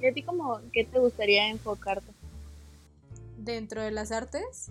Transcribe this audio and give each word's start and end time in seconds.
¿Y 0.00 0.06
a 0.06 0.12
ti 0.12 0.22
como 0.22 0.60
qué 0.72 0.84
te 0.84 0.98
gustaría 0.98 1.48
enfocarte? 1.48 2.12
¿Dentro 3.36 3.82
de 3.82 3.90
las 3.90 4.12
artes? 4.12 4.70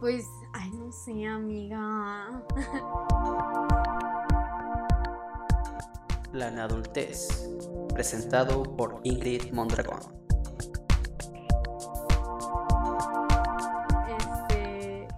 Pues, 0.00 0.24
ay, 0.54 0.70
no 0.70 0.92
sé, 0.92 1.26
amiga. 1.26 2.42
Plan 6.32 6.58
Adultez, 6.58 7.50
presentado 7.92 8.62
por 8.62 9.00
Ingrid 9.02 9.50
Mondragón. 9.50 9.98
Este, 14.18 15.08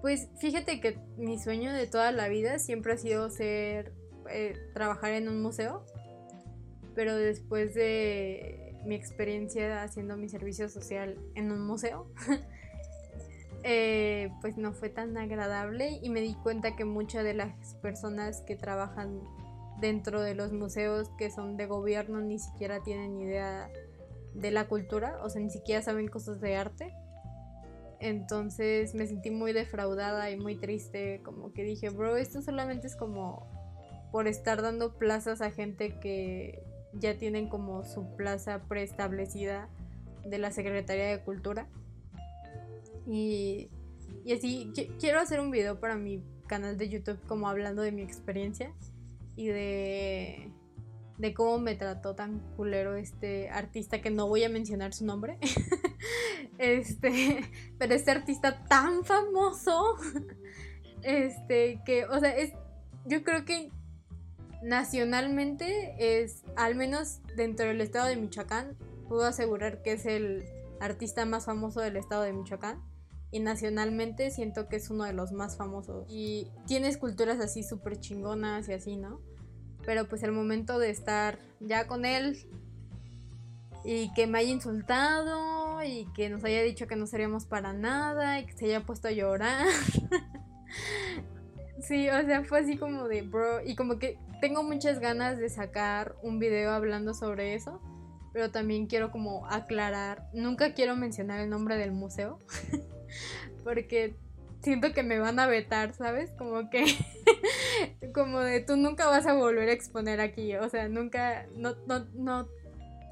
pues 0.00 0.28
fíjate 0.38 0.80
que 0.80 0.98
mi 1.18 1.38
sueño 1.38 1.72
de 1.72 1.86
toda 1.86 2.10
la 2.12 2.28
vida 2.28 2.58
siempre 2.58 2.94
ha 2.94 2.96
sido 2.96 3.28
ser, 3.28 3.92
eh, 4.30 4.54
trabajar 4.72 5.12
en 5.12 5.28
un 5.28 5.42
museo, 5.42 5.84
pero 6.96 7.14
después 7.14 7.74
de 7.74 8.74
mi 8.86 8.94
experiencia 8.94 9.82
haciendo 9.82 10.16
mi 10.16 10.28
servicio 10.28 10.68
social 10.68 11.18
en 11.34 11.52
un 11.52 11.64
museo, 11.64 12.10
eh, 13.62 14.30
pues 14.40 14.56
no 14.56 14.72
fue 14.72 14.88
tan 14.88 15.16
agradable 15.18 16.00
y 16.02 16.08
me 16.08 16.22
di 16.22 16.34
cuenta 16.34 16.74
que 16.74 16.86
muchas 16.86 17.22
de 17.22 17.34
las 17.34 17.74
personas 17.82 18.40
que 18.40 18.56
trabajan 18.56 19.20
dentro 19.80 20.22
de 20.22 20.34
los 20.34 20.52
museos 20.52 21.10
que 21.18 21.30
son 21.30 21.58
de 21.58 21.66
gobierno 21.66 22.22
ni 22.22 22.38
siquiera 22.38 22.82
tienen 22.82 23.20
idea 23.20 23.70
de 24.32 24.50
la 24.50 24.66
cultura, 24.66 25.18
o 25.22 25.28
sea, 25.28 25.42
ni 25.42 25.50
siquiera 25.50 25.82
saben 25.82 26.08
cosas 26.08 26.40
de 26.40 26.56
arte. 26.56 26.94
Entonces 28.00 28.94
me 28.94 29.06
sentí 29.06 29.30
muy 29.30 29.52
defraudada 29.52 30.30
y 30.30 30.38
muy 30.38 30.56
triste, 30.56 31.20
como 31.22 31.52
que 31.52 31.62
dije, 31.62 31.90
bro, 31.90 32.16
esto 32.16 32.40
solamente 32.40 32.86
es 32.86 32.96
como 32.96 33.46
por 34.12 34.28
estar 34.28 34.62
dando 34.62 34.96
plazas 34.96 35.42
a 35.42 35.50
gente 35.50 35.98
que 36.00 36.65
ya 36.98 37.18
tienen 37.18 37.48
como 37.48 37.84
su 37.84 38.16
plaza 38.16 38.62
preestablecida 38.68 39.68
de 40.24 40.38
la 40.38 40.50
Secretaría 40.50 41.06
de 41.06 41.20
Cultura. 41.20 41.68
Y, 43.06 43.68
y 44.24 44.32
así, 44.32 44.72
quiero 44.98 45.20
hacer 45.20 45.40
un 45.40 45.50
video 45.50 45.78
para 45.78 45.96
mi 45.96 46.22
canal 46.46 46.76
de 46.76 46.88
YouTube 46.88 47.20
como 47.26 47.48
hablando 47.48 47.82
de 47.82 47.92
mi 47.92 48.02
experiencia 48.02 48.72
y 49.36 49.48
de, 49.48 50.50
de 51.18 51.34
cómo 51.34 51.58
me 51.58 51.74
trató 51.74 52.14
tan 52.14 52.40
culero 52.56 52.96
este 52.96 53.48
artista 53.50 54.00
que 54.00 54.10
no 54.10 54.28
voy 54.28 54.44
a 54.44 54.48
mencionar 54.48 54.92
su 54.94 55.04
nombre. 55.04 55.38
este, 56.58 57.44
pero 57.78 57.94
este 57.94 58.10
artista 58.10 58.64
tan 58.64 59.04
famoso, 59.04 59.96
este, 61.02 61.80
que, 61.84 62.04
o 62.06 62.18
sea, 62.18 62.36
es, 62.36 62.52
yo 63.04 63.22
creo 63.22 63.44
que 63.44 63.70
nacionalmente 64.62 65.94
es, 65.98 66.44
al 66.56 66.74
menos 66.74 67.20
dentro 67.36 67.66
del 67.66 67.80
estado 67.80 68.06
de 68.06 68.16
Michoacán, 68.16 68.76
puedo 69.08 69.24
asegurar 69.24 69.82
que 69.82 69.92
es 69.92 70.06
el 70.06 70.44
artista 70.80 71.24
más 71.24 71.46
famoso 71.46 71.80
del 71.80 71.96
estado 71.96 72.22
de 72.22 72.32
Michoacán. 72.32 72.82
Y 73.32 73.40
nacionalmente 73.40 74.30
siento 74.30 74.68
que 74.68 74.76
es 74.76 74.88
uno 74.88 75.04
de 75.04 75.12
los 75.12 75.32
más 75.32 75.56
famosos. 75.56 76.06
Y 76.08 76.48
tiene 76.66 76.88
esculturas 76.88 77.40
así 77.40 77.62
súper 77.62 77.98
chingonas 77.98 78.68
y 78.68 78.72
así, 78.72 78.96
¿no? 78.96 79.20
Pero 79.84 80.08
pues 80.08 80.22
el 80.22 80.32
momento 80.32 80.78
de 80.78 80.90
estar 80.90 81.38
ya 81.60 81.86
con 81.86 82.04
él 82.04 82.38
y 83.84 84.12
que 84.14 84.26
me 84.26 84.38
haya 84.38 84.50
insultado 84.50 85.82
y 85.84 86.06
que 86.14 86.28
nos 86.28 86.42
haya 86.44 86.62
dicho 86.62 86.86
que 86.86 86.96
no 86.96 87.06
seríamos 87.06 87.46
para 87.46 87.72
nada 87.72 88.40
y 88.40 88.46
que 88.46 88.52
se 88.52 88.64
haya 88.66 88.84
puesto 88.84 89.08
a 89.08 89.12
llorar. 89.12 89.66
sí, 91.80 92.08
o 92.08 92.22
sea, 92.22 92.44
fue 92.44 92.60
así 92.60 92.76
como 92.76 93.06
de 93.06 93.22
bro. 93.22 93.62
Y 93.64 93.76
como 93.76 93.98
que 93.98 94.18
tengo 94.40 94.62
muchas 94.62 95.00
ganas 95.00 95.38
de 95.38 95.48
sacar 95.48 96.16
un 96.22 96.38
video 96.38 96.72
hablando 96.72 97.14
sobre 97.14 97.54
eso. 97.54 97.80
Pero 98.32 98.50
también 98.50 98.86
quiero 98.86 99.10
como 99.10 99.46
aclarar. 99.46 100.28
Nunca 100.34 100.74
quiero 100.74 100.94
mencionar 100.94 101.40
el 101.40 101.48
nombre 101.48 101.76
del 101.76 101.92
museo. 101.92 102.38
porque 103.64 104.14
siento 104.62 104.92
que 104.92 105.02
me 105.02 105.18
van 105.18 105.38
a 105.38 105.46
vetar, 105.46 105.92
¿sabes? 105.94 106.30
Como 106.32 106.70
que, 106.70 106.84
como 108.14 108.40
de 108.40 108.60
tú 108.60 108.76
nunca 108.76 109.06
vas 109.06 109.26
a 109.26 109.34
volver 109.34 109.68
a 109.68 109.72
exponer 109.72 110.20
aquí, 110.20 110.56
o 110.56 110.68
sea, 110.68 110.88
nunca, 110.88 111.46
no, 111.54 111.74
no, 111.86 112.04
no 112.14 112.48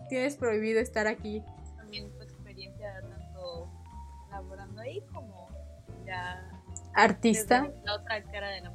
tienes 0.08 0.36
prohibido 0.36 0.80
estar 0.80 1.06
aquí. 1.06 1.42
También 1.76 2.10
tu 2.12 2.22
experiencia 2.22 3.00
tanto 3.02 3.70
laborando 4.30 4.80
ahí 4.80 5.00
como 5.12 5.48
ya... 6.06 6.50
Artista. 6.94 7.70
La 7.84 7.96
otra 7.96 8.22
cara 8.24 8.48
de 8.50 8.60
la. 8.60 8.72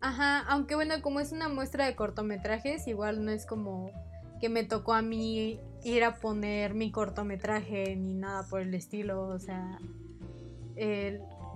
Ajá, 0.00 0.40
aunque 0.48 0.74
bueno, 0.74 0.94
como 1.02 1.20
es 1.20 1.32
una 1.32 1.48
muestra 1.48 1.86
de 1.86 1.96
cortometrajes, 1.96 2.86
igual 2.86 3.24
no 3.24 3.30
es 3.30 3.46
como 3.46 3.90
que 4.40 4.48
me 4.48 4.64
tocó 4.64 4.92
a 4.92 5.02
mí 5.02 5.60
ir 5.82 6.04
a 6.04 6.16
poner 6.16 6.74
mi 6.74 6.90
cortometraje 6.90 7.96
ni 7.96 8.14
nada 8.14 8.46
por 8.48 8.60
el 8.60 8.74
estilo, 8.74 9.28
o 9.28 9.38
sea, 9.38 9.78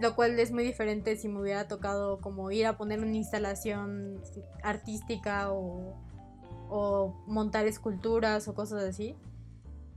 lo 0.00 0.14
cual 0.14 0.38
es 0.38 0.50
muy 0.50 0.64
diferente 0.64 1.16
si 1.16 1.28
me 1.28 1.40
hubiera 1.40 1.68
tocado 1.68 2.20
como 2.20 2.50
ir 2.50 2.66
a 2.66 2.76
poner 2.76 3.00
una 3.00 3.16
instalación 3.16 4.20
artística 4.62 5.52
o, 5.52 5.96
montar 7.26 7.66
esculturas 7.66 8.46
o 8.46 8.54
cosas 8.54 8.84
así. 8.84 9.16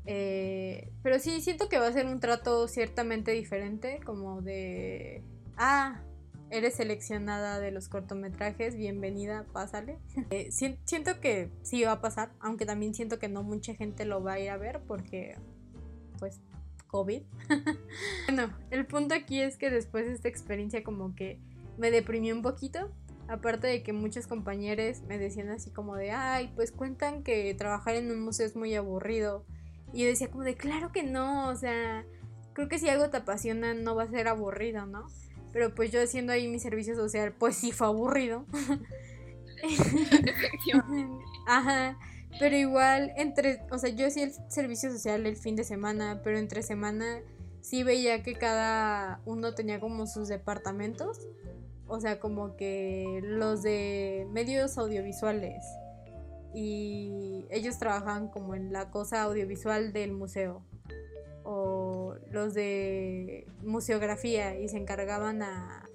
Eh, 0.06 0.92
pero 1.04 1.20
sí, 1.20 1.40
siento 1.40 1.70
que 1.70 1.78
va 1.78 1.88
a 1.88 1.94
ser 1.94 2.08
un 2.08 2.20
trato 2.20 2.68
ciertamente 2.68 3.32
diferente, 3.32 4.00
como 4.04 4.42
de, 4.42 5.24
ah, 5.56 6.02
eres 6.50 6.76
seleccionada 6.76 7.60
de 7.60 7.72
los 7.72 7.90
cortometrajes, 7.90 8.76
bienvenida, 8.76 9.46
pásale. 9.52 10.00
Eh, 10.30 10.50
siento 10.52 11.20
que 11.20 11.50
sí 11.62 11.84
va 11.84 11.94
a 11.94 12.02
pasar, 12.02 12.32
aunque 12.40 12.66
también 12.66 12.94
siento 12.94 13.20
que 13.20 13.28
no 13.28 13.44
mucha 13.44 13.76
gente 13.76 14.06
lo 14.06 14.24
va 14.24 14.34
a 14.34 14.40
ir 14.40 14.50
a 14.50 14.58
ver 14.58 14.82
porque, 14.88 15.36
pues, 16.20 16.42
COVID. 16.88 17.24
bueno, 18.28 18.56
el 18.72 18.86
punto 18.86 19.16
aquí 19.16 19.42
es 19.42 19.58
que 19.58 19.70
después 19.70 20.06
de 20.06 20.14
esta 20.14 20.28
experiencia 20.28 20.84
como 20.84 21.16
que 21.16 21.40
me 21.78 21.92
deprimió 21.92 22.36
un 22.36 22.42
poquito. 22.42 22.92
Aparte 23.28 23.68
de 23.68 23.84
que 23.84 23.94
muchos 23.94 24.28
compañeros 24.28 25.02
me 25.08 25.18
decían 25.18 25.50
así 25.50 25.72
como 25.72 25.96
de, 25.96 26.12
ay, 26.12 26.52
pues 26.56 26.72
cuentan 26.72 27.24
que 27.24 27.54
trabajar 27.56 27.96
en 27.96 28.12
un 28.12 28.22
museo 28.22 28.46
es 28.46 28.56
muy 28.56 28.76
aburrido. 28.76 29.46
Y 29.94 30.02
yo 30.02 30.08
decía 30.08 30.30
como 30.30 30.44
de, 30.44 30.56
claro 30.56 30.92
que 30.92 31.04
no, 31.04 31.50
o 31.50 31.56
sea, 31.56 32.06
creo 32.54 32.68
que 32.68 32.80
si 32.80 32.90
algo 32.90 33.10
te 33.10 33.18
apasiona 33.18 33.74
no 33.74 33.96
va 33.96 34.04
a 34.04 34.10
ser 34.10 34.28
aburrido, 34.28 34.86
¿no? 34.86 35.08
Pero 35.54 35.74
pues 35.76 35.92
yo 35.92 36.02
haciendo 36.02 36.34
ahí 36.34 36.48
mi 36.48 36.60
servicio 36.60 36.96
social, 36.96 37.32
pues 37.32 37.56
sí 37.56 37.72
fue 37.72 37.88
aburrido. 37.88 38.46
Ajá. 41.48 41.98
Pero 42.40 42.56
igual, 42.58 43.14
entre, 43.16 43.62
o 43.72 43.78
sea, 43.78 43.92
yo 43.92 44.08
hacía 44.08 44.24
el 44.24 44.34
servicio 44.50 44.92
social 44.92 45.26
el 45.28 45.38
fin 45.38 45.56
de 45.56 45.64
semana, 45.64 46.22
pero 46.24 46.40
entre 46.40 46.64
semana 46.64 47.22
sí 47.62 47.84
veía 47.84 48.24
que 48.24 48.34
cada 48.34 49.22
uno 49.26 49.54
tenía 49.54 49.80
como 49.80 50.08
sus 50.08 50.28
departamentos. 50.28 51.20
O 51.88 52.00
sea, 52.00 52.20
como 52.20 52.56
que 52.56 53.20
los 53.24 53.62
de 53.62 54.28
medios 54.32 54.78
audiovisuales. 54.80 55.64
Y 56.56 57.46
ellos 57.52 57.78
trabajaban 57.78 58.30
como 58.30 58.56
en 58.56 58.74
la 58.74 58.90
cosa 58.90 59.22
audiovisual 59.22 59.94
del 59.94 60.14
museo. 60.14 60.64
O 61.44 61.93
los 62.32 62.54
de 62.54 63.48
museografía 63.64 64.60
y 64.60 64.70
se 64.70 64.78
encargaban 64.78 65.42
a, 65.42 65.90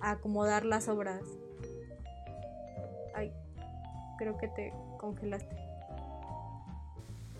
a 0.00 0.10
acomodar 0.12 0.64
las 0.64 0.88
obras. 0.88 1.22
Ay, 3.14 3.32
creo 4.18 4.38
que 4.38 4.48
te 4.48 4.72
congelaste? 4.98 5.54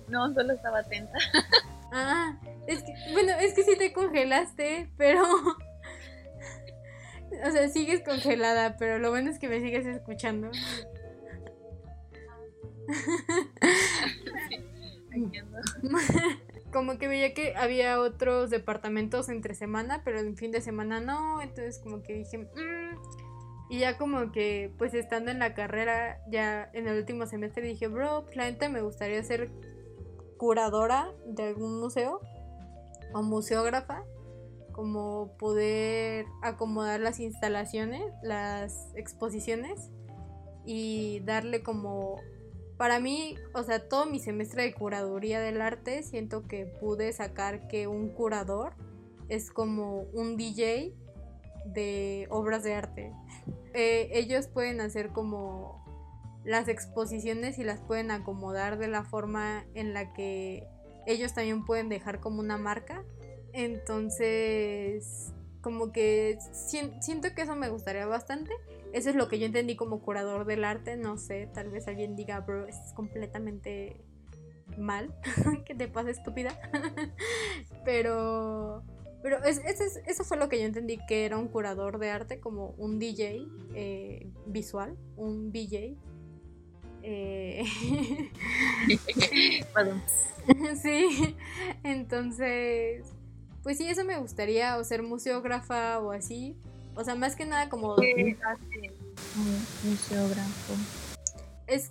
No, 0.08 0.32
solo 0.34 0.52
estaba 0.52 0.80
atenta. 0.80 1.18
Ah, 1.94 2.38
es 2.66 2.82
que, 2.82 2.94
bueno, 3.12 3.32
es 3.38 3.52
que 3.52 3.64
sí 3.64 3.76
te 3.76 3.92
congelaste, 3.92 4.90
pero... 4.96 5.22
O 7.46 7.50
sea, 7.50 7.68
sigues 7.68 8.02
congelada, 8.02 8.76
pero 8.78 8.98
lo 8.98 9.10
bueno 9.10 9.30
es 9.30 9.38
que 9.38 9.48
me 9.48 9.60
sigues 9.60 9.84
escuchando. 9.84 10.50
como 16.72 16.98
que 16.98 17.08
veía 17.08 17.34
que 17.34 17.54
había 17.54 18.00
otros 18.00 18.50
departamentos 18.50 19.28
entre 19.28 19.54
semana, 19.54 20.02
pero 20.04 20.18
en 20.18 20.36
fin 20.36 20.50
de 20.50 20.60
semana 20.60 21.00
no, 21.00 21.40
entonces 21.40 21.78
como 21.78 22.02
que 22.02 22.14
dije, 22.14 22.38
mmm, 22.38 22.96
y 23.72 23.78
ya 23.78 23.96
como 23.96 24.32
que, 24.32 24.74
pues 24.76 24.92
estando 24.92 25.30
en 25.30 25.38
la 25.38 25.54
carrera, 25.54 26.20
ya 26.28 26.68
en 26.74 26.88
el 26.88 26.98
último 26.98 27.26
semestre 27.26 27.62
dije, 27.62 27.88
bro, 27.88 28.24
pues, 28.24 28.36
la 28.36 28.44
neta 28.44 28.68
me 28.68 28.82
gustaría 28.82 29.22
ser 29.22 29.50
curadora 30.36 31.10
de 31.24 31.44
algún 31.44 31.80
museo 31.80 32.20
o 33.14 33.22
museógrafa, 33.22 34.04
como 34.72 35.36
poder 35.38 36.26
acomodar 36.42 37.00
las 37.00 37.20
instalaciones, 37.20 38.02
las 38.22 38.92
exposiciones 38.94 39.90
y 40.66 41.20
darle 41.20 41.62
como, 41.62 42.20
para 42.76 43.00
mí, 43.00 43.36
o 43.54 43.62
sea, 43.62 43.88
todo 43.88 44.06
mi 44.06 44.18
semestre 44.18 44.62
de 44.62 44.74
curaduría 44.74 45.40
del 45.40 45.60
arte, 45.60 46.02
siento 46.02 46.46
que 46.46 46.66
pude 46.66 47.12
sacar 47.12 47.68
que 47.68 47.86
un 47.86 48.08
curador 48.08 48.74
es 49.28 49.50
como 49.50 50.02
un 50.12 50.36
DJ 50.36 50.94
de 51.66 52.26
obras 52.30 52.62
de 52.62 52.74
arte. 52.74 53.12
Eh, 53.74 54.10
ellos 54.12 54.48
pueden 54.48 54.82
hacer 54.82 55.08
como 55.14 55.82
las 56.44 56.68
exposiciones 56.68 57.58
y 57.58 57.64
las 57.64 57.80
pueden 57.80 58.10
acomodar 58.10 58.76
de 58.76 58.86
la 58.86 59.02
forma 59.02 59.64
en 59.72 59.94
la 59.94 60.12
que 60.12 60.68
ellos 61.06 61.32
también 61.32 61.64
pueden 61.64 61.88
dejar 61.88 62.20
como 62.20 62.40
una 62.40 62.58
marca. 62.58 63.02
Entonces, 63.54 65.32
como 65.62 65.90
que 65.90 66.38
siento 66.52 67.34
que 67.34 67.42
eso 67.42 67.56
me 67.56 67.70
gustaría 67.70 68.04
bastante. 68.04 68.52
Eso 68.92 69.10
es 69.10 69.16
lo 69.16 69.28
que 69.28 69.38
yo 69.38 69.46
entendí 69.46 69.76
como 69.76 70.02
curador 70.02 70.44
del 70.44 70.64
arte. 70.64 70.96
No 70.96 71.16
sé, 71.16 71.48
tal 71.52 71.70
vez 71.70 71.88
alguien 71.88 72.16
diga, 72.16 72.40
bro, 72.40 72.66
es 72.66 72.76
completamente 72.94 74.04
mal. 74.78 75.14
que 75.64 75.74
te 75.74 75.88
pasa 75.88 76.10
estúpida. 76.10 76.58
pero 77.84 78.84
pero 79.22 79.38
eso 79.44 80.24
fue 80.24 80.36
lo 80.36 80.48
que 80.48 80.58
yo 80.58 80.66
entendí 80.66 80.98
que 81.06 81.24
era 81.24 81.38
un 81.38 81.46
curador 81.46 81.98
de 81.98 82.10
arte, 82.10 82.40
como 82.40 82.70
un 82.70 82.98
DJ 82.98 83.46
eh, 83.74 84.28
visual, 84.46 84.98
un 85.16 85.52
DJ. 85.52 85.96
Eh, 87.04 87.64
sí, 90.82 91.36
entonces, 91.84 93.06
pues 93.62 93.78
sí, 93.78 93.86
eso 93.86 94.04
me 94.04 94.18
gustaría, 94.18 94.76
o 94.76 94.82
ser 94.82 95.04
museógrafa 95.04 96.00
o 96.00 96.10
así. 96.10 96.56
O 96.94 97.04
sea, 97.04 97.14
más 97.14 97.36
que 97.36 97.46
nada 97.46 97.68
como... 97.68 97.96
museógrafo? 99.84 100.74
Es, 101.66 101.90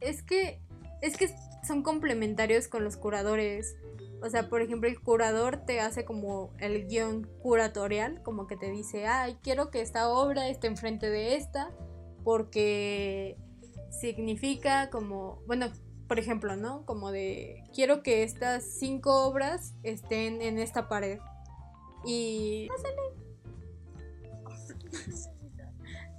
es 0.00 0.22
que, 0.22 0.60
es 1.00 1.16
que 1.16 1.30
son 1.66 1.82
complementarios 1.82 2.68
con 2.68 2.84
los 2.84 2.96
curadores. 2.96 3.76
O 4.22 4.30
sea, 4.30 4.48
por 4.48 4.62
ejemplo, 4.62 4.88
el 4.88 5.00
curador 5.00 5.58
te 5.58 5.80
hace 5.80 6.04
como 6.04 6.52
el 6.58 6.86
guion 6.86 7.28
curatorial, 7.40 8.22
como 8.22 8.46
que 8.46 8.56
te 8.56 8.70
dice, 8.70 9.06
ay, 9.06 9.36
quiero 9.42 9.70
que 9.70 9.80
esta 9.80 10.08
obra 10.08 10.48
esté 10.48 10.68
enfrente 10.68 11.10
de 11.10 11.36
esta, 11.36 11.70
porque 12.22 13.36
significa 13.90 14.90
como, 14.90 15.42
bueno, 15.46 15.72
por 16.06 16.18
ejemplo, 16.18 16.56
¿no? 16.56 16.84
Como 16.84 17.10
de, 17.10 17.64
quiero 17.74 18.02
que 18.02 18.22
estas 18.22 18.64
cinco 18.64 19.24
obras 19.26 19.74
estén 19.82 20.42
en 20.42 20.58
esta 20.58 20.88
pared. 20.88 21.18
Y... 22.04 22.68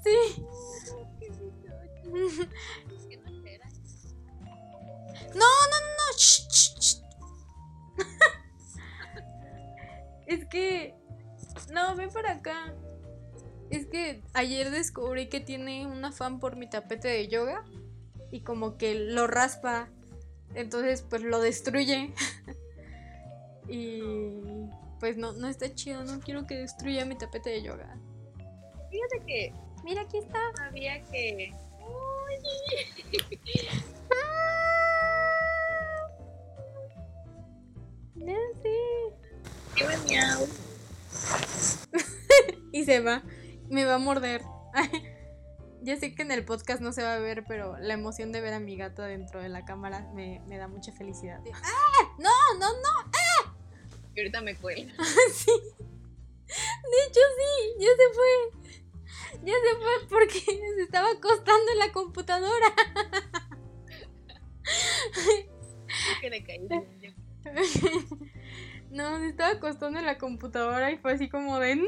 Sí. 0.04 0.46
No, 5.34 5.40
no, 5.40 5.78
no, 5.98 6.18
shh, 6.18 7.02
es 10.28 10.46
que. 10.46 10.96
No, 11.72 11.96
ven 11.96 12.10
para 12.10 12.34
acá. 12.34 12.74
Es 13.70 13.88
que 13.88 14.22
ayer 14.34 14.70
descubrí 14.70 15.28
que 15.30 15.40
tiene 15.40 15.88
un 15.88 16.04
afán 16.06 16.40
por 16.40 16.56
mi 16.56 16.70
tapete 16.70 17.08
de 17.08 17.28
yoga. 17.28 17.64
Y 18.32 18.42
como 18.42 18.78
que 18.78 18.96
lo 18.96 19.28
raspa. 19.28 19.90
Entonces, 20.54 21.02
pues 21.02 21.24
lo 21.24 21.40
destruye. 21.40 22.14
y. 23.70 24.32
Pues 25.00 25.18
no, 25.18 25.34
no 25.34 25.48
está 25.48 25.74
chido. 25.74 26.04
No 26.04 26.20
quiero 26.20 26.46
que 26.46 26.56
destruya 26.56 27.06
mi 27.06 27.18
tapete 27.18 27.50
de 27.50 27.64
yoga. 27.64 27.98
Fíjate 28.94 29.26
que. 29.26 29.54
Mira, 29.84 30.04
aquí 30.04 30.20
está. 30.20 30.40
Sabía 30.56 31.04
que. 31.06 31.52
y 42.72 42.86
se 42.86 43.00
va. 43.00 43.24
Me 43.70 43.86
va 43.86 43.96
a 43.96 44.00
morder. 44.00 44.44
ya 45.82 45.98
sé 45.98 46.14
que 46.14 46.22
en 46.22 46.30
el 46.32 46.46
podcast 46.46 46.80
no 46.82 46.94
se 46.94 47.02
va 47.04 47.16
a 47.16 47.20
ver, 47.20 47.44
pero 47.48 47.80
la 47.80 47.96
emoción 47.96 48.32
de 48.32 48.42
ver 48.42 48.54
a 48.54 48.60
mi 48.60 48.78
gato 48.78 49.02
dentro 49.02 49.42
de 49.42 49.50
la 49.50 49.66
cámara 49.66 50.08
me, 50.14 50.40
da 50.48 50.68
mucha 50.68 50.92
felicidad. 50.92 51.42
¡Ah! 51.64 52.14
¡No, 52.20 52.30
no, 52.60 52.72
no! 52.74 53.12
¡Ah! 53.12 53.56
Y 54.16 54.20
ahorita 54.20 54.42
me 54.42 54.56
cuelga. 54.56 54.94
sí. 55.34 55.52
De 56.46 57.08
hecho, 57.08 57.22
sí, 57.38 57.74
ya 57.80 57.88
se 57.88 58.14
fue. 58.14 58.63
Ya 59.44 59.54
se 59.54 59.76
fue 59.78 60.08
porque 60.10 60.40
se 60.40 60.82
estaba 60.82 61.10
acostando 61.10 61.72
en 61.74 61.80
la 61.80 61.92
computadora. 61.92 62.74
que 66.22 66.30
le 66.30 66.44
caí. 66.44 66.68
No, 68.90 69.18
se 69.18 69.28
estaba 69.28 69.54
acostando 69.54 70.00
en 70.00 70.06
la 70.06 70.18
computadora 70.18 70.92
y 70.92 70.98
fue 70.98 71.14
así 71.14 71.28
como 71.28 71.60
de 71.60 71.76
¡No! 71.76 71.84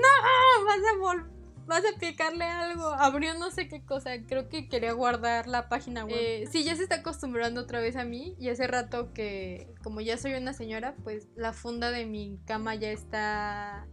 Vas 0.66 0.80
a 0.92 0.98
vol 0.98 1.36
vas 1.68 1.84
a 1.84 2.00
picarle 2.00 2.46
algo. 2.46 2.86
Abrió 2.86 3.34
no 3.36 3.52
sé 3.52 3.68
qué 3.68 3.84
cosa. 3.84 4.12
Creo 4.28 4.50
que 4.50 4.68
quería 4.68 4.94
guardar 4.94 5.48
la 5.48 5.70
página 5.70 6.06
web. 6.06 6.16
Eh, 6.18 6.48
sí, 6.52 6.64
ya 6.64 6.76
se 6.76 6.84
está 6.84 6.96
acostumbrando 6.96 7.62
otra 7.62 7.80
vez 7.80 7.96
a 7.96 8.06
mí. 8.06 8.36
Y 8.40 8.50
hace 8.50 8.68
rato 8.68 9.14
que, 9.14 9.74
como 9.84 10.02
ya 10.02 10.18
soy 10.18 10.34
una 10.34 10.54
señora, 10.54 10.96
pues 11.04 11.28
la 11.36 11.54
funda 11.54 11.92
de 11.92 12.06
mi 12.06 12.40
cama 12.46 12.76
ya 12.76 12.92
está. 12.92 13.88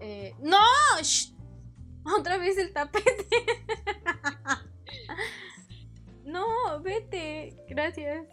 Eh... 0.00 0.34
¡No! 0.40 0.58
Otra 2.18 2.38
vez 2.38 2.56
el 2.58 2.72
tapete. 2.72 3.26
no, 6.24 6.80
vete. 6.82 7.56
Gracias. 7.68 8.26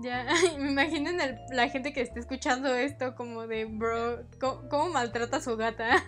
Ya, 0.00 0.26
me 0.58 0.70
imagino 0.70 1.10
la 1.50 1.68
gente 1.68 1.92
que 1.92 2.00
esté 2.00 2.20
escuchando 2.20 2.74
esto 2.74 3.16
como 3.16 3.46
de, 3.46 3.64
bro, 3.64 4.24
¿cómo, 4.38 4.90
maltrata 4.90 5.38
a 5.38 5.40
su 5.40 5.56
gata? 5.56 6.02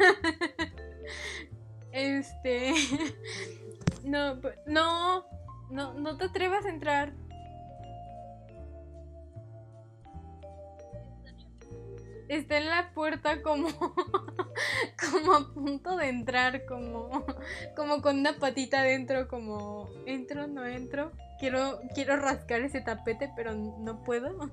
este... 1.93 2.75
No, 4.05 4.41
no, 4.67 5.26
no, 5.70 5.94
no 5.94 6.17
te 6.17 6.25
atrevas 6.25 6.64
a 6.64 6.70
entrar. 6.70 7.12
Está 12.31 12.59
en 12.59 12.67
la 12.67 12.93
puerta 12.94 13.43
como, 13.43 13.67
como 15.11 15.35
a 15.35 15.53
punto 15.53 15.97
de 15.97 16.09
entrar, 16.09 16.65
como, 16.65 17.11
como 17.75 18.00
con 18.03 18.21
una 18.21 18.38
patita 18.38 18.82
adentro, 18.82 19.27
como, 19.27 19.88
¿entro, 20.06 20.47
no 20.47 20.65
entro? 20.65 21.11
Quiero, 21.41 21.81
quiero 21.93 22.17
rascar 22.19 22.61
ese 22.61 22.82
tapete, 22.82 23.32
pero 23.35 23.53
no 23.55 24.05
puedo. 24.05 24.31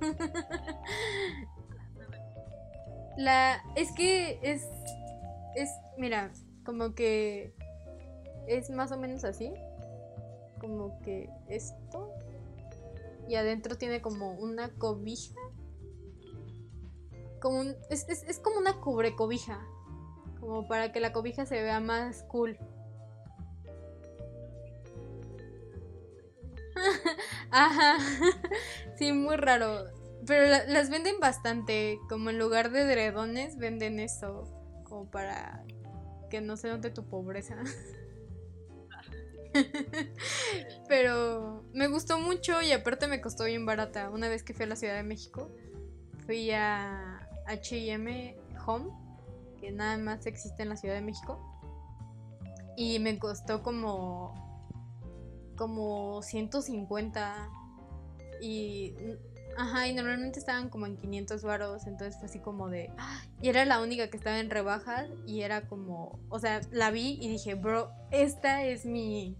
La. 3.15 3.61
Es 3.75 3.91
que 3.91 4.39
es. 4.41 4.67
Es. 5.55 5.69
Mira, 5.99 6.31
como 6.65 6.95
que. 6.95 7.53
Es 8.47 8.71
más 8.71 8.91
o 8.91 8.97
menos 8.97 9.23
así. 9.23 9.53
Como 10.59 10.99
que 11.01 11.29
esto. 11.47 12.11
Y 13.27 13.35
adentro 13.35 13.77
tiene 13.77 14.01
como 14.01 14.31
una 14.31 14.69
cobija. 14.69 15.39
Es 17.89 18.39
como 18.39 18.57
una 18.57 18.79
cubrecobija. 18.79 19.65
Como 20.39 20.67
para 20.67 20.91
que 20.91 20.99
la 20.99 21.13
cobija 21.13 21.45
se 21.45 21.61
vea 21.61 21.79
más 21.79 22.23
cool. 22.23 22.57
Ajá. 27.51 27.97
Sí, 28.97 29.11
muy 29.11 29.35
raro. 29.35 29.85
Pero 30.25 30.65
las 30.67 30.89
venden 30.89 31.19
bastante. 31.19 31.99
Como 32.09 32.29
en 32.29 32.39
lugar 32.39 32.71
de 32.71 32.85
dredones, 32.85 33.57
venden 33.57 33.99
eso. 33.99 34.43
Como 34.83 35.09
para 35.09 35.63
que 36.29 36.41
no 36.41 36.57
se 36.57 36.69
note 36.69 36.89
tu 36.89 37.07
pobreza. 37.07 37.57
Pero 40.87 41.63
me 41.73 41.87
gustó 41.87 42.19
mucho 42.19 42.61
y 42.61 42.71
aparte 42.71 43.07
me 43.07 43.21
costó 43.21 43.45
bien 43.45 43.65
barata. 43.65 44.09
Una 44.09 44.29
vez 44.29 44.43
que 44.43 44.53
fui 44.53 44.65
a 44.65 44.67
la 44.67 44.75
Ciudad 44.75 44.95
de 44.95 45.03
México, 45.03 45.51
fui 46.25 46.51
a 46.51 47.16
HM 47.47 48.35
Home, 48.65 48.89
que 49.59 49.71
nada 49.71 49.97
más 49.97 50.25
existe 50.25 50.63
en 50.63 50.69
la 50.69 50.77
Ciudad 50.77 50.95
de 50.95 51.01
México. 51.01 51.39
Y 52.75 52.99
me 52.99 53.17
costó 53.17 53.63
como 53.63 54.45
como 55.57 56.21
150 56.21 57.49
y 58.39 58.93
ajá, 59.57 59.87
y 59.87 59.95
normalmente 59.95 60.37
estaban 60.37 60.69
como 60.69 60.85
en 60.85 60.97
500 60.97 61.41
varos, 61.41 61.87
entonces 61.87 62.15
fue 62.19 62.27
así 62.27 62.39
como 62.39 62.69
de 62.69 62.91
y 63.41 63.49
era 63.49 63.65
la 63.65 63.81
única 63.81 64.07
que 64.09 64.17
estaba 64.17 64.39
en 64.39 64.51
rebajas 64.51 65.09
y 65.25 65.41
era 65.41 65.67
como, 65.67 66.19
o 66.29 66.37
sea, 66.37 66.61
la 66.71 66.91
vi 66.91 67.17
y 67.19 67.27
dije, 67.27 67.55
"Bro, 67.55 67.91
esta 68.11 68.63
es 68.63 68.85
mi 68.85 69.35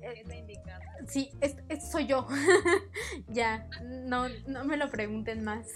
es 0.00 0.34
indicada. 0.34 0.80
Sí, 1.06 1.30
es, 1.40 1.56
soy 1.90 2.06
yo. 2.06 2.26
ya, 3.28 3.68
no, 3.82 4.28
no 4.46 4.64
me 4.64 4.76
lo 4.76 4.90
pregunten 4.90 5.44
más. 5.44 5.66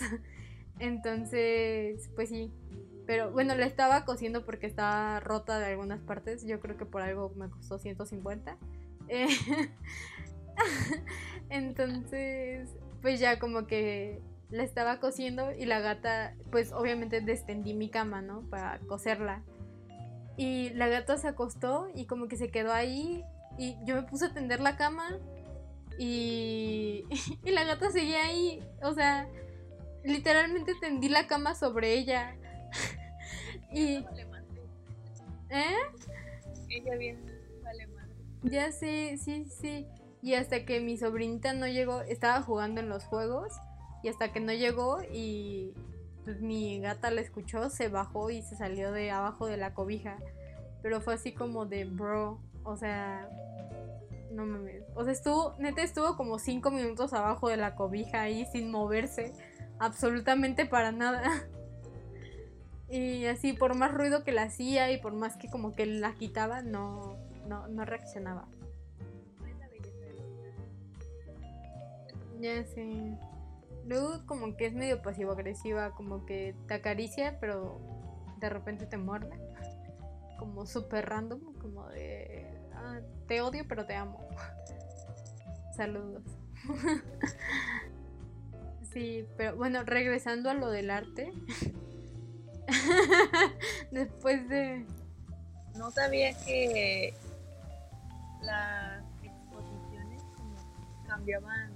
Entonces, 0.83 2.11
pues 2.17 2.29
sí. 2.29 2.51
Pero 3.07 3.31
bueno, 3.31 3.55
la 3.55 3.67
estaba 3.67 4.05
cosiendo 4.05 4.45
porque 4.45 4.67
estaba 4.67 5.21
rota 5.21 5.61
de 5.61 5.67
algunas 5.67 6.01
partes. 6.01 6.45
Yo 6.45 6.59
creo 6.59 6.77
que 6.77 6.85
por 6.85 7.03
algo 7.03 7.33
me 7.37 7.49
costó 7.49 7.79
150. 7.79 8.59
Eh, 9.07 9.29
entonces, 11.51 12.69
pues 13.01 13.21
ya 13.21 13.39
como 13.39 13.69
que 13.69 14.21
la 14.51 14.65
estaba 14.65 14.99
cosiendo 14.99 15.53
y 15.53 15.67
la 15.67 15.79
gata, 15.79 16.35
pues 16.51 16.73
obviamente 16.73 17.21
descendí 17.21 17.75
mi 17.75 17.89
cama, 17.89 18.21
¿no? 18.21 18.41
Para 18.51 18.81
coserla. 18.81 19.45
Y 20.37 20.71
la 20.71 20.89
gata 20.89 21.17
se 21.17 21.29
acostó 21.29 21.91
y 21.95 22.07
como 22.07 22.27
que 22.27 22.37
se 22.37 22.51
quedó 22.51 22.73
ahí 22.73 23.23
Y 23.57 23.77
yo 23.85 23.95
me 23.95 24.03
puse 24.03 24.25
a 24.25 24.35
tender 24.35 24.61
la 24.61 24.77
cama 24.77 25.17
y, 25.97 27.05
y 27.45 27.51
la 27.53 27.63
gata 27.63 27.93
seguía 27.93 28.25
ahí. 28.25 28.65
O 28.83 28.95
sea, 28.95 29.29
literalmente 30.05 30.75
tendí 30.81 31.09
la 31.09 31.27
cama 31.27 31.55
sobre 31.55 31.95
ella. 31.95 32.37
y... 33.73 34.05
¿Eh? 35.51 35.77
Ella 36.71 36.97
bien 36.97 37.19
vale 37.63 37.87
madre. 37.89 38.15
Ya 38.43 38.73
sé, 38.73 39.19
sí, 39.19 39.45
sí. 39.45 39.87
Y 40.23 40.35
hasta 40.35 40.65
que 40.65 40.81
mi 40.81 40.97
sobrinita 40.97 41.53
no 41.53 41.67
llegó, 41.67 42.01
estaba 42.03 42.43
jugando 42.43 42.81
en 42.81 42.89
los 42.89 43.05
juegos. 43.05 43.53
Y 44.03 44.09
hasta 44.09 44.33
que 44.33 44.41
no 44.41 44.53
llegó 44.53 44.99
y 45.13 45.75
pues 46.25 46.41
mi 46.41 46.81
gata 46.81 47.11
la 47.11 47.21
escuchó, 47.21 47.71
se 47.71 47.89
bajó 47.89 48.31
y 48.31 48.43
se 48.43 48.57
salió 48.57 48.93
de 48.93 49.11
abajo 49.11 49.47
de 49.47 49.57
la 49.57 49.75
cobija. 49.75 50.19
Pero 50.83 51.01
fue 51.01 51.15
así 51.15 51.33
como 51.33 51.67
de, 51.67 51.85
bro, 51.85 52.41
o 52.65 52.77
sea, 52.77 53.29
no 54.33 54.47
mames. 54.47 54.83
O 54.95 55.05
sea, 55.05 55.13
estuvo, 55.13 55.55
neta 55.59 55.83
estuvo 55.83 56.17
como 56.17 56.39
cinco 56.39 56.71
minutos 56.71 57.13
abajo 57.13 57.49
de 57.49 57.57
la 57.57 57.75
cobija 57.75 58.23
ahí 58.23 58.47
sin 58.53 58.71
moverse. 58.71 59.33
Absolutamente 59.83 60.65
para 60.65 60.93
nada. 60.93 61.23
Y 62.89 63.25
así, 63.25 63.55
por 63.55 63.75
más 63.75 63.91
ruido 63.91 64.23
que 64.23 64.33
la 64.33 64.43
hacía 64.43 64.93
y 64.93 65.01
por 65.01 65.15
más 65.15 65.39
que 65.39 65.49
como 65.49 65.73
que 65.73 65.87
la 65.87 66.13
quitaba, 66.13 66.61
no, 66.61 67.17
no, 67.49 67.67
no 67.69 67.87
reaccionaba. 67.87 68.47
Ya 72.39 72.63
sé. 72.67 73.17
Luego 73.87 74.27
como 74.27 74.59
que 74.59 74.67
es 74.67 74.75
medio 74.75 75.01
pasivo-agresiva, 75.01 75.93
como 75.93 76.27
que 76.27 76.55
te 76.69 76.75
acaricia, 76.75 77.39
pero 77.41 77.81
de 78.41 78.51
repente 78.51 78.85
te 78.85 78.99
muerde. 78.99 79.31
Como 80.39 80.67
súper 80.67 81.09
random, 81.09 81.41
como 81.63 81.89
de... 81.89 82.45
"Ah, 82.75 82.99
te 83.27 83.41
odio, 83.41 83.65
pero 83.67 83.87
te 83.87 83.95
amo. 83.95 84.29
Saludos. 85.77 86.25
Sí, 88.93 89.27
pero 89.37 89.57
bueno, 89.57 89.83
regresando 89.85 90.51
a 90.51 90.55
lo 90.55 90.71
del 90.71 90.91
arte. 90.91 91.33
Después 93.91 94.49
de... 94.49 94.85
No 95.77 95.91
sabía 95.91 96.33
que 96.45 97.15
las 98.43 99.03
exposiciones 99.23 100.23
como 100.37 100.57
cambiaban 101.09 101.71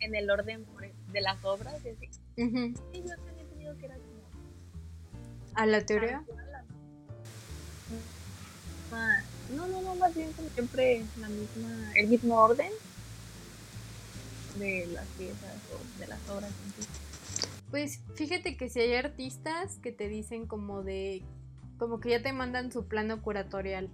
en 0.00 0.14
el 0.14 0.30
orden 0.30 0.64
e, 0.82 0.92
de 1.12 1.20
las 1.20 1.44
obras. 1.44 1.74
y 1.84 1.88
así. 1.90 2.08
Ujú. 2.36 2.74
Sí, 2.92 3.02
yo 3.06 3.16
tenía 3.24 3.42
entendido 3.42 3.76
que 3.78 3.86
era 3.86 3.96
como 3.96 4.22
A 5.54 5.66
la 5.66 5.84
teoría. 5.84 6.22
Ah, 8.92 9.22
No, 9.50 9.66
no, 9.66 9.82
no, 9.82 9.94
más 9.96 10.14
bien 10.14 10.32
como 10.32 10.48
siempre 10.50 11.04
la 11.18 11.28
misma, 11.28 11.92
el 11.96 12.08
mismo 12.08 12.36
orden 12.38 12.70
de 14.58 14.86
las 14.92 15.06
piezas 15.18 15.56
o 15.72 16.00
de 16.00 16.06
las 16.06 16.28
obras. 16.28 16.50
en 16.50 16.82
sí. 16.82 16.88
Pues 17.70 18.00
fíjate 18.14 18.56
que 18.56 18.68
si 18.68 18.80
hay 18.80 18.94
artistas 18.94 19.78
que 19.78 19.92
te 19.92 20.08
dicen 20.08 20.46
como 20.46 20.82
de, 20.82 21.22
como 21.78 22.00
que 22.00 22.10
ya 22.10 22.22
te 22.22 22.32
mandan 22.32 22.70
su 22.70 22.86
plano 22.86 23.22
curatorial. 23.22 23.88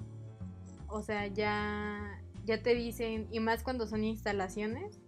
O 0.88 1.02
sea, 1.02 1.26
ya, 1.28 2.20
ya 2.44 2.62
te 2.62 2.74
dicen, 2.74 3.28
y 3.30 3.40
más 3.40 3.62
cuando 3.62 3.86
son 3.86 4.02
instalaciones, 4.04 4.98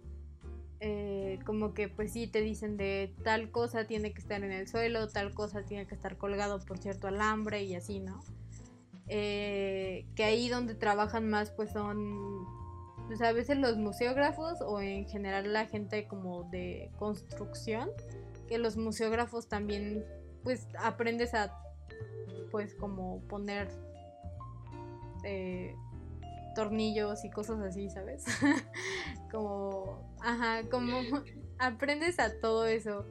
eh, 0.79 1.37
como 1.45 1.75
que 1.75 1.89
pues 1.89 2.13
sí 2.13 2.25
te 2.25 2.41
dicen 2.41 2.75
de 2.75 3.13
tal 3.23 3.51
cosa 3.51 3.85
tiene 3.85 4.13
que 4.13 4.19
estar 4.19 4.43
en 4.43 4.51
el 4.51 4.67
suelo, 4.67 5.07
tal 5.09 5.33
cosa 5.33 5.63
tiene 5.63 5.85
que 5.85 5.93
estar 5.93 6.17
colgado 6.17 6.59
por 6.65 6.79
cierto 6.79 7.07
alambre 7.07 7.63
y 7.63 7.75
así, 7.75 7.99
¿no? 7.99 8.19
Eh, 9.07 10.07
que 10.15 10.23
ahí 10.23 10.49
donde 10.49 10.73
trabajan 10.73 11.29
más 11.29 11.51
pues 11.51 11.71
son 11.71 12.45
pues 13.11 13.21
a 13.23 13.33
veces 13.33 13.57
los 13.57 13.75
museógrafos 13.75 14.61
o 14.61 14.79
en 14.79 15.05
general 15.05 15.51
la 15.51 15.65
gente 15.65 16.07
como 16.07 16.45
de 16.45 16.89
construcción 16.97 17.89
que 18.47 18.57
los 18.57 18.77
museógrafos 18.77 19.49
también 19.49 20.05
pues 20.45 20.65
aprendes 20.79 21.33
a 21.33 21.53
pues 22.51 22.73
como 22.73 23.19
poner 23.27 23.67
eh, 25.25 25.75
tornillos 26.55 27.25
y 27.25 27.29
cosas 27.29 27.59
así, 27.59 27.89
¿sabes? 27.89 28.23
como, 29.29 30.15
ajá, 30.21 30.61
como 30.69 31.01
aprendes 31.59 32.17
a 32.17 32.39
todo 32.39 32.65
eso, 32.65 33.05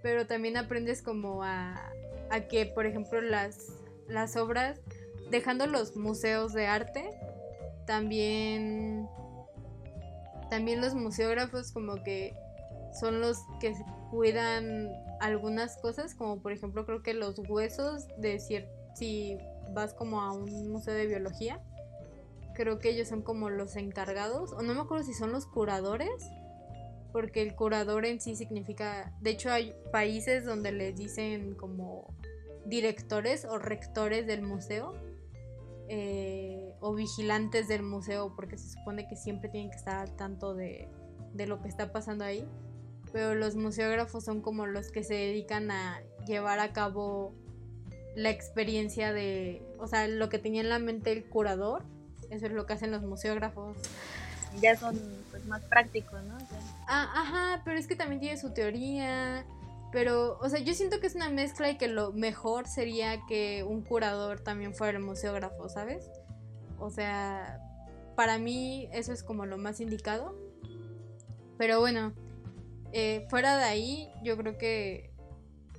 pero 0.00 0.28
también 0.28 0.58
aprendes 0.58 1.02
como 1.02 1.42
a, 1.42 1.90
a 2.30 2.40
que, 2.42 2.66
por 2.66 2.86
ejemplo, 2.86 3.20
las, 3.20 3.66
las 4.06 4.36
obras, 4.36 4.80
dejando 5.32 5.66
los 5.66 5.96
museos 5.96 6.52
de 6.52 6.68
arte, 6.68 7.10
también, 7.84 9.08
también 10.50 10.80
los 10.80 10.94
museógrafos 10.94 11.72
como 11.72 12.02
que 12.02 12.34
son 12.98 13.20
los 13.20 13.38
que 13.60 13.74
cuidan 14.10 14.90
algunas 15.20 15.76
cosas, 15.78 16.14
como 16.14 16.42
por 16.42 16.52
ejemplo 16.52 16.84
creo 16.84 17.02
que 17.02 17.14
los 17.14 17.38
huesos 17.48 18.06
de 18.18 18.40
si 18.40 19.38
vas 19.72 19.94
como 19.94 20.20
a 20.20 20.32
un 20.32 20.70
museo 20.70 20.94
de 20.94 21.06
biología, 21.06 21.60
creo 22.54 22.78
que 22.78 22.90
ellos 22.90 23.08
son 23.08 23.22
como 23.22 23.48
los 23.48 23.76
encargados, 23.76 24.52
o 24.52 24.62
no 24.62 24.74
me 24.74 24.80
acuerdo 24.80 25.04
si 25.04 25.14
son 25.14 25.32
los 25.32 25.46
curadores, 25.46 26.10
porque 27.12 27.42
el 27.42 27.54
curador 27.54 28.04
en 28.04 28.20
sí 28.20 28.36
significa, 28.36 29.12
de 29.20 29.30
hecho 29.30 29.50
hay 29.50 29.74
países 29.92 30.44
donde 30.44 30.72
les 30.72 30.96
dicen 30.96 31.54
como 31.54 32.12
directores 32.66 33.44
o 33.44 33.58
rectores 33.58 34.26
del 34.26 34.42
museo, 34.42 34.94
eh, 35.92 36.72
o 36.80 36.94
vigilantes 36.94 37.68
del 37.68 37.82
museo, 37.82 38.32
porque 38.36 38.56
se 38.56 38.70
supone 38.70 39.08
que 39.08 39.16
siempre 39.16 39.48
tienen 39.48 39.70
que 39.70 39.76
estar 39.76 39.96
al 39.96 40.16
tanto 40.16 40.54
de, 40.54 40.88
de 41.34 41.46
lo 41.46 41.60
que 41.60 41.68
está 41.68 41.92
pasando 41.92 42.24
ahí 42.24 42.46
pero 43.12 43.34
los 43.34 43.56
museógrafos 43.56 44.24
son 44.24 44.40
como 44.40 44.66
los 44.66 44.90
que 44.90 45.02
se 45.02 45.14
dedican 45.14 45.70
a 45.70 46.00
llevar 46.26 46.60
a 46.60 46.72
cabo 46.72 47.34
la 48.14 48.30
experiencia 48.30 49.12
de, 49.12 49.62
o 49.78 49.86
sea, 49.86 50.08
lo 50.08 50.28
que 50.28 50.38
tenía 50.38 50.60
en 50.60 50.68
la 50.68 50.78
mente 50.78 51.12
el 51.12 51.24
curador, 51.24 51.84
eso 52.30 52.46
es 52.46 52.52
lo 52.52 52.66
que 52.66 52.74
hacen 52.74 52.90
los 52.90 53.02
museógrafos. 53.02 53.76
Ya 54.60 54.76
son 54.76 54.98
pues 55.30 55.44
más 55.46 55.62
prácticos, 55.62 56.22
¿no? 56.24 56.36
Ah, 56.88 57.08
ajá, 57.14 57.62
pero 57.64 57.78
es 57.78 57.86
que 57.86 57.94
también 57.94 58.20
tiene 58.20 58.36
su 58.36 58.50
teoría, 58.50 59.44
pero, 59.92 60.38
o 60.38 60.48
sea, 60.48 60.60
yo 60.60 60.74
siento 60.74 61.00
que 61.00 61.06
es 61.06 61.14
una 61.14 61.30
mezcla 61.30 61.70
y 61.70 61.76
que 61.76 61.88
lo 61.88 62.12
mejor 62.12 62.68
sería 62.68 63.24
que 63.26 63.64
un 63.64 63.82
curador 63.82 64.40
también 64.40 64.74
fuera 64.74 64.98
el 64.98 65.04
museógrafo, 65.04 65.68
¿sabes? 65.68 66.10
O 66.78 66.90
sea, 66.90 67.60
para 68.14 68.38
mí 68.38 68.88
eso 68.92 69.12
es 69.12 69.22
como 69.22 69.46
lo 69.46 69.58
más 69.58 69.80
indicado. 69.80 70.36
Pero 71.58 71.80
bueno, 71.80 72.14
eh, 72.92 73.26
fuera 73.28 73.56
de 73.58 73.64
ahí, 73.64 74.10
yo 74.22 74.36
creo 74.36 74.58
que 74.58 75.12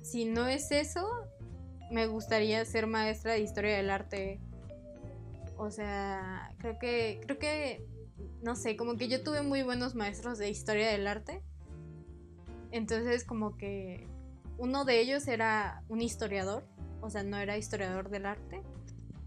si 0.02 0.26
no 0.26 0.46
es 0.46 0.70
eso, 0.72 1.06
me 1.90 2.06
gustaría 2.06 2.64
ser 2.64 2.86
maestra 2.86 3.32
de 3.32 3.40
historia 3.40 3.76
del 3.76 3.90
arte. 3.90 4.40
O 5.56 5.70
sea, 5.70 6.54
creo 6.58 6.78
que, 6.78 7.20
creo 7.22 7.38
que, 7.38 7.86
no 8.42 8.56
sé, 8.56 8.76
como 8.76 8.96
que 8.96 9.08
yo 9.08 9.22
tuve 9.22 9.42
muy 9.42 9.62
buenos 9.62 9.94
maestros 9.94 10.38
de 10.38 10.50
historia 10.50 10.88
del 10.88 11.06
arte. 11.06 11.42
Entonces, 12.72 13.24
como 13.24 13.56
que 13.56 14.08
uno 14.58 14.84
de 14.84 15.00
ellos 15.00 15.28
era 15.28 15.82
un 15.88 16.00
historiador, 16.00 16.64
o 17.00 17.10
sea, 17.10 17.22
no 17.22 17.36
era 17.36 17.56
historiador 17.56 18.08
del 18.08 18.26
arte, 18.26 18.62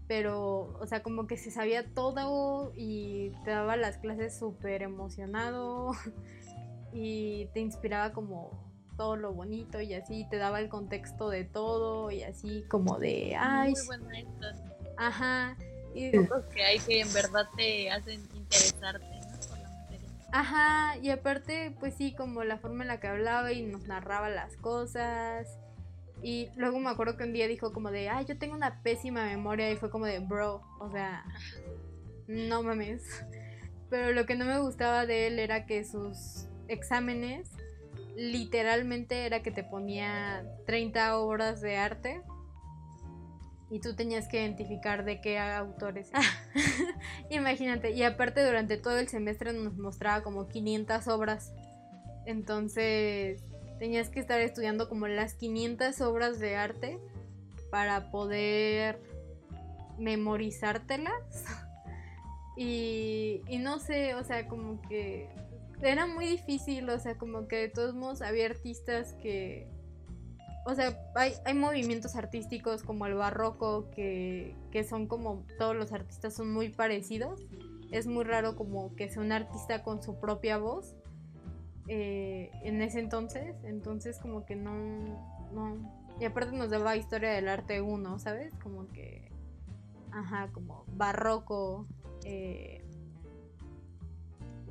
pero, 0.08 0.76
o 0.80 0.86
sea, 0.86 1.02
como 1.02 1.26
que 1.26 1.36
se 1.36 1.50
sabía 1.50 1.84
todo 1.94 2.72
y 2.76 3.32
te 3.44 3.50
daba 3.50 3.76
las 3.76 3.98
clases 3.98 4.38
súper 4.38 4.82
emocionado 4.82 5.92
y 6.92 7.46
te 7.54 7.60
inspiraba 7.60 8.12
como 8.12 8.50
todo 8.96 9.16
lo 9.16 9.32
bonito 9.32 9.80
y 9.80 9.94
así, 9.94 10.26
te 10.30 10.36
daba 10.36 10.60
el 10.60 10.68
contexto 10.68 11.28
de 11.28 11.44
todo 11.44 12.10
y 12.10 12.22
así 12.22 12.64
como 12.68 12.98
de, 12.98 13.36
ay, 13.38 13.72
muy 13.72 13.86
buen 13.86 14.06
maestro. 14.06 14.48
ajá. 14.96 15.56
Y, 15.94 16.10
Pocos 16.10 16.44
que 16.54 16.62
hay 16.62 16.78
que 16.78 17.00
en 17.00 17.12
verdad 17.12 17.46
te 17.56 17.90
hacen 17.90 18.20
interesarte, 18.34 19.15
Ajá, 20.38 20.98
y 21.00 21.08
aparte, 21.08 21.74
pues 21.80 21.94
sí, 21.94 22.12
como 22.14 22.44
la 22.44 22.58
forma 22.58 22.84
en 22.84 22.88
la 22.88 23.00
que 23.00 23.06
hablaba 23.06 23.52
y 23.52 23.62
nos 23.62 23.86
narraba 23.86 24.28
las 24.28 24.54
cosas. 24.58 25.48
Y 26.22 26.50
luego 26.56 26.78
me 26.78 26.90
acuerdo 26.90 27.16
que 27.16 27.24
un 27.24 27.32
día 27.32 27.48
dijo 27.48 27.72
como 27.72 27.90
de, 27.90 28.10
ay, 28.10 28.26
yo 28.26 28.36
tengo 28.36 28.54
una 28.54 28.82
pésima 28.82 29.24
memoria 29.24 29.70
y 29.70 29.76
fue 29.76 29.88
como 29.88 30.04
de, 30.04 30.18
bro, 30.18 30.60
o 30.78 30.90
sea, 30.90 31.24
no 32.26 32.62
mames. 32.62 33.24
Pero 33.88 34.12
lo 34.12 34.26
que 34.26 34.34
no 34.34 34.44
me 34.44 34.58
gustaba 34.58 35.06
de 35.06 35.28
él 35.28 35.38
era 35.38 35.64
que 35.64 35.84
sus 35.84 36.48
exámenes 36.68 37.48
literalmente 38.14 39.24
era 39.24 39.42
que 39.42 39.50
te 39.50 39.64
ponía 39.64 40.44
30 40.66 41.16
obras 41.16 41.62
de 41.62 41.78
arte 41.78 42.20
y 43.70 43.80
tú 43.80 43.94
tenías 43.96 44.28
que 44.28 44.40
identificar 44.40 45.04
de 45.04 45.20
qué 45.20 45.38
autores. 45.38 46.10
Imagínate, 47.30 47.90
y 47.90 48.02
aparte 48.02 48.44
durante 48.44 48.76
todo 48.76 48.98
el 48.98 49.08
semestre 49.08 49.52
nos 49.52 49.76
mostraba 49.76 50.22
como 50.22 50.48
500 50.48 51.08
obras. 51.08 51.52
Entonces 52.26 53.42
tenías 53.78 54.08
que 54.08 54.20
estar 54.20 54.40
estudiando 54.40 54.88
como 54.88 55.08
las 55.08 55.34
500 55.34 56.00
obras 56.00 56.38
de 56.38 56.56
arte 56.56 56.98
para 57.70 58.10
poder 58.10 59.00
memorizártelas. 59.98 61.14
Y, 62.58 63.42
y 63.48 63.58
no 63.58 63.78
sé, 63.78 64.14
o 64.14 64.24
sea, 64.24 64.48
como 64.48 64.80
que 64.80 65.28
era 65.82 66.06
muy 66.06 66.24
difícil, 66.26 66.88
o 66.88 66.98
sea, 66.98 67.18
como 67.18 67.48
que 67.48 67.56
de 67.56 67.68
todos 67.68 67.94
modos 67.94 68.22
había 68.22 68.46
artistas 68.46 69.12
que, 69.22 69.68
o 70.66 70.74
sea, 70.74 70.98
hay, 71.14 71.32
hay 71.44 71.54
movimientos 71.54 72.16
artísticos 72.16 72.82
como 72.82 73.06
el 73.06 73.14
barroco 73.14 73.88
que, 73.92 74.56
que 74.72 74.82
son 74.82 75.06
como 75.06 75.44
todos 75.58 75.76
los 75.76 75.92
artistas 75.92 76.34
son 76.34 76.52
muy 76.52 76.70
parecidos. 76.70 77.40
Es 77.92 78.08
muy 78.08 78.24
raro 78.24 78.56
como 78.56 78.94
que 78.96 79.08
sea 79.08 79.22
un 79.22 79.30
artista 79.30 79.84
con 79.84 80.02
su 80.02 80.18
propia 80.18 80.58
voz 80.58 80.96
eh, 81.86 82.50
en 82.64 82.82
ese 82.82 82.98
entonces. 82.98 83.54
Entonces 83.62 84.18
como 84.18 84.44
que 84.44 84.56
no, 84.56 84.74
no. 85.52 85.78
Y 86.20 86.24
aparte 86.24 86.56
nos 86.56 86.70
daba 86.70 86.96
historia 86.96 87.30
del 87.30 87.48
arte 87.48 87.80
uno, 87.80 88.18
¿sabes? 88.18 88.52
Como 88.60 88.88
que, 88.88 89.30
ajá, 90.10 90.50
como 90.52 90.84
barroco, 90.88 91.86
eh, 92.24 92.84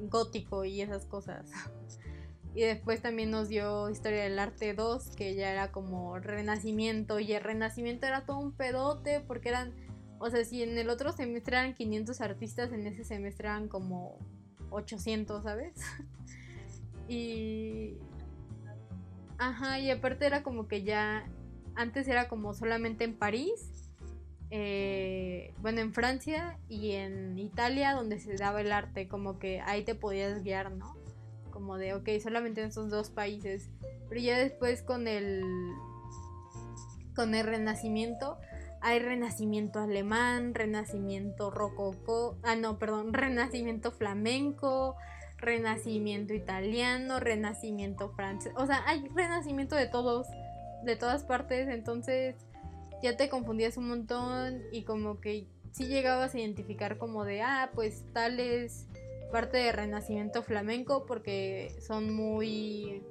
gótico 0.09 0.65
y 0.65 0.81
esas 0.81 1.05
cosas. 1.05 1.49
Y 2.55 2.61
después 2.61 3.01
también 3.01 3.31
nos 3.31 3.49
dio 3.49 3.89
Historia 3.89 4.23
del 4.23 4.39
Arte 4.39 4.73
2, 4.73 5.09
que 5.17 5.35
ya 5.35 5.51
era 5.51 5.73
como 5.73 6.17
Renacimiento. 6.19 7.19
Y 7.19 7.33
el 7.33 7.43
Renacimiento 7.43 8.07
era 8.07 8.25
todo 8.25 8.39
un 8.39 8.53
pedote, 8.53 9.19
porque 9.19 9.49
eran. 9.49 9.73
O 10.19 10.29
sea, 10.29 10.45
si 10.45 10.63
en 10.63 10.77
el 10.77 10.89
otro 10.89 11.11
semestre 11.11 11.57
eran 11.57 11.73
500 11.73 12.21
artistas, 12.21 12.71
en 12.71 12.87
ese 12.87 13.03
semestre 13.03 13.49
eran 13.49 13.67
como 13.67 14.17
800, 14.69 15.43
¿sabes? 15.43 15.73
y. 17.09 17.97
Ajá, 19.37 19.77
y 19.79 19.91
aparte 19.91 20.25
era 20.25 20.41
como 20.41 20.69
que 20.69 20.83
ya. 20.83 21.27
Antes 21.75 22.07
era 22.07 22.29
como 22.29 22.53
solamente 22.53 23.03
en 23.03 23.17
París. 23.17 23.91
Eh, 24.49 25.53
bueno, 25.61 25.81
en 25.81 25.93
Francia 25.93 26.57
y 26.69 26.91
en 26.91 27.37
Italia, 27.37 27.91
donde 27.91 28.17
se 28.17 28.37
daba 28.37 28.61
el 28.61 28.71
arte, 28.71 29.09
como 29.09 29.39
que 29.39 29.59
ahí 29.59 29.83
te 29.83 29.93
podías 29.93 30.41
guiar, 30.41 30.71
¿no? 30.71 31.04
Como 31.55 31.77
de, 31.77 31.93
ok, 31.93 32.09
solamente 32.21 32.61
en 32.61 32.67
esos 32.67 32.89
dos 32.89 33.09
países. 33.09 33.69
Pero 34.09 34.19
ya 34.19 34.37
después 34.37 34.81
con 34.81 35.07
el, 35.07 35.41
con 37.15 37.33
el 37.33 37.45
renacimiento, 37.45 38.37
hay 38.81 38.99
renacimiento 38.99 39.79
alemán, 39.79 40.53
renacimiento 40.53 41.49
rococó, 41.49 42.37
ah, 42.43 42.57
no, 42.57 42.77
perdón, 42.77 43.13
renacimiento 43.13 43.91
flamenco, 43.91 44.97
renacimiento 45.37 46.33
italiano, 46.33 47.21
renacimiento 47.21 48.09
francés. 48.09 48.51
O 48.57 48.65
sea, 48.65 48.83
hay 48.85 49.07
renacimiento 49.15 49.77
de 49.77 49.87
todos, 49.87 50.27
de 50.83 50.97
todas 50.97 51.23
partes, 51.23 51.69
entonces 51.69 52.35
ya 53.01 53.15
te 53.15 53.29
confundías 53.29 53.77
un 53.77 53.87
montón 53.87 54.61
y 54.73 54.83
como 54.83 55.21
que 55.21 55.47
sí 55.71 55.87
llegabas 55.87 56.35
a 56.35 56.39
identificar 56.39 56.97
como 56.97 57.23
de, 57.23 57.41
ah, 57.41 57.71
pues 57.73 58.03
tales 58.11 58.87
parte 59.35 59.57
de 59.57 59.73
renacimiento 59.73 60.43
flamenco 60.43 61.05
porque 61.05 61.75
son 61.85 62.15
muy... 62.15 63.03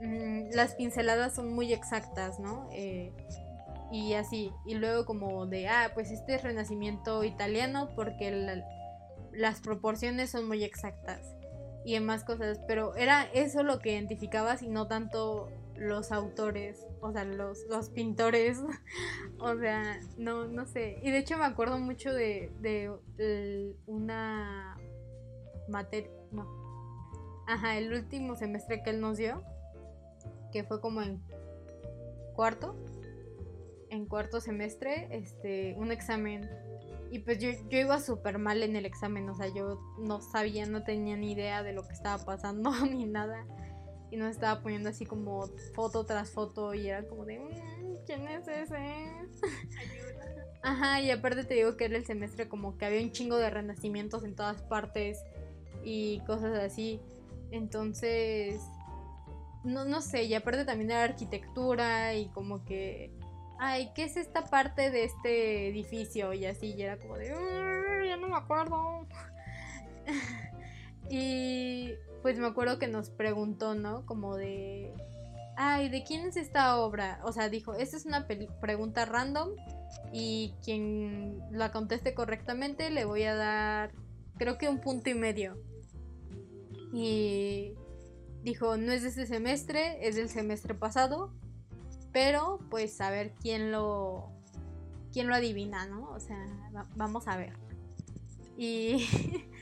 Mm, 0.00 0.50
las 0.54 0.76
pinceladas 0.76 1.34
son 1.34 1.52
muy 1.52 1.72
exactas, 1.72 2.38
¿no? 2.38 2.68
Eh, 2.72 3.10
y 3.90 4.14
así. 4.14 4.52
Y 4.64 4.76
luego 4.76 5.04
como 5.04 5.46
de, 5.46 5.66
ah, 5.66 5.90
pues 5.92 6.12
este 6.12 6.36
es 6.36 6.44
renacimiento 6.44 7.24
italiano 7.24 7.90
porque 7.96 8.62
las 9.32 9.60
proporciones 9.60 10.30
son 10.30 10.46
muy 10.46 10.62
exactas. 10.62 11.34
Y 11.84 11.94
demás 11.94 12.22
cosas. 12.22 12.60
Pero 12.68 12.94
era 12.94 13.24
eso 13.34 13.64
lo 13.64 13.80
que 13.80 13.94
identificabas 13.94 14.62
y 14.62 14.68
no 14.68 14.86
tanto 14.86 15.48
los 15.74 16.12
autores, 16.12 16.86
o 17.00 17.10
sea, 17.10 17.24
los, 17.24 17.66
los 17.68 17.88
pintores. 17.90 18.60
o 19.40 19.56
sea, 19.56 19.98
no, 20.16 20.46
no 20.46 20.64
sé. 20.66 21.00
Y 21.02 21.10
de 21.10 21.18
hecho 21.18 21.36
me 21.38 21.44
acuerdo 21.44 21.80
mucho 21.80 22.12
de, 22.12 22.52
de 22.60 23.74
una 23.86 24.69
materia, 25.70 26.10
no. 26.32 26.46
Ajá, 27.46 27.78
el 27.78 27.92
último 27.92 28.36
semestre 28.36 28.82
que 28.82 28.90
él 28.90 29.00
nos 29.00 29.16
dio, 29.16 29.42
que 30.52 30.64
fue 30.64 30.80
como 30.80 31.02
en 31.02 31.22
cuarto, 32.34 32.76
en 33.90 34.06
cuarto 34.06 34.40
semestre, 34.40 35.08
este, 35.10 35.74
un 35.76 35.92
examen. 35.92 36.48
Y 37.10 37.20
pues 37.20 37.38
yo, 37.38 37.50
yo 37.68 37.78
iba 37.78 38.00
súper 38.00 38.38
mal 38.38 38.62
en 38.62 38.76
el 38.76 38.86
examen, 38.86 39.28
o 39.28 39.34
sea, 39.34 39.48
yo 39.52 39.80
no 39.98 40.20
sabía, 40.20 40.64
no 40.66 40.84
tenía 40.84 41.16
ni 41.16 41.32
idea 41.32 41.62
de 41.62 41.72
lo 41.72 41.82
que 41.86 41.92
estaba 41.92 42.24
pasando 42.24 42.70
ni 42.86 43.04
nada. 43.04 43.44
Y 44.12 44.16
nos 44.16 44.30
estaba 44.30 44.62
poniendo 44.62 44.88
así 44.88 45.06
como 45.06 45.48
foto 45.74 46.04
tras 46.04 46.30
foto 46.30 46.74
y 46.74 46.88
era 46.88 47.06
como 47.06 47.24
de, 47.24 47.38
mm, 47.38 48.04
¿quién 48.06 48.26
es 48.28 48.46
ese? 48.48 48.76
Ajá, 50.62 51.00
y 51.00 51.10
aparte 51.10 51.44
te 51.44 51.54
digo 51.54 51.76
que 51.76 51.86
era 51.86 51.96
el 51.96 52.04
semestre 52.04 52.48
como 52.48 52.76
que 52.76 52.84
había 52.84 53.00
un 53.00 53.12
chingo 53.12 53.36
de 53.36 53.50
renacimientos 53.50 54.24
en 54.24 54.34
todas 54.34 54.62
partes 54.62 55.24
y 55.84 56.20
cosas 56.20 56.58
así. 56.58 57.00
Entonces, 57.50 58.60
no, 59.64 59.84
no 59.84 60.00
sé, 60.00 60.24
y 60.24 60.34
aparte 60.34 60.64
también 60.64 60.88
de 60.88 60.94
la 60.94 61.04
arquitectura 61.04 62.14
y 62.14 62.28
como 62.28 62.64
que, 62.64 63.12
ay, 63.58 63.90
¿qué 63.94 64.04
es 64.04 64.16
esta 64.16 64.44
parte 64.44 64.90
de 64.90 65.04
este 65.04 65.68
edificio? 65.68 66.32
Y 66.32 66.46
así, 66.46 66.74
y 66.74 66.82
era 66.82 66.98
como 66.98 67.16
de, 67.16 67.28
ya 68.06 68.16
no 68.16 68.28
me 68.28 68.36
acuerdo. 68.36 69.06
y 71.10 71.92
pues 72.22 72.38
me 72.38 72.46
acuerdo 72.46 72.78
que 72.78 72.88
nos 72.88 73.10
preguntó, 73.10 73.74
¿no? 73.74 74.06
Como 74.06 74.36
de, 74.36 74.94
ay, 75.56 75.88
¿de 75.88 76.04
quién 76.04 76.26
es 76.26 76.36
esta 76.36 76.78
obra? 76.78 77.20
O 77.24 77.32
sea, 77.32 77.48
dijo, 77.48 77.74
esta 77.74 77.96
es 77.96 78.06
una 78.06 78.26
pregunta 78.26 79.04
random 79.04 79.50
y 80.12 80.54
quien 80.64 81.40
la 81.50 81.70
conteste 81.72 82.14
correctamente 82.14 82.90
le 82.90 83.04
voy 83.04 83.24
a 83.24 83.34
dar, 83.34 83.92
creo 84.38 84.56
que 84.56 84.68
un 84.68 84.80
punto 84.80 85.10
y 85.10 85.14
medio. 85.14 85.58
Y 86.92 87.74
dijo, 88.42 88.76
no 88.76 88.92
es 88.92 89.02
de 89.02 89.08
este 89.08 89.26
semestre, 89.26 90.06
es 90.06 90.16
del 90.16 90.28
semestre 90.28 90.74
pasado, 90.74 91.32
pero 92.12 92.58
pues 92.70 93.00
a 93.00 93.10
ver 93.10 93.32
quién 93.40 93.70
lo, 93.70 94.30
quién 95.12 95.28
lo 95.28 95.34
adivina, 95.34 95.86
¿no? 95.86 96.10
O 96.10 96.20
sea, 96.20 96.38
vamos 96.96 97.28
a 97.28 97.36
ver. 97.36 97.52
Y, 98.56 99.06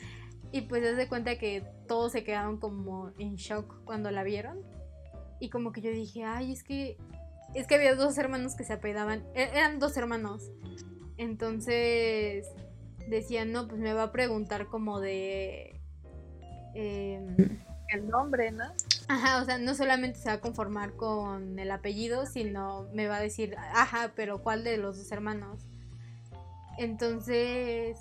y 0.52 0.62
pues 0.62 0.82
se 0.82 0.94
de 0.94 1.08
cuenta 1.08 1.38
que 1.38 1.64
todos 1.86 2.12
se 2.12 2.24
quedaron 2.24 2.58
como 2.58 3.12
en 3.18 3.36
shock 3.36 3.84
cuando 3.84 4.10
la 4.10 4.22
vieron. 4.22 4.62
Y 5.40 5.50
como 5.50 5.72
que 5.72 5.80
yo 5.80 5.90
dije, 5.90 6.24
ay, 6.24 6.52
es 6.52 6.64
que 6.64 6.96
es 7.54 7.66
que 7.66 7.76
había 7.76 7.94
dos 7.94 8.18
hermanos 8.18 8.54
que 8.54 8.64
se 8.64 8.74
apedaban. 8.74 9.24
E-, 9.34 9.50
eran 9.54 9.78
dos 9.78 9.96
hermanos. 9.96 10.50
Entonces 11.16 12.46
decían, 13.08 13.52
no, 13.52 13.66
pues 13.68 13.80
me 13.80 13.92
va 13.92 14.04
a 14.04 14.12
preguntar 14.12 14.68
como 14.68 15.00
de 15.00 15.77
Em, 16.80 17.58
el 17.88 18.08
nombre, 18.08 18.52
¿no? 18.52 18.66
Ajá, 19.08 19.42
o 19.42 19.44
sea, 19.44 19.58
no 19.58 19.74
solamente 19.74 20.20
se 20.20 20.28
va 20.28 20.36
a 20.36 20.40
conformar 20.40 20.92
con 20.92 21.58
el 21.58 21.72
apellido, 21.72 22.24
sino 22.24 22.86
me 22.92 23.08
va 23.08 23.16
a 23.16 23.20
decir, 23.20 23.56
ajá, 23.74 24.12
pero 24.14 24.44
¿cuál 24.44 24.62
de 24.62 24.76
los 24.76 24.96
dos 24.96 25.10
hermanos? 25.10 25.66
Entonces, 26.78 27.98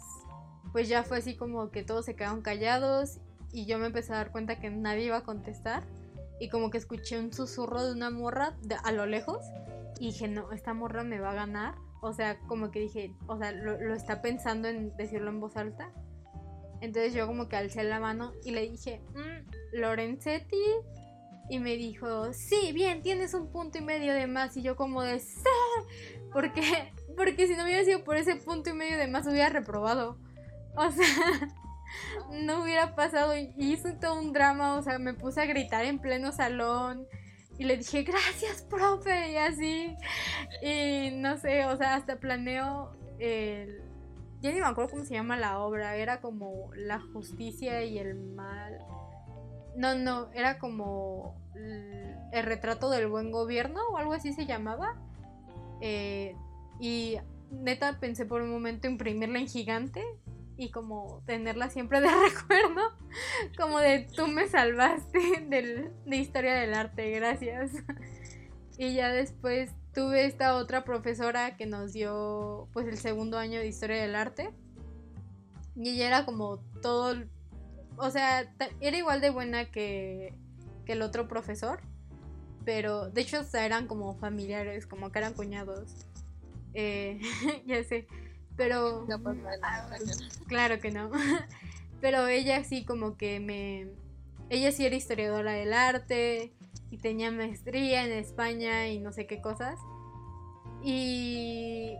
pues 0.73 0.87
ya 0.87 1.01
fue 1.01 1.17
así 1.17 1.35
como 1.35 1.71
que 1.71 1.81
todos 1.81 2.05
se 2.05 2.15
quedaron 2.15 2.43
callados 2.43 3.17
y 3.51 3.65
yo 3.65 3.79
me 3.79 3.87
empecé 3.87 4.13
a 4.13 4.17
dar 4.17 4.31
cuenta 4.31 4.59
que 4.59 4.69
nadie 4.69 5.05
iba 5.05 5.17
a 5.17 5.23
contestar 5.23 5.81
y 6.39 6.49
como 6.49 6.69
que 6.69 6.77
escuché 6.77 7.19
un 7.19 7.33
susurro 7.33 7.83
de 7.83 7.93
una 7.93 8.11
morra 8.11 8.55
a 8.83 8.91
lo 8.91 9.07
lejos 9.07 9.43
y 9.99 10.07
dije, 10.07 10.27
no, 10.27 10.51
esta 10.51 10.75
morra 10.75 11.03
me 11.03 11.19
va 11.19 11.31
a 11.31 11.35
ganar. 11.35 11.73
O 12.01 12.13
sea, 12.13 12.37
como 12.41 12.69
que 12.69 12.81
dije, 12.81 13.15
o 13.25 13.39
sea, 13.39 13.51
lo 13.53 13.95
está 13.95 14.21
pensando 14.21 14.67
en 14.67 14.95
decirlo 14.97 15.31
en 15.31 15.39
voz 15.39 15.57
alta. 15.57 15.89
Entonces 16.81 17.13
yo 17.13 17.27
como 17.27 17.47
que 17.47 17.55
alcé 17.55 17.83
la 17.83 17.99
mano 17.99 18.33
y 18.43 18.51
le 18.51 18.69
dije, 18.69 19.01
mm, 19.15 19.77
Lorenzetti. 19.79 20.63
Y 21.49 21.59
me 21.59 21.77
dijo, 21.77 22.33
sí, 22.33 22.73
bien, 22.73 23.01
tienes 23.01 23.33
un 23.33 23.49
punto 23.49 23.77
y 23.77 23.81
medio 23.81 24.13
de 24.13 24.27
más. 24.27 24.57
Y 24.57 24.63
yo 24.63 24.75
como 24.75 25.01
de, 25.01 25.19
sí, 25.19 25.43
porque, 26.33 26.91
porque 27.15 27.47
si 27.47 27.55
no 27.55 27.63
hubiera 27.63 27.85
sido 27.85 28.03
por 28.03 28.17
ese 28.17 28.35
punto 28.35 28.71
y 28.71 28.73
medio 28.73 28.97
de 28.97 29.07
más 29.07 29.25
hubiera 29.27 29.49
reprobado. 29.49 30.17
O 30.75 30.91
sea, 30.91 31.07
no 32.31 32.63
hubiera 32.63 32.95
pasado. 32.95 33.35
Y 33.37 33.53
hizo 33.57 33.93
todo 33.93 34.19
un 34.19 34.33
drama, 34.33 34.75
o 34.75 34.83
sea, 34.83 34.99
me 34.99 35.13
puse 35.13 35.41
a 35.41 35.45
gritar 35.45 35.85
en 35.85 35.99
pleno 35.99 36.33
salón. 36.33 37.07
Y 37.57 37.63
le 37.63 37.77
dije, 37.77 38.03
gracias, 38.03 38.61
profe, 38.63 39.31
y 39.31 39.37
así. 39.37 39.95
Y 40.61 41.11
no 41.15 41.37
sé, 41.37 41.65
o 41.65 41.77
sea, 41.77 41.95
hasta 41.95 42.19
planeo 42.19 42.91
el, 43.19 43.86
ya 44.41 44.51
ni 44.51 44.59
me 44.59 44.65
acuerdo 44.65 44.91
cómo 44.91 45.05
se 45.05 45.15
llama 45.15 45.37
la 45.37 45.59
obra, 45.59 45.95
era 45.95 46.21
como 46.21 46.69
La 46.75 46.99
justicia 46.99 47.83
y 47.83 47.97
el 47.97 48.15
mal. 48.15 48.79
No, 49.75 49.95
no, 49.95 50.31
era 50.33 50.59
como 50.59 51.35
el 52.31 52.43
retrato 52.43 52.89
del 52.89 53.07
buen 53.07 53.31
gobierno 53.31 53.81
o 53.91 53.97
algo 53.97 54.13
así 54.13 54.33
se 54.33 54.45
llamaba. 54.45 54.95
Eh, 55.81 56.35
y 56.79 57.17
neta 57.51 57.99
pensé 57.99 58.25
por 58.25 58.41
un 58.41 58.51
momento 58.51 58.87
imprimirla 58.87 59.39
en 59.39 59.47
gigante 59.47 60.03
y 60.57 60.71
como 60.71 61.21
tenerla 61.25 61.69
siempre 61.69 62.01
de 62.01 62.07
recuerdo, 62.29 62.81
como 63.57 63.79
de 63.79 64.07
tú 64.15 64.27
me 64.27 64.47
salvaste 64.47 65.19
de 65.49 66.15
historia 66.15 66.55
del 66.55 66.73
arte, 66.73 67.11
gracias. 67.11 67.71
y 68.77 68.93
ya 68.93 69.11
después 69.11 69.71
tuve 69.97 70.25
esta 70.25 70.57
otra 70.57 70.83
profesora 70.83 71.57
que 71.57 71.65
nos 71.65 71.91
dio 71.91 72.69
pues 72.71 72.85
el 72.85 72.99
segundo 72.99 73.39
año 73.39 73.59
de 73.59 73.67
historia 73.67 73.99
del 73.99 74.15
arte 74.15 74.51
Y 75.75 75.89
ella 75.89 76.05
era 76.05 76.23
como 76.23 76.59
todo, 76.83 77.15
o 77.95 78.11
sea, 78.11 78.53
era 78.79 78.95
igual 78.95 79.21
de 79.21 79.31
buena 79.31 79.71
que, 79.71 80.35
que 80.85 80.93
el 80.93 81.01
otro 81.01 81.27
profesor, 81.27 81.79
pero 82.63 83.09
de 83.09 83.21
hecho 83.21 83.41
eran 83.53 83.87
como 83.87 84.13
familiares, 84.19 84.85
como 84.85 85.11
que 85.11 85.17
eran 85.17 85.33
cuñados. 85.33 86.05
Eh, 86.75 87.19
ya 87.65 87.83
sé, 87.83 88.05
pero... 88.55 89.03
No, 89.09 89.19
pues, 89.19 89.39
ah, 89.63 89.89
claro 90.47 90.79
que 90.79 90.91
no. 90.91 91.09
pero 92.01 92.27
ella 92.27 92.63
sí 92.63 92.85
como 92.85 93.17
que 93.17 93.39
me... 93.39 93.87
Ella 94.49 94.71
sí 94.71 94.85
era 94.85 94.95
historiadora 94.95 95.53
del 95.53 95.73
arte 95.73 96.53
y 96.89 96.97
tenía 96.97 97.31
maestría 97.31 98.05
en 98.05 98.11
España 98.11 98.87
y 98.87 98.99
no 98.99 99.11
sé 99.11 99.27
qué 99.27 99.41
cosas. 99.41 99.79
Y, 100.83 101.95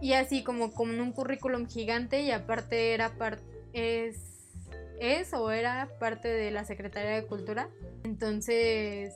y 0.00 0.12
así 0.12 0.42
como 0.42 0.72
con 0.72 1.00
un 1.00 1.12
currículum 1.12 1.66
gigante 1.66 2.22
y 2.22 2.30
aparte 2.30 2.94
era 2.94 3.10
parte... 3.16 3.42
Es, 3.72 4.32
es 5.00 5.32
o 5.32 5.50
era 5.50 5.88
parte 5.98 6.28
de 6.28 6.50
la 6.50 6.64
Secretaría 6.64 7.10
de 7.10 7.26
Cultura. 7.26 7.68
Entonces, 8.04 9.14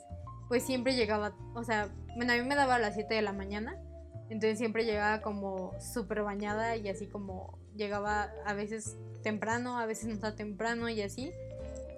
pues 0.48 0.64
siempre 0.64 0.94
llegaba, 0.94 1.34
o 1.54 1.64
sea, 1.64 1.88
bueno, 2.16 2.32
a 2.32 2.36
mí 2.36 2.42
me 2.42 2.54
daba 2.54 2.76
a 2.76 2.78
las 2.78 2.94
7 2.94 3.14
de 3.14 3.22
la 3.22 3.32
mañana, 3.32 3.76
entonces 4.28 4.58
siempre 4.58 4.84
llegaba 4.84 5.20
como 5.20 5.72
súper 5.80 6.22
bañada 6.22 6.76
y 6.76 6.88
así 6.88 7.06
como 7.06 7.58
llegaba 7.76 8.30
a 8.44 8.54
veces 8.54 8.96
temprano, 9.22 9.78
a 9.78 9.86
veces 9.86 10.06
no 10.06 10.18
tan 10.18 10.36
temprano 10.36 10.88
y 10.88 11.02
así. 11.02 11.30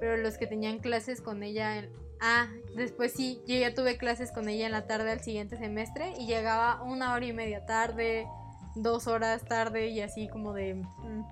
Pero 0.00 0.16
los 0.16 0.38
que 0.38 0.46
tenían 0.46 0.78
clases 0.78 1.20
con 1.20 1.42
ella, 1.42 1.84
ah, 2.20 2.48
después 2.74 3.12
sí, 3.12 3.40
yo 3.46 3.56
ya 3.56 3.74
tuve 3.74 3.96
clases 3.96 4.32
con 4.32 4.48
ella 4.48 4.66
en 4.66 4.72
la 4.72 4.86
tarde 4.86 5.10
al 5.10 5.20
siguiente 5.20 5.56
semestre 5.56 6.14
y 6.18 6.26
llegaba 6.26 6.82
una 6.82 7.12
hora 7.14 7.26
y 7.26 7.32
media 7.32 7.66
tarde, 7.66 8.26
dos 8.74 9.06
horas 9.06 9.44
tarde 9.44 9.88
y 9.88 10.00
así 10.00 10.28
como 10.28 10.52
de... 10.52 10.74
Mm, 10.74 11.24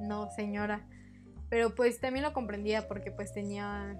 no, 0.00 0.30
señora. 0.34 0.80
Pero 1.48 1.74
pues 1.74 2.00
también 2.00 2.24
lo 2.24 2.32
comprendía 2.32 2.88
porque 2.88 3.10
pues 3.10 3.32
tenía 3.32 3.96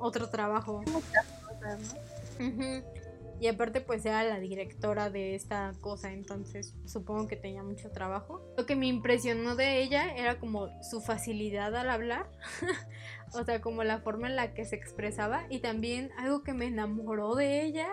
otro 0.00 0.28
trabajo. 0.28 0.82
Muchas 0.86 1.26
cosas, 1.42 1.94
¿no? 2.38 2.96
Y 3.38 3.48
aparte 3.48 3.80
pues 3.80 4.04
era 4.06 4.24
la 4.24 4.40
directora 4.40 5.10
de 5.10 5.34
esta 5.34 5.72
cosa, 5.80 6.12
entonces 6.12 6.74
supongo 6.86 7.28
que 7.28 7.36
tenía 7.36 7.62
mucho 7.62 7.90
trabajo. 7.90 8.42
Lo 8.56 8.64
que 8.64 8.76
me 8.76 8.86
impresionó 8.86 9.56
de 9.56 9.82
ella 9.82 10.14
era 10.14 10.38
como 10.38 10.68
su 10.82 11.00
facilidad 11.00 11.74
al 11.76 11.90
hablar, 11.90 12.30
o 13.34 13.44
sea, 13.44 13.60
como 13.60 13.84
la 13.84 14.00
forma 14.00 14.28
en 14.28 14.36
la 14.36 14.54
que 14.54 14.64
se 14.64 14.76
expresaba 14.76 15.44
y 15.50 15.58
también 15.58 16.10
algo 16.16 16.42
que 16.42 16.54
me 16.54 16.66
enamoró 16.66 17.34
de 17.34 17.62
ella 17.62 17.88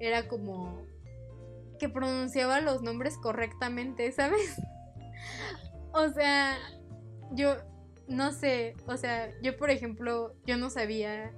era 0.00 0.26
como 0.26 0.86
que 1.78 1.88
pronunciaba 1.88 2.60
los 2.60 2.82
nombres 2.82 3.18
correctamente, 3.18 4.10
¿sabes? 4.12 4.56
o 5.92 6.08
sea, 6.08 6.56
yo 7.32 7.56
no 8.08 8.32
sé, 8.32 8.74
o 8.86 8.96
sea, 8.96 9.30
yo 9.42 9.56
por 9.56 9.70
ejemplo, 9.70 10.34
yo 10.46 10.56
no 10.56 10.70
sabía 10.70 11.32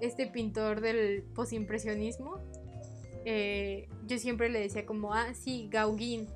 este 0.00 0.26
pintor 0.26 0.80
del 0.80 1.22
posimpresionismo. 1.34 2.38
Eh, 3.24 3.88
yo 4.06 4.18
siempre 4.18 4.48
le 4.48 4.60
decía 4.60 4.86
como, 4.86 5.12
ah, 5.12 5.34
sí, 5.34 5.68
Gauguin. 5.70 6.26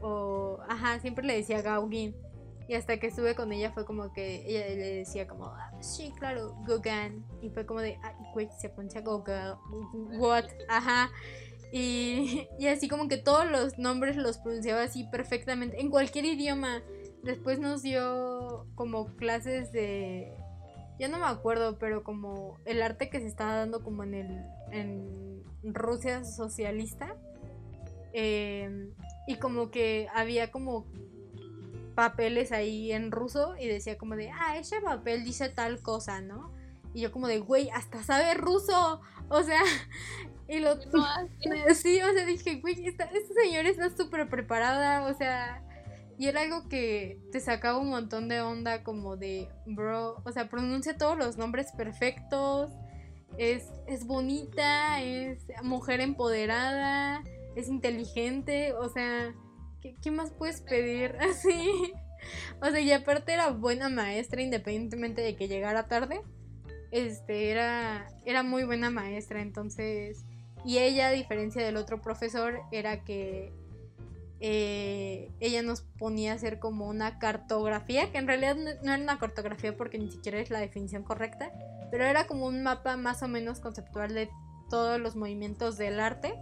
O, 0.00 0.58
ajá, 0.68 1.00
siempre 1.00 1.24
le 1.24 1.36
decía 1.36 1.62
Gauguin. 1.62 2.14
Y 2.68 2.74
hasta 2.74 2.98
que 2.98 3.08
estuve 3.08 3.34
con 3.34 3.52
ella 3.52 3.72
fue 3.72 3.84
como 3.84 4.12
que 4.12 4.46
ella 4.46 4.66
le 4.68 4.94
decía 4.94 5.26
como, 5.26 5.46
ah, 5.46 5.72
sí, 5.80 6.12
claro, 6.18 6.56
Gauguin. 6.66 7.24
Y 7.40 7.50
fue 7.50 7.66
como 7.66 7.80
de, 7.80 7.98
ah, 8.02 8.14
güey, 8.32 8.48
se 8.58 8.68
pronuncia 8.68 9.00
Gauguin. 9.00 9.56
What? 10.18 10.44
Ajá. 10.68 11.10
Y, 11.72 12.46
y 12.58 12.66
así 12.66 12.88
como 12.88 13.08
que 13.08 13.16
todos 13.16 13.50
los 13.50 13.78
nombres 13.78 14.16
los 14.16 14.38
pronunciaba 14.38 14.82
así 14.82 15.04
perfectamente, 15.04 15.80
en 15.80 15.90
cualquier 15.90 16.26
idioma. 16.26 16.82
Después 17.22 17.58
nos 17.60 17.82
dio 17.82 18.66
como 18.74 19.06
clases 19.16 19.72
de... 19.72 20.34
Ya 21.02 21.08
no 21.08 21.18
me 21.18 21.26
acuerdo, 21.26 21.80
pero 21.80 22.04
como 22.04 22.60
el 22.64 22.80
arte 22.80 23.10
que 23.10 23.18
se 23.18 23.26
estaba 23.26 23.56
dando 23.56 23.82
como 23.82 24.04
en 24.04 24.14
el... 24.14 24.46
En 24.70 25.42
Rusia 25.64 26.24
socialista. 26.24 27.16
Em, 28.12 28.92
y 29.26 29.34
como 29.34 29.72
que 29.72 30.06
había 30.14 30.52
como 30.52 30.86
papeles 31.96 32.52
ahí 32.52 32.92
en 32.92 33.10
ruso 33.10 33.56
y 33.58 33.66
decía 33.66 33.98
como 33.98 34.14
de, 34.14 34.30
ah, 34.30 34.56
ese 34.56 34.80
papel 34.80 35.24
dice 35.24 35.48
tal 35.48 35.82
cosa, 35.82 36.20
¿no? 36.20 36.52
Y 36.94 37.00
yo 37.00 37.10
como 37.10 37.26
de, 37.26 37.40
güey, 37.40 37.68
hasta 37.70 38.04
sabe 38.04 38.34
ruso. 38.34 39.00
O 39.28 39.42
sea, 39.42 39.60
y 40.48 40.60
lo... 40.60 40.76
sí, 41.74 42.00
o 42.00 42.12
sea, 42.12 42.24
dije, 42.26 42.60
güey, 42.60 42.86
esta, 42.86 43.06
esta 43.06 43.34
señora 43.42 43.68
está 43.68 43.90
súper 43.90 44.28
preparada, 44.28 45.04
o 45.08 45.14
sea, 45.14 45.64
y 46.18 46.28
era 46.28 46.42
algo 46.42 46.68
que 46.68 47.18
te 47.32 47.40
sacaba 47.40 47.78
un 47.78 47.90
montón 47.90 48.28
de 48.28 48.40
onda 48.40 48.82
como 48.82 49.16
de, 49.16 49.48
bro, 49.66 50.22
o 50.24 50.32
sea, 50.32 50.48
pronuncia 50.48 50.96
todos 50.96 51.16
los 51.16 51.36
nombres 51.36 51.72
perfectos, 51.72 52.70
es, 53.38 53.68
es 53.86 54.06
bonita, 54.06 55.00
es 55.02 55.46
mujer 55.62 56.00
empoderada, 56.00 57.22
es 57.56 57.68
inteligente, 57.68 58.72
o 58.74 58.88
sea, 58.88 59.34
¿qué, 59.80 60.10
más 60.10 60.30
puedes 60.30 60.60
pedir 60.60 61.16
así? 61.20 61.92
O 62.60 62.70
sea, 62.70 62.80
y 62.80 62.92
aparte 62.92 63.32
era 63.32 63.50
buena 63.50 63.88
maestra 63.88 64.42
independientemente 64.42 65.22
de 65.22 65.34
que 65.34 65.48
llegara 65.48 65.88
tarde. 65.88 66.22
Este, 66.92 67.50
era, 67.50 68.06
era 68.24 68.42
muy 68.42 68.64
buena 68.64 68.90
maestra, 68.90 69.40
entonces... 69.40 70.24
Y 70.64 70.78
ella, 70.78 71.08
a 71.08 71.12
diferencia 71.12 71.64
del 71.64 71.76
otro 71.76 72.00
profesor, 72.00 72.60
era 72.70 73.02
que 73.02 73.52
eh, 74.44 75.30
ella 75.38 75.62
nos 75.62 75.82
ponía 75.82 76.32
a 76.32 76.34
hacer 76.34 76.58
como 76.58 76.88
una 76.88 77.20
cartografía, 77.20 78.10
que 78.10 78.18
en 78.18 78.26
realidad 78.26 78.56
no, 78.56 78.70
era 78.92 79.00
una 79.00 79.20
cartografía 79.20 79.76
porque 79.76 79.98
ni 79.98 80.10
siquiera 80.10 80.40
es 80.40 80.50
la 80.50 80.58
definición 80.58 81.04
correcta, 81.04 81.52
pero 81.92 82.04
era 82.04 82.26
como 82.26 82.46
un 82.46 82.64
mapa 82.64 82.96
más 82.96 83.22
o 83.22 83.28
menos 83.28 83.60
conceptual 83.60 84.12
de 84.14 84.30
todos 84.68 84.98
los 84.98 85.14
movimientos 85.14 85.78
del 85.78 86.00
arte. 86.00 86.34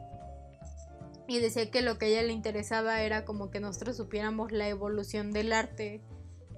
Y 1.28 1.40
decía 1.40 1.70
que 1.70 1.82
lo 1.82 1.98
que 1.98 2.06
a 2.06 2.08
ella 2.08 2.22
le 2.22 2.32
interesaba 2.32 3.02
era 3.02 3.26
como 3.26 3.50
que 3.50 3.60
nosotros 3.60 3.98
supiéramos 3.98 4.50
la 4.50 4.66
evolución 4.66 5.30
del 5.30 5.52
arte 5.52 6.00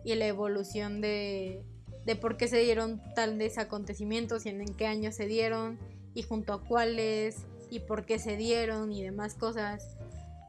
y 0.05 0.14
la 0.14 0.28
evolución 0.28 1.00
de, 1.00 1.64
de 2.07 2.14
por 2.14 2.37
qué 2.37 2.46
se 2.46 2.59
dieron 2.59 3.02
tales 3.16 3.59
acontecimientos 3.59 4.46
y 4.46 4.50
en, 4.50 4.61
en 4.61 4.76
qué 4.76 4.87
año 4.87 5.11
se 5.11 5.26
dieron 5.26 5.81
y 6.14 6.22
junto 6.22 6.52
a 6.52 6.62
cuáles 6.62 7.46
y 7.68 7.81
por 7.81 8.07
qué 8.07 8.20
se 8.20 8.37
dieron 8.37 8.92
y 8.92 9.02
demás 9.02 9.35
cosas. 9.35 9.96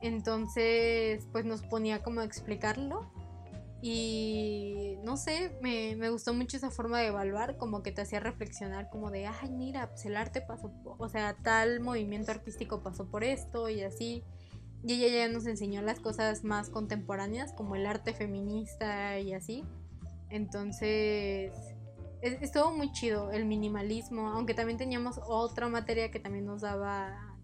Entonces, 0.04 1.26
pues 1.32 1.46
nos 1.46 1.62
ponía 1.62 2.04
como 2.04 2.20
a 2.20 2.26
explicarlo. 2.26 3.10
Y 3.82 4.98
no 5.04 5.16
sé, 5.16 5.58
me, 5.62 6.10
gustó 6.10 6.34
mucho 6.34 6.58
esa 6.58 6.72
forma 6.72 7.00
de 7.00 7.08
evaluar, 7.08 7.58
como 7.58 7.84
que 7.84 7.92
te 7.94 8.02
hacía 8.02 8.20
reflexionar 8.20 8.90
como 8.90 9.12
de, 9.12 9.28
ay, 9.28 9.50
mira, 9.50 9.90
pues 9.90 10.06
el 10.06 10.18
arte 10.18 10.42
pasó, 10.42 10.72
o 10.86 11.10
sea, 11.10 11.36
tal 11.42 11.80
movimiento 11.80 12.32
artístico 12.32 12.82
pasó 12.82 13.06
por 13.06 13.24
esto 13.24 13.70
y 13.70 13.82
así. 13.82 14.24
Y 14.86 14.94
ella 14.94 15.26
ya 15.26 15.34
nos 15.34 15.46
enseñó 15.48 15.82
las 15.82 16.02
cosas 16.02 16.44
más 16.44 16.70
contemporáneas, 16.70 17.54
como 17.54 17.76
el 17.76 17.86
arte 17.86 18.14
feminista 18.14 19.20
y 19.20 19.34
así. 19.34 19.64
Entonces, 20.30 21.54
estuvo 22.22 22.76
muy 22.76 22.92
chido 22.92 23.32
el 23.32 23.46
minimalismo, 23.46 24.28
aunque 24.30 24.54
también 24.54 24.78
teníamos 24.78 25.20
otra 25.26 25.70
materia 25.70 26.12
que 26.12 26.20
también 26.20 26.46
nos 26.46 26.62
daba 26.62 27.38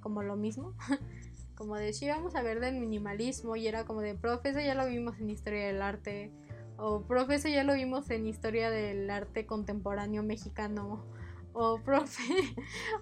como 0.00 0.22
lo 0.22 0.36
mismo. 0.36 0.74
como 1.60 1.76
de, 1.76 1.92
sí, 1.92 2.08
vamos 2.08 2.34
a 2.36 2.42
ver 2.42 2.58
del 2.58 2.80
minimalismo 2.80 3.54
y 3.54 3.66
era 3.66 3.84
como 3.84 4.00
de, 4.00 4.14
profe, 4.14 4.48
eso 4.48 4.60
ya 4.60 4.74
lo 4.74 4.86
vimos 4.86 5.20
en 5.20 5.28
historia 5.28 5.66
del 5.66 5.82
arte, 5.82 6.32
o 6.78 7.02
profe, 7.02 7.34
eso 7.34 7.48
ya 7.48 7.64
lo 7.64 7.74
vimos 7.74 8.08
en 8.08 8.26
historia 8.26 8.70
del 8.70 9.10
arte 9.10 9.44
contemporáneo 9.44 10.22
mexicano, 10.22 11.04
o 11.52 11.78
profe, 11.84 12.22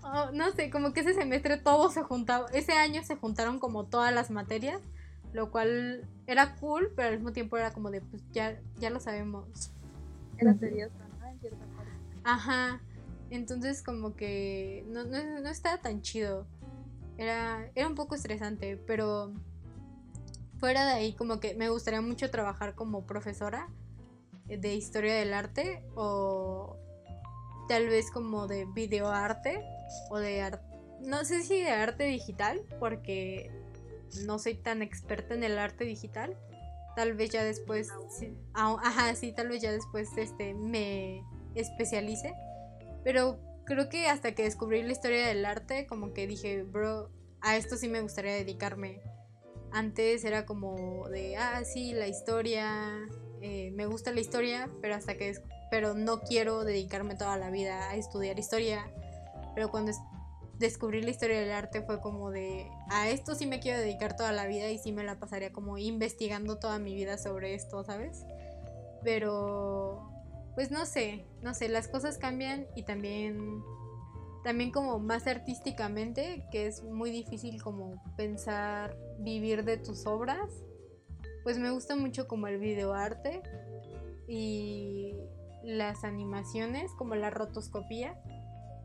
o 0.02 0.32
no 0.32 0.50
sé, 0.50 0.70
como 0.70 0.92
que 0.92 1.00
ese 1.00 1.14
semestre 1.14 1.56
todo 1.56 1.88
se 1.88 2.02
juntaba, 2.02 2.48
ese 2.52 2.72
año 2.72 3.04
se 3.04 3.14
juntaron 3.14 3.60
como 3.60 3.84
todas 3.86 4.12
las 4.12 4.32
materias, 4.32 4.82
lo 5.32 5.52
cual 5.52 6.08
era 6.26 6.56
cool, 6.56 6.90
pero 6.96 7.10
al 7.10 7.14
mismo 7.14 7.32
tiempo 7.32 7.58
era 7.58 7.72
como 7.72 7.92
de, 7.92 8.00
pues 8.00 8.24
ya, 8.32 8.60
ya 8.80 8.90
lo 8.90 8.98
sabemos. 8.98 9.70
Era 10.36 10.52
tedioso, 10.54 10.96
¿no? 11.20 11.28
En 11.28 11.38
cierta 11.38 11.64
parte. 11.76 11.92
Ajá, 12.24 12.80
entonces 13.30 13.84
como 13.84 14.16
que 14.16 14.84
no, 14.88 15.04
no, 15.04 15.40
no 15.42 15.48
estaba 15.48 15.78
tan 15.78 16.02
chido. 16.02 16.44
Era, 17.18 17.70
era 17.74 17.86
un 17.86 17.94
poco 17.94 18.14
estresante, 18.14 18.76
pero 18.76 19.32
fuera 20.58 20.86
de 20.86 20.92
ahí 20.92 21.12
como 21.14 21.40
que 21.40 21.54
me 21.54 21.68
gustaría 21.68 22.00
mucho 22.00 22.30
trabajar 22.30 22.74
como 22.74 23.06
profesora 23.06 23.68
de 24.46 24.74
historia 24.74 25.14
del 25.14 25.34
arte 25.34 25.82
o 25.94 26.76
tal 27.68 27.86
vez 27.88 28.10
como 28.10 28.46
de 28.46 28.64
videoarte 28.64 29.60
o 30.10 30.18
de 30.18 30.40
arte, 30.40 30.64
no 31.00 31.24
sé 31.24 31.42
si 31.42 31.60
de 31.60 31.70
arte 31.70 32.04
digital 32.04 32.62
porque 32.80 33.50
no 34.24 34.38
soy 34.38 34.54
tan 34.54 34.82
experta 34.82 35.34
en 35.34 35.44
el 35.44 35.58
arte 35.58 35.84
digital. 35.84 36.36
Tal 36.96 37.14
vez 37.14 37.30
ya 37.30 37.44
después, 37.44 37.90
ajá, 38.54 39.14
sí, 39.14 39.32
tal 39.32 39.48
vez 39.48 39.62
ya 39.62 39.70
después 39.70 40.08
este 40.16 40.54
me 40.54 41.22
especialice, 41.54 42.34
pero 43.04 43.38
creo 43.68 43.88
que 43.90 44.06
hasta 44.08 44.34
que 44.34 44.44
descubrí 44.44 44.82
la 44.82 44.92
historia 44.92 45.28
del 45.28 45.44
arte, 45.44 45.86
como 45.86 46.14
que 46.14 46.26
dije, 46.26 46.62
bro, 46.62 47.10
a 47.42 47.56
esto 47.56 47.76
sí 47.76 47.88
me 47.88 48.00
gustaría 48.00 48.32
dedicarme. 48.32 49.00
Antes 49.70 50.24
era 50.24 50.46
como 50.46 51.08
de, 51.10 51.36
ah, 51.36 51.62
sí, 51.64 51.92
la 51.92 52.08
historia, 52.08 53.06
eh, 53.42 53.70
me 53.74 53.86
gusta 53.86 54.10
la 54.10 54.20
historia, 54.20 54.70
pero 54.80 54.94
hasta 54.94 55.16
que, 55.16 55.34
pero 55.70 55.92
no 55.94 56.22
quiero 56.22 56.64
dedicarme 56.64 57.14
toda 57.14 57.36
la 57.36 57.50
vida 57.50 57.90
a 57.90 57.96
estudiar 57.96 58.38
historia. 58.38 58.90
Pero 59.54 59.70
cuando 59.70 59.92
descubrí 60.58 61.02
la 61.02 61.10
historia 61.10 61.38
del 61.38 61.52
arte 61.52 61.82
fue 61.82 62.00
como 62.00 62.30
de, 62.30 62.70
a 62.88 63.10
esto 63.10 63.34
sí 63.34 63.46
me 63.46 63.60
quiero 63.60 63.78
dedicar 63.78 64.16
toda 64.16 64.32
la 64.32 64.46
vida 64.46 64.70
y 64.70 64.78
sí 64.78 64.92
me 64.92 65.04
la 65.04 65.20
pasaría 65.20 65.52
como 65.52 65.76
investigando 65.76 66.58
toda 66.58 66.78
mi 66.78 66.94
vida 66.94 67.18
sobre 67.18 67.54
esto, 67.54 67.84
¿sabes? 67.84 68.24
Pero, 69.04 70.17
pues 70.58 70.72
no 70.72 70.86
sé, 70.86 71.24
no 71.40 71.54
sé, 71.54 71.68
las 71.68 71.86
cosas 71.86 72.18
cambian 72.18 72.66
y 72.74 72.82
también 72.82 73.62
también 74.42 74.72
como 74.72 74.98
más 74.98 75.28
artísticamente, 75.28 76.46
que 76.50 76.66
es 76.66 76.82
muy 76.82 77.12
difícil 77.12 77.62
como 77.62 78.02
pensar 78.16 78.96
vivir 79.20 79.62
de 79.62 79.76
tus 79.76 80.04
obras. 80.04 80.50
Pues 81.44 81.60
me 81.60 81.70
gusta 81.70 81.94
mucho 81.94 82.26
como 82.26 82.48
el 82.48 82.58
videoarte 82.58 83.40
y 84.26 85.14
las 85.62 86.02
animaciones, 86.02 86.90
como 86.98 87.14
la 87.14 87.30
rotoscopía 87.30 88.20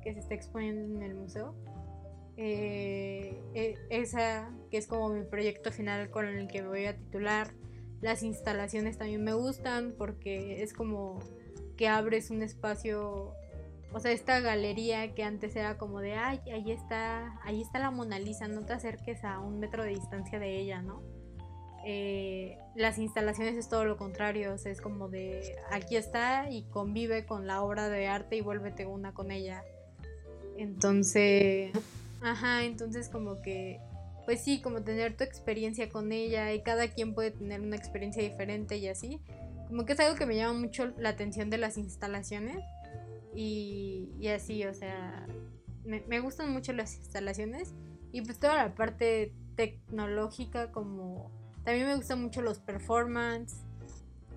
que 0.03 0.13
se 0.13 0.19
está 0.19 0.35
exponiendo 0.35 0.95
en 0.95 1.01
el 1.01 1.15
museo. 1.15 1.55
Eh, 2.37 3.41
e, 3.55 3.79
esa 3.89 4.51
que 4.69 4.77
es 4.77 4.85
como 4.85 5.09
mi 5.09 5.23
proyecto 5.23 5.71
final 5.71 6.11
con 6.11 6.27
el 6.27 6.47
que 6.47 6.61
me 6.61 6.67
voy 6.67 6.85
a 6.85 6.95
titular. 6.95 7.51
Las 7.99 8.21
instalaciones 8.21 8.99
también 8.99 9.23
me 9.23 9.33
gustan 9.33 9.95
porque 9.97 10.61
es 10.61 10.71
como 10.73 11.19
que 11.83 11.89
abres 11.89 12.29
un 12.29 12.41
espacio 12.41 13.35
o 13.91 13.99
sea, 13.99 14.13
esta 14.13 14.39
galería 14.39 15.13
que 15.13 15.23
antes 15.23 15.53
era 15.57 15.77
como 15.77 15.99
de, 15.99 16.13
ay, 16.13 16.39
ahí 16.49 16.71
está, 16.71 17.37
ahí 17.43 17.61
está 17.61 17.77
la 17.77 17.91
Mona 17.91 18.19
Lisa, 18.19 18.47
no 18.47 18.65
te 18.65 18.71
acerques 18.71 19.25
a 19.25 19.39
un 19.41 19.59
metro 19.59 19.83
de 19.83 19.89
distancia 19.89 20.39
de 20.39 20.61
ella, 20.61 20.81
¿no? 20.81 21.03
Eh, 21.85 22.57
las 22.73 22.99
instalaciones 22.99 23.55
es 23.57 23.67
todo 23.67 23.83
lo 23.83 23.97
contrario, 23.97 24.53
o 24.53 24.57
sea, 24.57 24.71
es 24.71 24.79
como 24.79 25.09
de, 25.09 25.57
aquí 25.69 25.97
está 25.97 26.49
y 26.49 26.63
convive 26.69 27.25
con 27.25 27.47
la 27.47 27.61
obra 27.61 27.89
de 27.89 28.07
arte 28.07 28.37
y 28.37 28.41
vuélvete 28.41 28.85
una 28.85 29.13
con 29.13 29.29
ella. 29.29 29.61
Entonces, 30.57 31.73
ajá, 32.21 32.63
entonces 32.63 33.09
como 33.09 33.41
que, 33.41 33.81
pues 34.23 34.41
sí, 34.41 34.61
como 34.61 34.83
tener 34.83 35.17
tu 35.17 35.25
experiencia 35.25 35.89
con 35.89 36.13
ella 36.13 36.53
y 36.53 36.61
cada 36.61 36.87
quien 36.87 37.13
puede 37.13 37.31
tener 37.31 37.59
una 37.59 37.75
experiencia 37.75 38.23
diferente 38.23 38.77
y 38.77 38.87
así. 38.87 39.19
Como 39.73 39.87
que 39.87 39.93
es 39.93 39.99
algo 40.01 40.15
que 40.15 40.27
me 40.27 40.35
llama 40.35 40.59
mucho 40.59 40.93
la 40.99 41.09
atención 41.09 41.49
de 41.49 41.57
las 41.57 41.79
instalaciones 41.79 42.63
y, 43.33 44.07
así, 44.27 44.63
o 44.65 44.73
sea, 44.75 45.25
me, 45.83 46.19
gustan 46.19 46.51
mucho 46.53 46.73
las 46.73 46.95
instalaciones 46.95 47.73
y 48.11 48.21
pues 48.21 48.37
toda 48.37 48.53
la 48.53 48.75
parte 48.75 49.33
tecnológica 49.55 50.71
como... 50.71 51.31
También 51.63 51.87
me 51.87 51.95
gustan 51.95 52.21
mucho 52.21 52.43
los 52.43 52.59
performance 52.59 53.63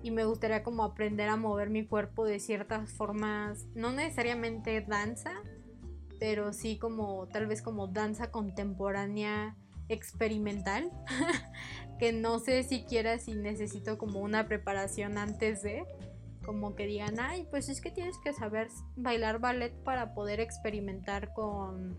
y 0.01 0.09
me 0.09 0.25
gustaría 0.25 0.63
como 0.63 0.83
aprender 0.83 1.29
a 1.29 1.35
mover 1.35 1.69
mi 1.69 1.85
cuerpo 1.85 2.25
de 2.25 2.39
ciertas 2.39 2.89
formas, 2.89 3.67
no 3.75 3.91
necesariamente 3.91 4.81
danza, 4.81 5.33
pero 6.19 6.51
sí 6.51 6.79
como 6.79 7.27
tal 7.27 7.45
vez 7.45 7.61
como 7.61 7.85
danza 7.85 8.31
contemporánea 8.31 9.55
experimental, 9.87 10.91
que 11.97 12.13
no 12.13 12.39
sé 12.39 12.63
siquiera 12.63 13.17
si 13.19 13.33
necesito 13.33 13.97
como 13.97 14.19
una 14.19 14.47
preparación 14.47 15.17
antes 15.17 15.61
de, 15.61 15.85
como 16.45 16.75
que 16.75 16.85
digan, 16.85 17.19
ay, 17.19 17.47
pues 17.49 17.69
es 17.69 17.81
que 17.81 17.91
tienes 17.91 18.17
que 18.19 18.33
saber 18.33 18.69
bailar 18.95 19.39
ballet 19.39 19.73
para 19.83 20.13
poder 20.13 20.39
experimentar 20.39 21.33
con, 21.33 21.97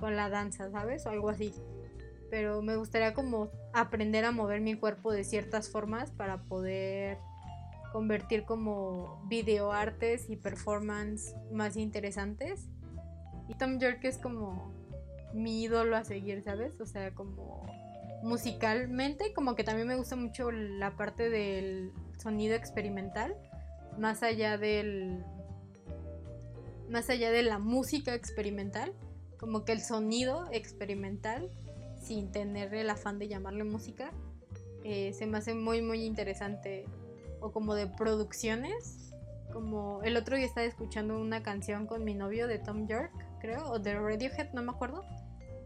con 0.00 0.16
la 0.16 0.28
danza, 0.28 0.70
¿sabes? 0.70 1.06
O 1.06 1.10
algo 1.10 1.28
así. 1.30 1.52
Pero 2.30 2.60
me 2.62 2.76
gustaría 2.76 3.14
como 3.14 3.50
aprender 3.72 4.24
a 4.24 4.32
mover 4.32 4.60
mi 4.60 4.74
cuerpo 4.74 5.12
de 5.12 5.24
ciertas 5.24 5.70
formas 5.70 6.10
para 6.10 6.42
poder 6.42 7.18
convertir 7.92 8.44
como 8.44 9.22
videoartes 9.28 10.28
y 10.28 10.36
performance 10.36 11.34
más 11.52 11.76
interesantes. 11.76 12.68
Y 13.48 13.54
Tom 13.54 13.78
York 13.78 14.00
es 14.02 14.18
como 14.18 14.72
mi 15.32 15.62
ídolo 15.62 15.96
a 15.96 16.04
seguir, 16.04 16.42
¿sabes? 16.42 16.80
O 16.80 16.86
sea, 16.86 17.14
como 17.14 17.62
musicalmente, 18.22 19.32
como 19.34 19.54
que 19.54 19.64
también 19.64 19.88
me 19.88 19.96
gusta 19.96 20.16
mucho 20.16 20.50
la 20.50 20.96
parte 20.96 21.30
del 21.30 21.92
sonido 22.18 22.54
experimental 22.54 23.36
más 23.98 24.22
allá 24.22 24.56
del 24.56 25.24
más 26.88 27.10
allá 27.10 27.30
de 27.30 27.42
la 27.42 27.58
música 27.58 28.14
experimental, 28.14 28.94
como 29.38 29.64
que 29.64 29.72
el 29.72 29.82
sonido 29.82 30.48
experimental, 30.52 31.50
sin 32.00 32.30
tener 32.32 32.72
el 32.74 32.88
afán 32.88 33.18
de 33.18 33.28
llamarle 33.28 33.64
música, 33.64 34.10
eh, 34.84 35.12
se 35.12 35.26
me 35.26 35.38
hace 35.38 35.54
muy 35.54 35.82
muy 35.82 36.04
interesante. 36.04 36.86
O 37.40 37.52
como 37.52 37.74
de 37.74 37.86
producciones, 37.86 39.12
como 39.52 40.02
el 40.02 40.16
otro 40.16 40.36
día 40.36 40.46
estaba 40.46 40.66
escuchando 40.66 41.20
una 41.20 41.42
canción 41.42 41.86
con 41.86 42.02
mi 42.04 42.14
novio 42.14 42.48
de 42.48 42.58
Tom 42.58 42.88
York, 42.88 43.12
creo, 43.40 43.70
o 43.70 43.78
de 43.78 43.94
Radiohead, 43.94 44.52
no 44.54 44.62
me 44.62 44.72
acuerdo. 44.72 45.04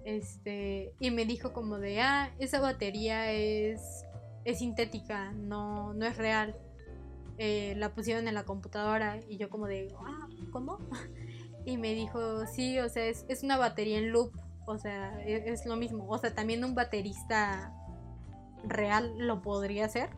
Este, 0.05 0.95
y 0.99 1.11
me 1.11 1.25
dijo 1.25 1.53
como 1.53 1.79
de, 1.79 2.01
ah, 2.01 2.35
esa 2.39 2.61
batería 2.61 3.33
es, 3.33 4.05
es 4.45 4.59
sintética, 4.59 5.33
no, 5.33 5.95
no 5.95 6.07
es 6.07 6.17
real. 6.17 6.57
Eh, 7.39 7.75
la 7.77 7.95
pusieron 7.95 8.29
en 8.29 8.35
la 8.35 8.45
computadora 8.45 9.21
y 9.29 9.37
yo 9.37 9.49
como 9.49 9.67
de, 9.67 9.95
ah, 9.99 10.29
¿cómo? 10.51 10.79
Y 11.65 11.77
me 11.77 11.95
dijo, 11.95 12.45
sí, 12.47 12.81
o 12.81 12.89
sea, 12.89 13.07
es, 13.07 13.43
una 13.45 13.57
batería 13.57 13.97
en 13.97 14.11
loop, 14.11 14.33
o 14.67 14.79
sea, 14.79 15.23
es, 15.23 15.47
es, 15.47 15.65
lo 15.65 15.77
mismo. 15.77 16.09
O 16.09 16.19
sea, 16.19 16.35
también 16.35 16.65
un 16.65 16.75
baterista 16.75 17.73
real 18.65 19.15
lo 19.17 19.43
podría 19.43 19.85
hacer, 19.85 20.11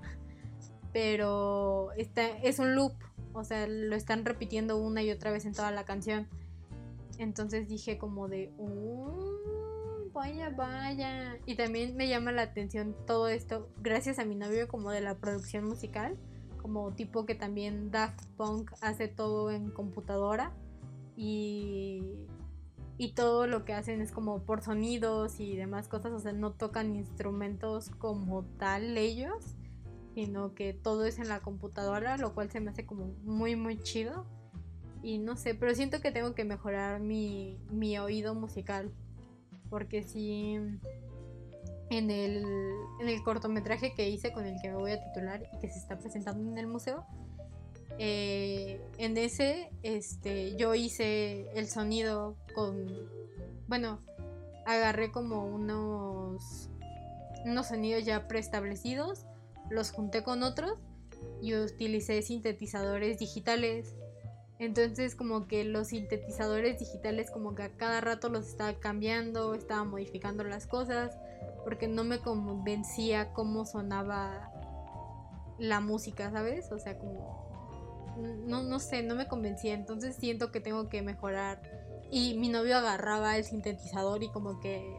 pero 0.90 1.92
está, 1.98 2.28
es 2.28 2.58
un 2.58 2.74
loop, 2.74 2.94
o 3.34 3.44
sea, 3.44 3.66
lo 3.66 3.94
están 3.94 4.24
repitiendo 4.24 4.78
una 4.78 5.02
y 5.02 5.10
otra 5.10 5.32
vez 5.32 5.44
en 5.44 5.52
toda 5.52 5.70
la 5.70 5.84
canción. 5.84 6.28
Entonces 7.18 7.68
dije 7.68 7.98
como 7.98 8.28
de, 8.28 8.50
oh, 8.58 9.33
vaya, 10.14 10.48
vaya. 10.48 11.38
Y 11.44 11.56
también 11.56 11.96
me 11.96 12.08
llama 12.08 12.32
la 12.32 12.42
atención 12.42 12.96
todo 13.06 13.28
esto, 13.28 13.68
gracias 13.82 14.18
a 14.18 14.24
mi 14.24 14.36
novio 14.36 14.68
como 14.68 14.90
de 14.90 15.02
la 15.02 15.16
producción 15.18 15.64
musical 15.64 16.16
como 16.64 16.92
tipo 16.92 17.26
que 17.26 17.34
también 17.34 17.90
Daft 17.90 18.24
Punk 18.38 18.72
hace 18.80 19.06
todo 19.06 19.50
en 19.50 19.70
computadora 19.70 20.50
y, 21.14 22.02
y 22.96 23.12
todo 23.12 23.46
lo 23.46 23.66
que 23.66 23.74
hacen 23.74 24.00
es 24.00 24.10
como 24.12 24.44
por 24.44 24.62
sonidos 24.62 25.40
y 25.40 25.56
demás 25.56 25.88
cosas, 25.88 26.12
o 26.12 26.20
sea, 26.20 26.32
no 26.32 26.52
tocan 26.52 26.96
instrumentos 26.96 27.90
como 27.98 28.46
tal 28.58 28.96
ellos, 28.96 29.56
sino 30.14 30.54
que 30.54 30.72
todo 30.72 31.04
es 31.04 31.18
en 31.18 31.28
la 31.28 31.40
computadora, 31.40 32.16
lo 32.16 32.32
cual 32.32 32.50
se 32.50 32.60
me 32.60 32.70
hace 32.70 32.86
como 32.86 33.08
muy 33.24 33.56
muy 33.56 33.78
chido. 33.78 34.24
Y 35.02 35.18
no 35.18 35.36
sé, 35.36 35.54
pero 35.54 35.74
siento 35.74 36.00
que 36.00 36.12
tengo 36.12 36.34
que 36.34 36.46
mejorar 36.46 36.98
mi, 36.98 37.58
mi 37.70 37.98
oído 37.98 38.34
musical. 38.34 38.90
Porque 39.74 40.04
si 40.04 40.54
en 41.90 42.10
el, 42.12 42.44
en 43.00 43.08
el 43.08 43.22
cortometraje 43.24 43.92
que 43.92 44.08
hice 44.08 44.32
con 44.32 44.46
el 44.46 44.60
que 44.62 44.68
me 44.68 44.76
voy 44.76 44.92
a 44.92 45.02
titular 45.02 45.42
y 45.52 45.58
que 45.58 45.68
se 45.68 45.80
está 45.80 45.98
presentando 45.98 46.48
en 46.48 46.56
el 46.58 46.68
museo. 46.68 47.04
Eh, 47.98 48.80
en 48.98 49.16
ese, 49.16 49.72
este, 49.82 50.54
yo 50.54 50.76
hice 50.76 51.48
el 51.56 51.66
sonido 51.66 52.36
con, 52.54 52.86
bueno, 53.66 53.98
agarré 54.64 55.10
como 55.10 55.44
unos, 55.44 56.70
unos 57.44 57.66
sonidos 57.66 58.04
ya 58.04 58.28
preestablecidos, 58.28 59.26
los 59.70 59.90
junté 59.90 60.22
con 60.22 60.44
otros 60.44 60.78
y 61.42 61.56
utilicé 61.56 62.22
sintetizadores 62.22 63.18
digitales. 63.18 63.96
Entonces 64.58 65.16
como 65.16 65.46
que 65.48 65.64
los 65.64 65.88
sintetizadores 65.88 66.78
digitales 66.78 67.30
como 67.30 67.54
que 67.54 67.64
a 67.64 67.76
cada 67.76 68.00
rato 68.00 68.28
los 68.28 68.46
estaba 68.46 68.74
cambiando, 68.74 69.54
estaba 69.54 69.84
modificando 69.84 70.44
las 70.44 70.66
cosas 70.66 71.16
porque 71.64 71.88
no 71.88 72.04
me 72.04 72.18
convencía 72.18 73.32
cómo 73.32 73.64
sonaba 73.64 74.52
la 75.58 75.80
música, 75.80 76.30
¿sabes? 76.30 76.70
O 76.70 76.78
sea, 76.78 76.98
como 76.98 77.44
no, 78.46 78.62
no 78.62 78.78
sé, 78.78 79.02
no 79.02 79.14
me 79.14 79.26
convencía, 79.26 79.74
entonces 79.74 80.16
siento 80.16 80.52
que 80.52 80.60
tengo 80.60 80.88
que 80.88 81.02
mejorar. 81.02 81.60
Y 82.10 82.34
mi 82.38 82.48
novio 82.48 82.76
agarraba 82.76 83.36
el 83.36 83.44
sintetizador 83.44 84.22
y 84.22 84.28
como 84.30 84.60
que 84.60 84.96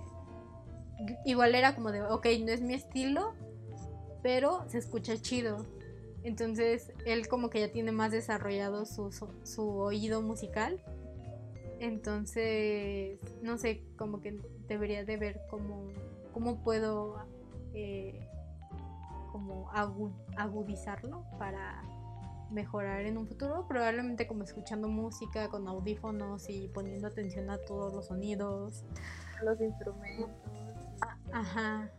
igual 1.24 1.56
era 1.56 1.76
como 1.76 1.92
de, 1.92 2.02
ok, 2.02 2.26
no 2.42 2.52
es 2.52 2.62
mi 2.62 2.74
estilo, 2.74 3.34
pero 4.22 4.66
se 4.70 4.80
escucha 4.80 5.18
chido. 5.18 5.66
Entonces 6.26 6.92
él 7.06 7.28
como 7.28 7.52
que 7.52 7.60
ya 7.60 7.72
tiene 7.72 7.92
más 7.92 8.12
desarrollado 8.12 8.86
su, 8.86 9.12
su 9.44 9.70
oído 9.78 10.24
musical. 10.24 10.82
Entonces, 11.80 13.20
no 13.44 13.60
sé, 13.60 13.84
como 13.96 14.22
que 14.22 14.40
debería 14.68 15.06
de 15.06 15.18
ver 15.18 15.42
como 15.52 15.88
cómo 16.34 16.64
puedo 16.64 17.18
eh, 17.76 18.28
como 19.32 19.70
agudizarlo 20.36 21.24
para 21.38 21.84
mejorar 22.50 23.06
en 23.06 23.20
un 23.20 23.28
futuro, 23.28 23.68
probablemente 23.68 24.26
como 24.26 24.44
escuchando 24.44 24.88
música 24.88 25.50
con 25.50 25.68
audífonos 25.68 26.50
y 26.50 26.70
poniendo 26.70 27.08
atención 27.08 27.52
a 27.52 27.60
todos 27.60 27.94
los 27.94 28.08
sonidos, 28.08 28.84
los 29.44 29.62
instrumentos. 29.62 30.30
Ah, 31.02 31.18
ajá. 31.34 31.92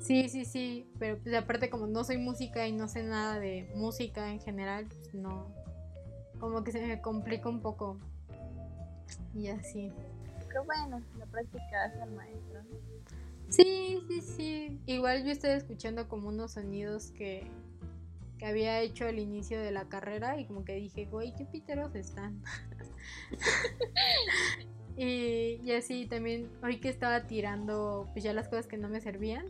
Sí, 0.00 0.30
sí, 0.30 0.46
sí, 0.46 0.90
pero 0.98 1.18
pues 1.22 1.34
aparte 1.34 1.68
como 1.68 1.86
no 1.86 2.04
soy 2.04 2.16
música 2.16 2.66
y 2.66 2.72
no 2.72 2.88
sé 2.88 3.02
nada 3.02 3.38
de 3.38 3.70
música 3.76 4.32
en 4.32 4.40
general, 4.40 4.86
pues 4.86 5.14
no, 5.14 5.46
como 6.40 6.64
que 6.64 6.72
se 6.72 6.80
me 6.80 7.00
complica 7.00 7.48
un 7.48 7.60
poco. 7.60 7.98
Y 9.34 9.48
así. 9.48 9.92
Pero 10.48 10.64
bueno, 10.64 11.02
la 11.18 11.26
práctica 11.26 11.84
hace 11.84 12.00
al 12.00 12.12
maestro, 12.12 12.62
¿no? 12.62 12.78
Sí, 13.50 14.02
sí, 14.08 14.20
sí. 14.22 14.80
Igual 14.86 15.24
yo 15.24 15.32
estoy 15.32 15.50
escuchando 15.50 16.08
como 16.08 16.28
unos 16.28 16.52
sonidos 16.52 17.10
que, 17.10 17.46
que 18.38 18.46
había 18.46 18.80
hecho 18.80 19.06
al 19.06 19.18
inicio 19.18 19.60
de 19.60 19.70
la 19.70 19.88
carrera 19.88 20.40
y 20.40 20.46
como 20.46 20.64
que 20.64 20.74
dije, 20.76 21.04
güey, 21.04 21.34
qué 21.34 21.44
piteros 21.44 21.94
están. 21.94 22.40
y, 24.96 25.60
y 25.62 25.72
así 25.72 26.06
también, 26.06 26.48
hoy 26.62 26.80
que 26.80 26.88
estaba 26.88 27.26
tirando 27.26 28.08
pues 28.12 28.24
ya 28.24 28.32
las 28.32 28.48
cosas 28.48 28.66
que 28.66 28.78
no 28.78 28.88
me 28.88 29.00
servían, 29.00 29.46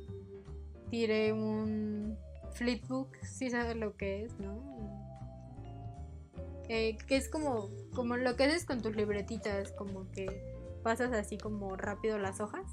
tiré 0.91 1.33
un 1.33 2.19
flipbook, 2.53 3.17
si 3.23 3.51
sabes 3.51 3.77
lo 3.77 3.97
que 3.97 4.25
es, 4.25 4.39
¿no? 4.39 4.61
Eh, 6.69 6.97
que 7.07 7.17
es 7.17 7.29
como, 7.29 7.69
como 7.95 8.17
lo 8.17 8.37
que 8.37 8.45
haces 8.45 8.65
con 8.65 8.81
tus 8.81 8.95
libretitas, 8.95 9.73
como 9.73 10.11
que 10.11 10.27
pasas 10.83 11.13
así 11.13 11.37
como 11.37 11.77
rápido 11.77 12.19
las 12.19 12.41
hojas 12.41 12.65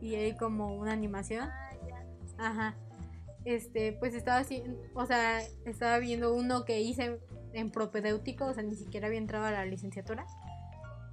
y 0.00 0.14
hay 0.16 0.36
como 0.36 0.74
una 0.74 0.92
animación. 0.92 1.48
Ajá. 2.38 2.76
Este, 3.44 3.92
pues 3.92 4.14
estaba 4.14 4.38
así, 4.38 4.62
o 4.94 5.06
sea, 5.06 5.40
estaba 5.64 5.98
viendo 5.98 6.34
uno 6.34 6.64
que 6.64 6.80
hice 6.80 7.20
en 7.52 7.70
propedéutico, 7.70 8.46
o 8.46 8.54
sea, 8.54 8.62
ni 8.62 8.74
siquiera 8.74 9.06
había 9.06 9.18
entrado 9.18 9.44
a 9.44 9.50
la 9.50 9.64
licenciatura. 9.64 10.26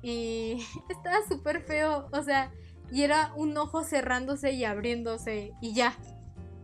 Y 0.01 0.65
estaba 0.89 1.17
súper 1.27 1.61
feo, 1.61 2.07
o 2.11 2.23
sea, 2.23 2.51
y 2.91 3.03
era 3.03 3.33
un 3.35 3.57
ojo 3.57 3.83
cerrándose 3.83 4.51
y 4.51 4.65
abriéndose 4.65 5.53
y 5.61 5.73
ya. 5.73 5.97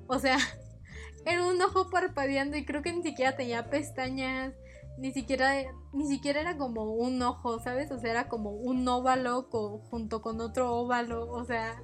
O 0.07 0.19
sea, 0.19 0.37
era 1.25 1.45
un 1.45 1.61
ojo 1.61 1.89
parpadeando 1.89 2.57
y 2.57 2.65
creo 2.65 2.81
que 2.81 2.93
ni 2.93 3.03
siquiera 3.03 3.35
tenía 3.35 3.69
pestañas, 3.69 4.53
ni 4.97 5.11
siquiera 5.11 5.53
ni 5.93 6.07
siquiera 6.07 6.41
era 6.41 6.57
como 6.57 6.83
un 6.93 7.21
ojo, 7.21 7.59
¿sabes? 7.59 7.91
O 7.91 7.99
sea, 7.99 8.11
era 8.11 8.27
como 8.27 8.51
un 8.51 8.87
óvalo 8.87 9.49
co- 9.49 9.79
junto 9.89 10.21
con 10.21 10.41
otro 10.41 10.73
óvalo, 10.75 11.29
o 11.31 11.43
sea, 11.45 11.81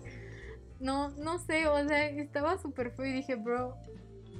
no 0.80 1.10
no 1.12 1.40
sé, 1.40 1.68
o 1.68 1.88
sea, 1.88 2.08
estaba 2.08 2.58
súper 2.58 2.92
feo 2.92 3.06
y 3.06 3.14
dije, 3.14 3.36
"Bro, 3.36 3.76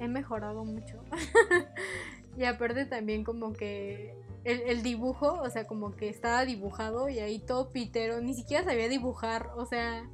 he 0.00 0.08
mejorado 0.08 0.64
mucho." 0.64 1.02
y 2.36 2.44
aparte 2.44 2.84
también 2.86 3.24
como 3.24 3.52
que 3.52 4.14
el, 4.44 4.60
el 4.62 4.82
dibujo, 4.82 5.40
o 5.40 5.50
sea, 5.50 5.66
como 5.66 5.96
que 5.96 6.08
estaba 6.08 6.44
dibujado 6.44 7.08
y 7.08 7.18
ahí 7.18 7.38
todo 7.38 7.72
pitero, 7.72 8.20
ni 8.20 8.34
siquiera 8.34 8.64
sabía 8.64 8.88
dibujar, 8.88 9.50
o 9.56 9.66
sea, 9.66 10.08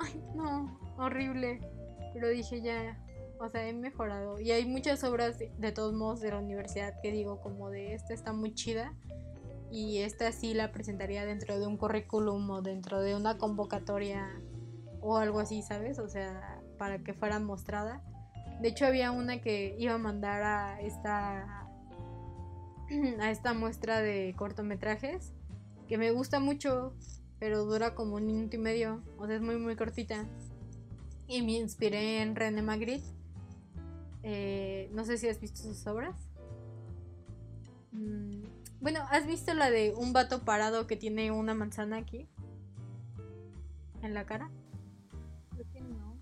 ay, 0.00 0.22
no, 0.34 0.78
horrible. 0.98 1.60
Pero 2.14 2.28
dije 2.28 2.60
ya, 2.60 2.98
o 3.38 3.48
sea, 3.48 3.66
he 3.68 3.72
mejorado. 3.72 4.38
Y 4.40 4.50
hay 4.50 4.66
muchas 4.66 5.02
obras 5.04 5.38
de, 5.38 5.50
de 5.58 5.72
todos 5.72 5.94
modos 5.94 6.20
de 6.20 6.30
la 6.30 6.38
universidad 6.38 7.00
que 7.02 7.10
digo 7.10 7.40
como 7.40 7.70
de 7.70 7.94
esta 7.94 8.14
está 8.14 8.32
muy 8.32 8.54
chida 8.54 8.94
y 9.70 9.98
esta 9.98 10.30
sí 10.32 10.52
la 10.52 10.70
presentaría 10.70 11.24
dentro 11.24 11.58
de 11.58 11.66
un 11.66 11.78
currículum 11.78 12.50
o 12.50 12.62
dentro 12.62 13.00
de 13.00 13.16
una 13.16 13.38
convocatoria 13.38 14.28
o 15.00 15.16
algo 15.16 15.40
así, 15.40 15.62
¿sabes? 15.62 15.98
O 15.98 16.08
sea, 16.08 16.60
para 16.78 16.98
que 16.98 17.14
fuera 17.14 17.38
mostrada. 17.38 18.02
De 18.60 18.68
hecho 18.68 18.86
había 18.86 19.10
una 19.10 19.40
que 19.40 19.74
iba 19.78 19.94
a 19.94 19.98
mandar 19.98 20.42
a 20.42 20.80
esta 20.80 21.61
a 23.20 23.30
esta 23.30 23.54
muestra 23.54 24.00
de 24.00 24.34
cortometrajes 24.36 25.32
que 25.88 25.98
me 25.98 26.10
gusta 26.10 26.40
mucho, 26.40 26.94
pero 27.38 27.64
dura 27.64 27.94
como 27.94 28.16
un 28.16 28.26
minuto 28.26 28.56
y 28.56 28.58
medio, 28.58 29.02
o 29.18 29.26
sea, 29.26 29.36
es 29.36 29.42
muy 29.42 29.56
muy 29.56 29.76
cortita. 29.76 30.26
Y 31.26 31.42
me 31.42 31.52
inspiré 31.52 32.22
en 32.22 32.36
René 32.36 32.62
Magritte. 32.62 33.06
Eh, 34.22 34.90
no 34.92 35.04
sé 35.04 35.18
si 35.18 35.28
has 35.28 35.40
visto 35.40 35.62
sus 35.62 35.86
obras. 35.86 36.14
Mm, 37.92 38.42
bueno, 38.80 39.00
¿has 39.10 39.26
visto 39.26 39.54
la 39.54 39.70
de 39.70 39.94
un 39.96 40.12
vato 40.12 40.44
parado 40.44 40.86
que 40.86 40.96
tiene 40.96 41.30
una 41.30 41.54
manzana 41.54 41.96
aquí? 41.98 42.28
En 44.02 44.14
la 44.14 44.24
cara. 44.24 44.50
Creo 45.50 45.66
que 45.72 45.80
no. 45.80 46.16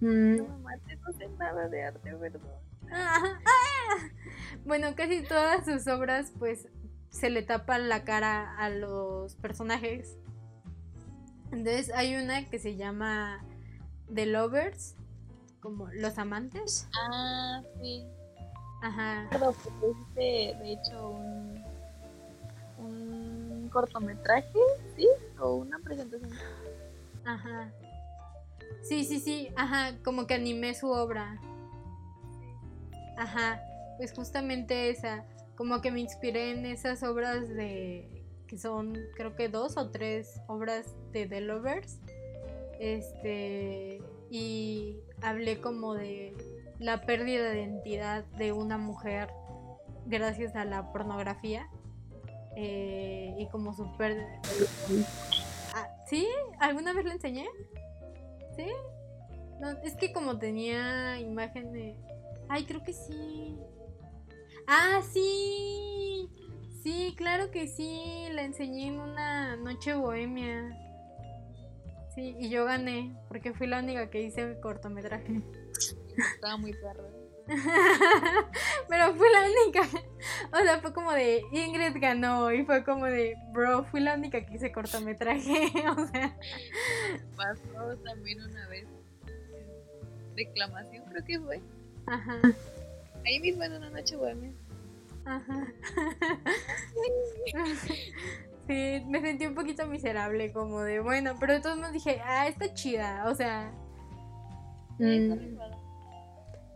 Mm, 0.00 0.36
No 0.36 0.58
no 0.58 1.12
sé 1.12 1.28
nada 1.38 1.68
de 1.68 1.84
arte, 1.84 2.14
perdón. 2.16 2.71
Bueno, 4.64 4.94
casi 4.94 5.22
todas 5.22 5.64
sus 5.64 5.88
obras 5.88 6.32
pues 6.38 6.68
se 7.10 7.30
le 7.30 7.42
tapan 7.42 7.88
la 7.88 8.04
cara 8.04 8.56
a 8.56 8.70
los 8.70 9.34
personajes. 9.36 10.16
Entonces 11.50 11.92
hay 11.94 12.14
una 12.14 12.48
que 12.48 12.58
se 12.58 12.76
llama 12.76 13.44
The 14.14 14.26
Lovers, 14.26 14.94
como 15.60 15.88
los 15.88 16.16
amantes. 16.16 16.88
Ah, 16.94 17.62
sí. 17.80 18.06
Ajá. 18.82 19.28
Pusiste, 19.30 20.56
de 20.58 20.72
hecho, 20.72 21.10
un, 21.10 21.64
un 22.78 23.68
cortometraje, 23.70 24.58
¿sí? 24.96 25.08
O 25.40 25.56
una 25.56 25.78
presentación. 25.80 26.32
Ajá. 27.24 27.70
Sí, 28.82 29.04
sí, 29.04 29.20
sí, 29.20 29.52
ajá, 29.56 29.96
como 30.02 30.26
que 30.26 30.34
animé 30.34 30.74
su 30.74 30.88
obra. 30.88 31.38
Ajá, 33.16 33.62
pues 33.96 34.12
justamente 34.12 34.90
esa, 34.90 35.24
como 35.56 35.80
que 35.80 35.90
me 35.90 36.00
inspiré 36.00 36.50
en 36.52 36.66
esas 36.66 37.02
obras 37.02 37.48
de 37.48 38.24
que 38.46 38.58
son 38.58 38.96
creo 39.16 39.34
que 39.34 39.48
dos 39.48 39.76
o 39.76 39.90
tres 39.90 40.40
obras 40.46 40.94
de 41.12 41.26
The 41.26 41.40
Lovers. 41.40 41.98
Este, 42.80 44.00
y 44.30 44.98
hablé 45.20 45.60
como 45.60 45.94
de 45.94 46.34
la 46.78 47.02
pérdida 47.02 47.50
de 47.50 47.62
identidad 47.62 48.24
de 48.24 48.52
una 48.52 48.76
mujer 48.76 49.28
gracias 50.06 50.56
a 50.56 50.64
la 50.64 50.90
pornografía. 50.92 51.68
eh, 52.56 53.34
y 53.38 53.46
como 53.48 53.72
su 53.74 53.90
pérdida. 53.96 54.40
Ah, 55.74 55.88
¿Sí? 56.06 56.28
¿Alguna 56.60 56.92
vez 56.92 57.04
lo 57.06 57.12
enseñé? 57.12 57.48
¿Sí? 58.56 58.66
No, 59.58 59.70
es 59.70 59.94
que 59.96 60.12
como 60.12 60.38
tenía 60.38 61.18
imagen 61.20 61.72
de... 61.72 61.96
Ay, 62.48 62.64
creo 62.64 62.82
que 62.82 62.92
sí. 62.92 63.58
Ah, 64.66 65.00
sí. 65.12 66.28
Sí, 66.82 67.14
claro 67.16 67.50
que 67.50 67.68
sí. 67.68 68.26
La 68.32 68.42
enseñé 68.42 68.88
en 68.88 69.00
una 69.00 69.56
noche 69.56 69.94
bohemia. 69.94 70.78
Sí, 72.14 72.36
y 72.38 72.50
yo 72.50 72.66
gané, 72.66 73.16
porque 73.28 73.54
fui 73.54 73.66
la 73.66 73.78
única 73.78 74.10
que 74.10 74.22
hice 74.22 74.42
el 74.42 74.60
cortometraje. 74.60 75.40
Estaba 76.34 76.58
muy 76.58 76.74
perro. 76.74 77.08
Pero 78.88 79.14
fui 79.14 79.26
la 79.32 79.40
única. 79.40 79.98
O 80.52 80.62
sea, 80.62 80.80
fue 80.80 80.92
como 80.92 81.12
de 81.12 81.42
Ingrid 81.52 82.00
ganó 82.00 82.52
y 82.52 82.64
fue 82.64 82.84
como 82.84 83.06
de, 83.06 83.34
bro, 83.52 83.84
fui 83.84 84.00
la 84.00 84.14
única 84.14 84.44
que 84.44 84.54
hice 84.54 84.72
cortometraje. 84.72 85.72
O 85.96 86.06
sea, 86.06 86.36
Pasó 87.36 87.96
también 88.04 88.42
una 88.42 88.68
vez. 88.68 88.86
Reclamación, 90.36 91.04
creo 91.06 91.24
que 91.24 91.40
fue. 91.40 91.62
Ajá, 92.06 92.40
Ahí 93.24 93.38
mismo 93.40 93.62
en 93.64 93.72
una 93.74 93.90
noche 93.90 94.16
bohemia. 94.16 94.52
ajá. 95.24 95.72
Sí, 98.66 99.02
me 99.08 99.20
sentí 99.20 99.44
un 99.46 99.56
poquito 99.56 99.86
miserable, 99.88 100.52
como 100.52 100.82
de, 100.82 101.00
bueno, 101.00 101.34
pero 101.40 101.54
de 101.54 101.60
todos 101.60 101.76
modos 101.76 101.92
dije, 101.92 102.20
ah, 102.24 102.46
está 102.46 102.72
chida, 102.72 103.28
o 103.28 103.34
sea. 103.34 103.72
Sí, 104.98 105.04
está 105.04 105.34
mm. 105.34 105.58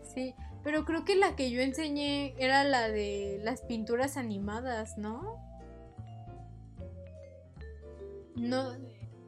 Sí, 0.02 0.34
pero 0.64 0.84
creo 0.84 1.04
que 1.04 1.14
la 1.14 1.36
que 1.36 1.50
yo 1.50 1.60
enseñé 1.60 2.34
era 2.38 2.64
la 2.64 2.88
de 2.88 3.40
las 3.44 3.60
pinturas 3.62 4.16
animadas, 4.16 4.98
¿no? 4.98 5.36
No, 8.34 8.72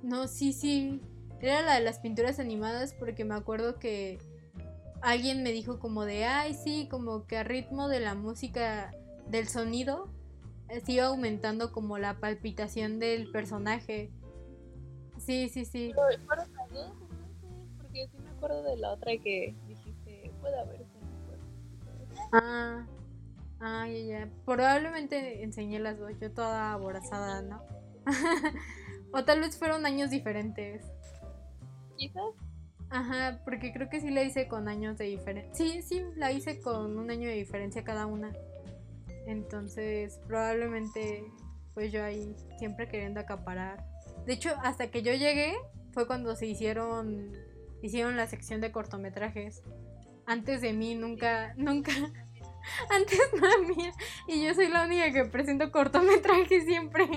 no, 0.02 0.26
sí, 0.26 0.52
sí. 0.52 1.00
Era 1.40 1.62
la 1.62 1.74
de 1.74 1.80
las 1.80 2.00
pinturas 2.00 2.40
animadas 2.40 2.92
porque 2.92 3.24
me 3.24 3.36
acuerdo 3.36 3.78
que 3.78 4.18
alguien 5.02 5.42
me 5.42 5.52
dijo 5.52 5.78
como 5.78 6.04
de, 6.04 6.24
ay, 6.24 6.54
sí, 6.54 6.88
como 6.90 7.26
que 7.26 7.38
a 7.38 7.44
ritmo 7.44 7.88
de 7.88 8.00
la 8.00 8.14
música, 8.14 8.94
del 9.28 9.48
sonido, 9.48 10.08
eh, 10.68 10.80
se 10.80 10.92
iba 10.92 11.06
aumentando 11.06 11.72
como 11.72 11.98
la 11.98 12.18
palpitación 12.20 12.98
del 12.98 13.30
personaje. 13.30 14.10
Sí, 15.18 15.48
sí, 15.48 15.64
sí. 15.64 15.92
Pero 15.94 16.24
fueron 16.26 16.52
las 16.54 16.70
dos, 16.70 16.92
entonces, 17.10 17.48
porque 17.78 18.08
sí 18.08 18.18
me 18.22 18.30
acuerdo 18.30 18.62
de 18.62 18.76
la 18.76 18.92
otra 18.92 19.12
que 19.22 19.54
dijiste, 19.66 20.32
puede 20.40 20.60
haber. 20.60 20.86
Ah, 22.32 22.86
ah, 23.60 23.88
ya, 23.88 23.98
ya. 23.98 24.28
Probablemente 24.44 25.42
enseñé 25.42 25.80
las 25.80 25.98
dos, 25.98 26.12
yo 26.20 26.30
toda 26.32 26.72
aborazada, 26.72 27.42
¿no? 27.42 27.62
o 29.12 29.24
tal 29.24 29.40
vez 29.40 29.58
fueron 29.58 29.86
años 29.86 30.10
diferentes. 30.10 30.84
Quizás. 31.96 32.47
Ajá, 32.90 33.40
porque 33.44 33.72
creo 33.72 33.88
que 33.88 34.00
sí 34.00 34.10
la 34.10 34.22
hice 34.22 34.48
con 34.48 34.68
años 34.68 34.96
de 34.96 35.06
diferencia. 35.06 35.54
Sí, 35.54 35.82
sí, 35.82 36.02
la 36.16 36.32
hice 36.32 36.60
con 36.60 36.98
un 36.98 37.10
año 37.10 37.28
de 37.28 37.34
diferencia 37.34 37.84
cada 37.84 38.06
una. 38.06 38.32
Entonces, 39.26 40.18
probablemente, 40.26 41.24
pues 41.74 41.92
yo 41.92 42.02
ahí 42.02 42.34
siempre 42.58 42.88
queriendo 42.88 43.20
acaparar. 43.20 43.84
De 44.26 44.32
hecho, 44.32 44.54
hasta 44.62 44.90
que 44.90 45.02
yo 45.02 45.12
llegué, 45.12 45.54
fue 45.92 46.06
cuando 46.06 46.34
se 46.34 46.46
hicieron 46.46 47.32
hicieron 47.82 48.16
la 48.16 48.26
sección 48.26 48.60
de 48.60 48.72
cortometrajes. 48.72 49.62
Antes 50.26 50.60
de 50.60 50.72
mí 50.72 50.94
nunca, 50.94 51.54
nunca, 51.56 51.92
antes 52.90 53.20
no 53.40 53.74
mía. 53.74 53.92
Y 54.26 54.44
yo 54.44 54.54
soy 54.54 54.68
la 54.68 54.84
única 54.84 55.12
que 55.12 55.24
presento 55.24 55.70
cortometrajes 55.70 56.64
siempre. 56.64 57.08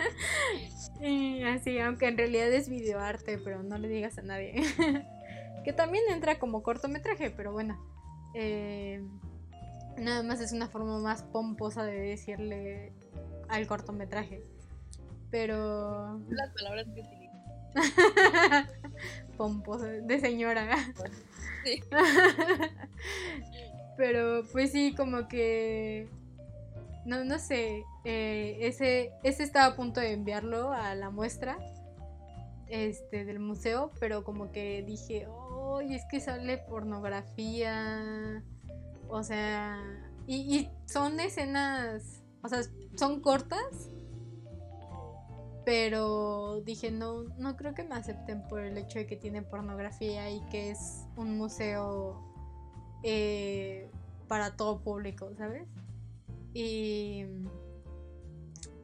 así, 1.46 1.78
aunque 1.78 2.08
en 2.08 2.16
realidad 2.16 2.52
es 2.52 2.68
videoarte, 2.68 3.38
pero 3.38 3.62
no 3.62 3.78
le 3.78 3.88
digas 3.88 4.18
a 4.18 4.22
nadie. 4.22 4.54
que 5.64 5.72
también 5.72 6.04
entra 6.10 6.38
como 6.38 6.62
cortometraje, 6.62 7.30
pero 7.30 7.52
bueno. 7.52 7.78
Eh, 8.34 9.02
nada 9.98 10.22
más 10.22 10.40
es 10.40 10.52
una 10.52 10.68
forma 10.68 10.98
más 10.98 11.22
pomposa 11.22 11.84
de 11.84 12.00
decirle 12.00 12.92
al 13.48 13.66
cortometraje. 13.66 14.42
Pero. 15.30 16.20
Las 16.28 16.50
palabras 16.50 16.86
que 16.94 17.00
utilizo. 17.00 17.30
pomposa, 19.36 19.86
de 19.86 20.20
señora. 20.20 20.76
Pero 23.96 24.44
pues 24.52 24.72
sí, 24.72 24.94
como 24.94 25.28
que. 25.28 26.08
No, 27.04 27.24
no 27.24 27.38
sé. 27.38 27.84
Eh, 28.04 28.58
ese, 28.60 29.12
ese 29.22 29.42
estaba 29.42 29.66
a 29.66 29.76
punto 29.76 30.00
de 30.00 30.12
enviarlo 30.12 30.72
a 30.72 30.94
la 30.94 31.10
muestra 31.10 31.58
este, 32.68 33.24
del 33.24 33.40
museo, 33.40 33.90
pero 33.98 34.24
como 34.24 34.52
que 34.52 34.82
dije, 34.86 35.26
oh, 35.28 35.80
es 35.80 36.04
que 36.10 36.20
sale 36.20 36.58
pornografía. 36.58 38.42
O 39.08 39.22
sea, 39.22 39.82
y, 40.26 40.56
y 40.56 40.70
son 40.86 41.18
escenas, 41.18 42.22
o 42.42 42.48
sea, 42.48 42.60
son 42.96 43.20
cortas, 43.20 43.90
pero 45.64 46.60
dije, 46.62 46.90
no, 46.90 47.24
no 47.38 47.56
creo 47.56 47.74
que 47.74 47.84
me 47.84 47.94
acepten 47.94 48.46
por 48.48 48.60
el 48.60 48.78
hecho 48.78 48.98
de 48.98 49.06
que 49.06 49.16
tiene 49.16 49.42
pornografía 49.42 50.30
y 50.30 50.40
que 50.50 50.70
es 50.70 51.06
un 51.16 51.36
museo 51.36 52.20
eh, 53.02 53.90
para 54.28 54.56
todo 54.56 54.80
público, 54.80 55.30
¿sabes? 55.36 55.66
Y 56.52 57.24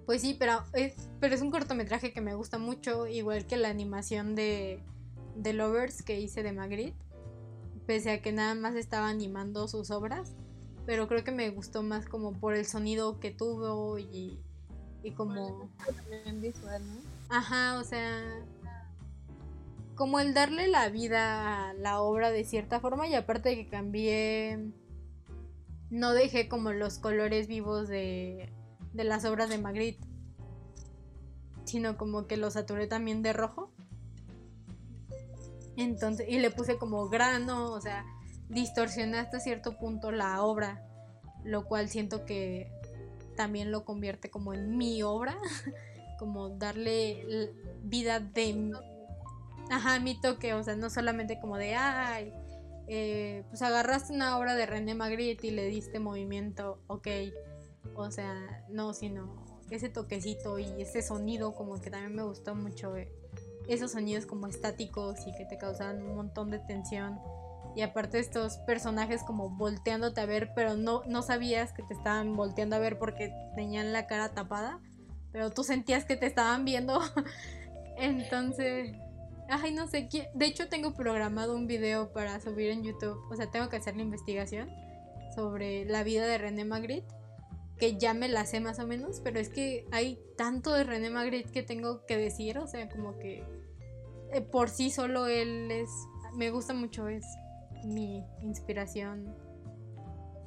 pues 0.06 0.22
sí, 0.22 0.36
pero 0.38 0.62
es, 0.72 1.08
pero 1.20 1.34
es 1.34 1.42
un 1.42 1.50
cortometraje 1.50 2.12
que 2.12 2.20
me 2.20 2.34
gusta 2.34 2.58
mucho, 2.58 3.06
igual 3.08 3.46
que 3.46 3.56
la 3.56 3.68
animación 3.68 4.36
de, 4.36 4.80
de 5.34 5.52
Lovers 5.52 6.02
que 6.02 6.20
hice 6.20 6.44
de 6.44 6.52
Magritte, 6.52 6.96
pese 7.86 8.12
a 8.12 8.22
que 8.22 8.32
nada 8.32 8.54
más 8.54 8.76
estaba 8.76 9.08
animando 9.08 9.66
sus 9.66 9.90
obras, 9.90 10.34
pero 10.86 11.08
creo 11.08 11.24
que 11.24 11.32
me 11.32 11.50
gustó 11.50 11.82
más 11.82 12.06
como 12.08 12.32
por 12.32 12.54
el 12.54 12.66
sonido 12.66 13.18
que 13.18 13.32
tuvo 13.32 13.98
y, 13.98 14.38
y 15.02 15.10
como... 15.10 15.68
Ajá, 17.28 17.78
o 17.80 17.82
sea, 17.82 18.22
como 19.96 20.20
el 20.20 20.34
darle 20.34 20.68
la 20.68 20.88
vida 20.88 21.70
a 21.70 21.74
la 21.74 22.00
obra 22.00 22.30
de 22.30 22.44
cierta 22.44 22.78
forma 22.78 23.08
y 23.08 23.14
aparte 23.14 23.48
de 23.48 23.56
que 23.56 23.66
cambié, 23.66 24.70
no 25.90 26.12
dejé 26.12 26.48
como 26.48 26.72
los 26.72 26.98
colores 26.98 27.46
vivos 27.46 27.88
de, 27.88 28.52
de 28.92 29.04
las 29.04 29.24
obras 29.24 29.48
de 29.48 29.58
Magritte, 29.58 30.06
sino 31.64 31.96
como 31.96 32.26
que 32.26 32.36
los 32.36 32.54
saturé 32.54 32.86
también 32.86 33.22
de 33.22 33.32
rojo. 33.32 33.70
Entonces, 35.76 36.26
y 36.28 36.38
le 36.38 36.50
puse 36.50 36.78
como 36.78 37.08
grano, 37.08 37.72
o 37.72 37.80
sea, 37.80 38.04
distorsioné 38.48 39.18
hasta 39.18 39.40
cierto 39.40 39.76
punto 39.76 40.10
la 40.10 40.42
obra, 40.42 40.86
lo 41.44 41.66
cual 41.66 41.88
siento 41.88 42.24
que 42.24 42.70
también 43.36 43.70
lo 43.70 43.84
convierte 43.84 44.30
como 44.30 44.54
en 44.54 44.76
mi 44.76 45.02
obra, 45.02 45.36
como 46.18 46.50
darle 46.50 47.52
vida 47.82 48.20
de 48.20 48.72
Ajá, 49.68 49.98
mi 49.98 50.18
toque, 50.20 50.54
o 50.54 50.62
sea, 50.62 50.76
no 50.76 50.90
solamente 50.90 51.40
como 51.40 51.56
de, 51.58 51.74
ay, 51.74 52.32
eh, 52.88 53.44
pues 53.48 53.62
agarraste 53.62 54.12
una 54.12 54.38
obra 54.38 54.54
de 54.54 54.66
René 54.66 54.94
Magritte 54.94 55.48
y 55.48 55.50
le 55.50 55.66
diste 55.66 55.98
movimiento, 55.98 56.78
ok, 56.86 57.08
o 57.94 58.10
sea, 58.10 58.64
no, 58.68 58.92
sino 58.92 59.46
ese 59.70 59.88
toquecito 59.88 60.58
y 60.58 60.66
ese 60.80 61.02
sonido 61.02 61.54
como 61.54 61.80
que 61.80 61.90
también 61.90 62.14
me 62.14 62.22
gustó 62.22 62.54
mucho, 62.54 62.96
eh, 62.96 63.10
esos 63.68 63.92
sonidos 63.92 64.26
como 64.26 64.46
estáticos 64.46 65.26
y 65.26 65.34
que 65.34 65.44
te 65.44 65.58
causaban 65.58 66.02
un 66.02 66.14
montón 66.14 66.50
de 66.50 66.58
tensión. 66.60 67.18
Y 67.74 67.82
aparte 67.82 68.18
estos 68.18 68.56
personajes 68.58 69.22
como 69.22 69.50
volteándote 69.50 70.20
a 70.20 70.26
ver, 70.26 70.52
pero 70.54 70.76
no, 70.76 71.02
no 71.06 71.22
sabías 71.22 71.72
que 71.72 71.82
te 71.82 71.92
estaban 71.92 72.34
volteando 72.34 72.76
a 72.76 72.78
ver 72.78 72.98
porque 72.98 73.34
tenían 73.54 73.92
la 73.92 74.06
cara 74.06 74.32
tapada, 74.32 74.80
pero 75.32 75.50
tú 75.50 75.64
sentías 75.64 76.04
que 76.04 76.16
te 76.16 76.26
estaban 76.26 76.64
viendo. 76.64 77.00
Entonces, 77.98 78.96
Ay, 79.48 79.72
no 79.72 79.86
sé. 79.86 80.08
De 80.34 80.46
hecho, 80.46 80.68
tengo 80.68 80.94
programado 80.94 81.54
un 81.54 81.66
video 81.66 82.12
para 82.12 82.40
subir 82.40 82.70
en 82.70 82.82
YouTube. 82.82 83.18
O 83.30 83.36
sea, 83.36 83.50
tengo 83.50 83.68
que 83.68 83.76
hacer 83.76 83.96
la 83.96 84.02
investigación 84.02 84.68
sobre 85.34 85.84
la 85.84 86.02
vida 86.02 86.26
de 86.26 86.38
René 86.38 86.64
Magritte. 86.64 87.14
Que 87.78 87.96
ya 87.96 88.14
me 88.14 88.28
la 88.28 88.46
sé 88.46 88.60
más 88.60 88.78
o 88.80 88.86
menos. 88.86 89.20
Pero 89.22 89.38
es 89.38 89.48
que 89.48 89.86
hay 89.92 90.18
tanto 90.36 90.72
de 90.72 90.84
René 90.84 91.10
Magritte 91.10 91.52
que 91.52 91.62
tengo 91.62 92.04
que 92.06 92.16
decir. 92.16 92.58
O 92.58 92.66
sea, 92.66 92.88
como 92.88 93.18
que 93.18 93.44
eh, 94.32 94.40
por 94.40 94.68
sí 94.68 94.90
solo 94.90 95.26
él 95.28 95.70
es. 95.70 95.90
Me 96.34 96.50
gusta 96.50 96.74
mucho, 96.74 97.08
es 97.08 97.24
mi 97.84 98.24
inspiración. 98.42 99.36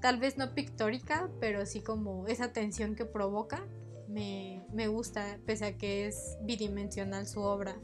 Tal 0.02 0.20
vez 0.20 0.38
no 0.38 0.54
pictórica, 0.54 1.30
pero 1.40 1.66
sí 1.66 1.82
como 1.82 2.28
esa 2.28 2.52
tensión 2.52 2.96
que 2.96 3.06
provoca. 3.06 3.66
Me, 4.08 4.66
me 4.74 4.88
gusta, 4.88 5.40
pese 5.46 5.66
a 5.66 5.78
que 5.78 6.08
es 6.08 6.38
bidimensional 6.42 7.28
su 7.28 7.42
obra 7.42 7.78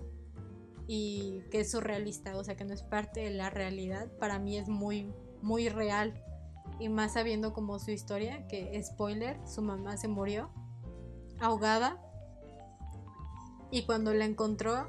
y 0.88 1.42
que 1.52 1.62
es 1.62 1.72
surrealista, 1.72 2.38
o 2.38 2.44
sea, 2.44 2.56
que 2.56 2.66
no 2.66 2.74
es 2.74 2.84
parte 2.84 3.22
de 3.22 3.32
la 3.32 3.50
realidad, 3.50 4.08
para 4.20 4.40
mí 4.40 4.58
es 4.58 4.68
muy, 4.68 5.12
muy 5.42 5.70
real. 5.70 6.22
Y 6.80 6.90
más 6.90 7.14
sabiendo 7.14 7.54
como 7.54 7.80
su 7.80 7.92
historia, 7.92 8.48
que 8.48 8.82
spoiler, 8.84 9.40
su 9.48 9.62
mamá 9.62 9.98
se 9.98 10.08
murió 10.08 10.50
ahogada. 11.40 12.02
Y 13.72 13.86
cuando 13.86 14.14
la 14.14 14.26
encontró, 14.26 14.88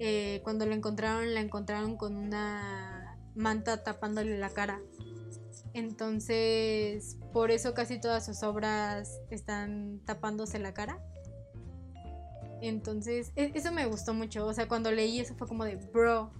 eh, 0.00 0.40
cuando 0.42 0.66
la 0.66 0.74
encontraron, 0.74 1.34
la 1.34 1.40
encontraron 1.40 1.96
con 1.96 2.16
una 2.16 3.18
manta 3.34 3.82
tapándole 3.82 4.38
la 4.38 4.50
cara. 4.50 4.80
Entonces, 5.74 7.18
por 7.32 7.50
eso 7.50 7.74
casi 7.74 8.00
todas 8.00 8.24
sus 8.24 8.42
obras 8.42 9.20
están 9.30 10.00
tapándose 10.04 10.58
la 10.58 10.72
cara. 10.72 11.02
Entonces, 12.60 13.32
e, 13.36 13.52
eso 13.54 13.72
me 13.72 13.86
gustó 13.86 14.14
mucho. 14.14 14.46
O 14.46 14.52
sea, 14.52 14.68
cuando 14.68 14.90
leí 14.90 15.20
eso 15.20 15.34
fue 15.34 15.46
como 15.46 15.64
de, 15.64 15.76
bro. 15.76 16.30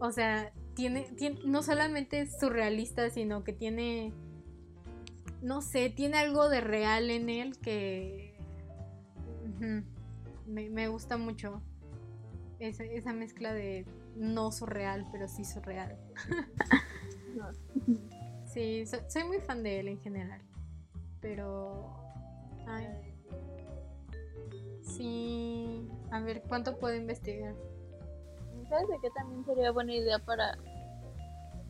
O 0.00 0.12
sea, 0.12 0.52
tiene, 0.74 1.06
no 1.44 1.62
solamente 1.62 2.20
es 2.20 2.38
surrealista, 2.38 3.10
sino 3.10 3.44
que 3.44 3.52
tiene, 3.52 4.12
no 5.42 5.60
sé, 5.60 5.90
tiene 5.90 6.16
algo 6.16 6.48
de 6.48 6.60
real 6.60 7.10
en 7.10 7.28
él 7.28 7.58
que 7.58 8.34
me, 10.46 10.88
gusta 10.88 11.16
mucho. 11.16 11.62
Esa, 12.58 12.84
esa 12.84 13.12
mezcla 13.12 13.52
de 13.52 13.86
no 14.16 14.52
surreal, 14.52 15.06
pero 15.12 15.28
sí 15.28 15.44
surreal. 15.44 15.98
sí, 18.46 18.84
soy 19.08 19.24
muy 19.24 19.40
fan 19.40 19.62
de 19.62 19.80
él 19.80 19.88
en 19.88 20.00
general. 20.00 20.42
Pero... 21.20 21.94
Ay. 22.66 23.09
Sí. 24.96 25.88
A 26.10 26.20
ver, 26.20 26.42
¿cuánto 26.48 26.78
puedo 26.78 26.94
investigar? 26.94 27.54
¿Sabes 28.68 28.88
de 28.88 28.98
qué 29.00 29.10
también 29.10 29.44
sería 29.44 29.72
buena 29.72 29.94
idea 29.94 30.18
para. 30.18 30.56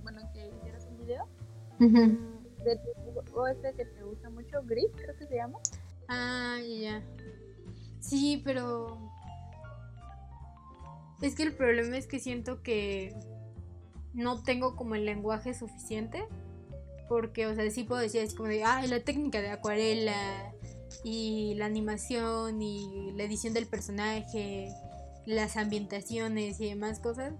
Bueno, 0.03 0.21
que 0.33 0.49
hicieras 0.49 0.87
un 0.87 0.99
video? 0.99 1.27
De 1.79 2.77
tu 2.77 3.47
este 3.47 3.73
que 3.75 3.85
te 3.87 4.03
gusta 4.03 4.29
mucho, 4.29 4.62
Gris, 4.64 4.91
creo 4.95 5.16
que 5.16 5.27
se 5.27 5.37
llama. 5.37 5.59
Ah, 6.09 6.59
ya. 6.61 7.03
Sí, 8.01 8.43
pero. 8.45 8.99
Es 11.23 11.35
que 11.35 11.43
el 11.43 11.55
problema 11.55 11.97
es 11.97 12.07
que 12.07 12.18
siento 12.18 12.62
que 12.62 13.14
no 14.12 14.43
tengo 14.43 14.77
como 14.77 14.95
el 14.95 15.05
lenguaje 15.05 15.55
suficiente. 15.55 16.25
Porque, 17.09 17.47
o 17.47 17.55
sea, 17.55 17.68
sí 17.71 17.83
puedo 17.83 18.01
decir, 18.01 18.21
es 18.21 18.35
como 18.35 18.49
de, 18.49 18.62
ah, 18.62 18.87
la 18.87 19.01
técnica 19.01 19.41
de 19.41 19.51
acuarela, 19.51 20.53
y 21.05 21.55
la 21.55 21.66
animación 21.66 22.62
y 22.62 23.12
la 23.12 23.24
edición 23.24 23.55
del 23.55 23.66
personaje, 23.66 24.72
las 25.26 25.57
ambientaciones 25.57 26.61
y 26.61 26.68
demás 26.68 27.01
cosas. 27.01 27.34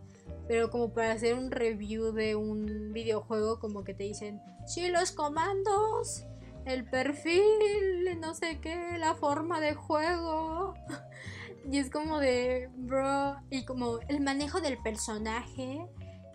Pero 0.49 0.71
como 0.71 0.93
para 0.93 1.13
hacer 1.13 1.35
un 1.35 1.51
review 1.51 2.13
de 2.13 2.35
un 2.35 2.93
videojuego, 2.93 3.61
como 3.61 3.85
que 3.85 3.95
te 3.95 4.05
dicen, 4.05 4.41
sí, 4.67 4.89
los 4.89 5.13
comandos, 5.13 6.25
el 6.65 6.85
perfil, 6.85 8.21
no 8.21 8.35
sé 8.35 8.59
qué, 8.61 8.77
la 8.99 9.15
forma 9.15 9.61
de 9.61 9.75
juego. 9.75 10.75
y 11.71 11.79
es 11.79 11.91
como 11.91 12.19
de, 12.19 12.69
bro, 12.75 13.37
y 13.51 13.65
como 13.65 13.99
el 14.09 14.21
manejo 14.21 14.61
del 14.61 14.79
personaje, 14.79 15.87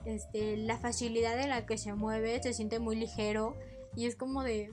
este, 0.05 0.57
la 0.57 0.77
facilidad 0.77 1.39
en 1.39 1.49
la 1.49 1.65
que 1.65 1.77
se 1.77 1.93
mueve, 1.93 2.41
se 2.41 2.53
siente 2.53 2.79
muy 2.79 2.95
ligero. 2.95 3.55
Y 3.95 4.05
es 4.07 4.15
como 4.15 4.43
de, 4.43 4.71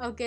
ok, 0.00 0.20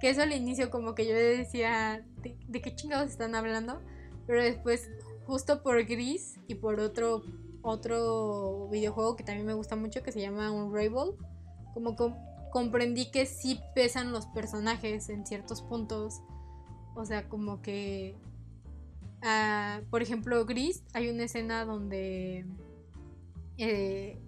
que 0.00 0.10
eso 0.10 0.22
al 0.22 0.32
inicio 0.32 0.70
como 0.70 0.94
que 0.94 1.06
yo 1.06 1.14
decía, 1.14 2.04
¿de, 2.22 2.60
qué 2.60 2.74
chingados 2.74 3.10
están 3.10 3.34
hablando? 3.34 3.80
Pero 4.26 4.42
después 4.42 4.90
justo 5.26 5.62
por 5.62 5.84
Gris 5.84 6.38
y 6.48 6.56
por 6.56 6.80
otro 6.80 7.22
otro 7.62 8.68
videojuego 8.70 9.16
que 9.16 9.24
también 9.24 9.46
me 9.46 9.52
gusta 9.52 9.76
mucho 9.76 10.02
que 10.02 10.12
se 10.12 10.20
llama 10.20 10.50
Unravel, 10.50 11.12
como 11.74 11.94
comprendí 12.50 13.10
que 13.10 13.26
sí 13.26 13.60
pesan 13.74 14.12
los 14.12 14.26
personajes 14.26 15.10
en 15.10 15.26
ciertos 15.26 15.60
puntos. 15.60 16.22
O 16.94 17.04
sea, 17.04 17.28
como 17.28 17.60
que 17.60 18.16
ah, 19.22 19.80
por 19.90 20.02
ejemplo, 20.02 20.44
Gris, 20.46 20.82
hay 20.94 21.10
una 21.10 21.24
escena 21.24 21.64
donde 21.64 22.46
eh, 23.58 24.18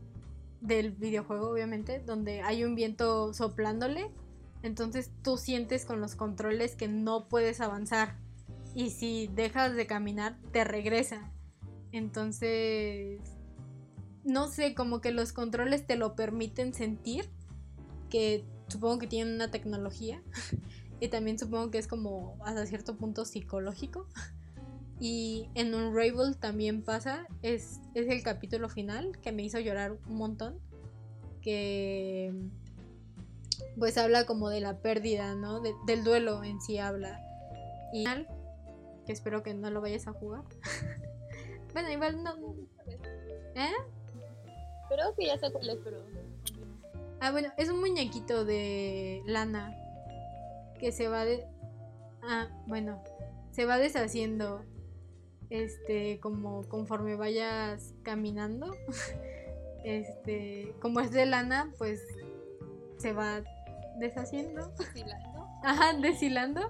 del 0.60 0.92
videojuego, 0.92 1.50
obviamente, 1.50 2.00
donde 2.00 2.42
hay 2.42 2.64
un 2.64 2.74
viento 2.74 3.32
soplándole. 3.32 4.10
Entonces 4.62 5.10
tú 5.22 5.36
sientes 5.36 5.84
con 5.84 6.00
los 6.00 6.14
controles 6.14 6.76
que 6.76 6.88
no 6.88 7.28
puedes 7.28 7.60
avanzar. 7.60 8.16
Y 8.74 8.90
si 8.90 9.28
dejas 9.34 9.74
de 9.74 9.86
caminar, 9.86 10.38
te 10.52 10.64
regresa. 10.64 11.30
Entonces, 11.90 13.20
no 14.24 14.48
sé, 14.48 14.74
como 14.74 15.00
que 15.00 15.12
los 15.12 15.32
controles 15.32 15.86
te 15.86 15.96
lo 15.96 16.14
permiten 16.14 16.72
sentir, 16.72 17.28
que 18.08 18.44
supongo 18.68 18.98
que 18.98 19.06
tienen 19.06 19.34
una 19.34 19.50
tecnología. 19.50 20.22
y 21.00 21.08
también 21.08 21.38
supongo 21.38 21.70
que 21.70 21.78
es 21.78 21.88
como 21.88 22.36
hasta 22.44 22.64
cierto 22.66 22.96
punto 22.96 23.24
psicológico. 23.24 24.06
Y 25.04 25.48
en 25.56 25.74
Unravel 25.74 26.36
también 26.36 26.84
pasa, 26.84 27.26
es, 27.42 27.80
es 27.94 28.08
el 28.08 28.22
capítulo 28.22 28.68
final 28.68 29.18
que 29.20 29.32
me 29.32 29.42
hizo 29.42 29.58
llorar 29.58 29.98
un 30.06 30.14
montón. 30.14 30.60
Que 31.40 32.32
pues 33.78 33.98
habla 33.98 34.26
como 34.26 34.48
de 34.50 34.60
la 34.60 34.78
pérdida, 34.78 35.34
¿no? 35.34 35.60
del 35.60 36.04
duelo 36.04 36.44
en 36.44 36.60
sí 36.60 36.78
habla. 36.78 37.20
Y 37.92 38.04
que 39.06 39.12
espero 39.12 39.42
que 39.42 39.54
no 39.54 39.70
lo 39.70 39.80
vayas 39.80 40.06
a 40.06 40.12
jugar. 40.12 40.44
bueno, 41.72 41.90
igual 41.90 42.22
no. 42.22 42.34
¿Eh? 43.54 43.72
Creo 44.88 45.14
que 45.14 45.26
ya 45.26 45.38
sé 45.38 45.50
cuál 45.52 45.70
es, 45.70 45.78
pero. 45.82 45.98
Ah, 47.20 47.30
bueno, 47.30 47.52
es 47.56 47.68
un 47.68 47.80
muñequito 47.80 48.44
de 48.44 49.22
lana 49.26 49.74
que 50.78 50.92
se 50.92 51.08
va 51.08 51.24
de. 51.24 51.46
Ah, 52.22 52.48
bueno, 52.66 53.02
se 53.50 53.66
va 53.66 53.78
deshaciendo. 53.78 54.64
Este, 55.50 56.18
como 56.20 56.66
conforme 56.68 57.16
vayas 57.16 57.94
caminando. 58.02 58.74
este, 59.84 60.74
como 60.80 61.00
es 61.00 61.10
de 61.10 61.26
lana, 61.26 61.72
pues 61.76 62.00
se 62.96 63.12
va 63.12 63.42
deshaciendo. 63.98 64.72
Deshilando. 64.78 65.46
Ajá, 65.62 65.92
deshilando. 65.94 66.60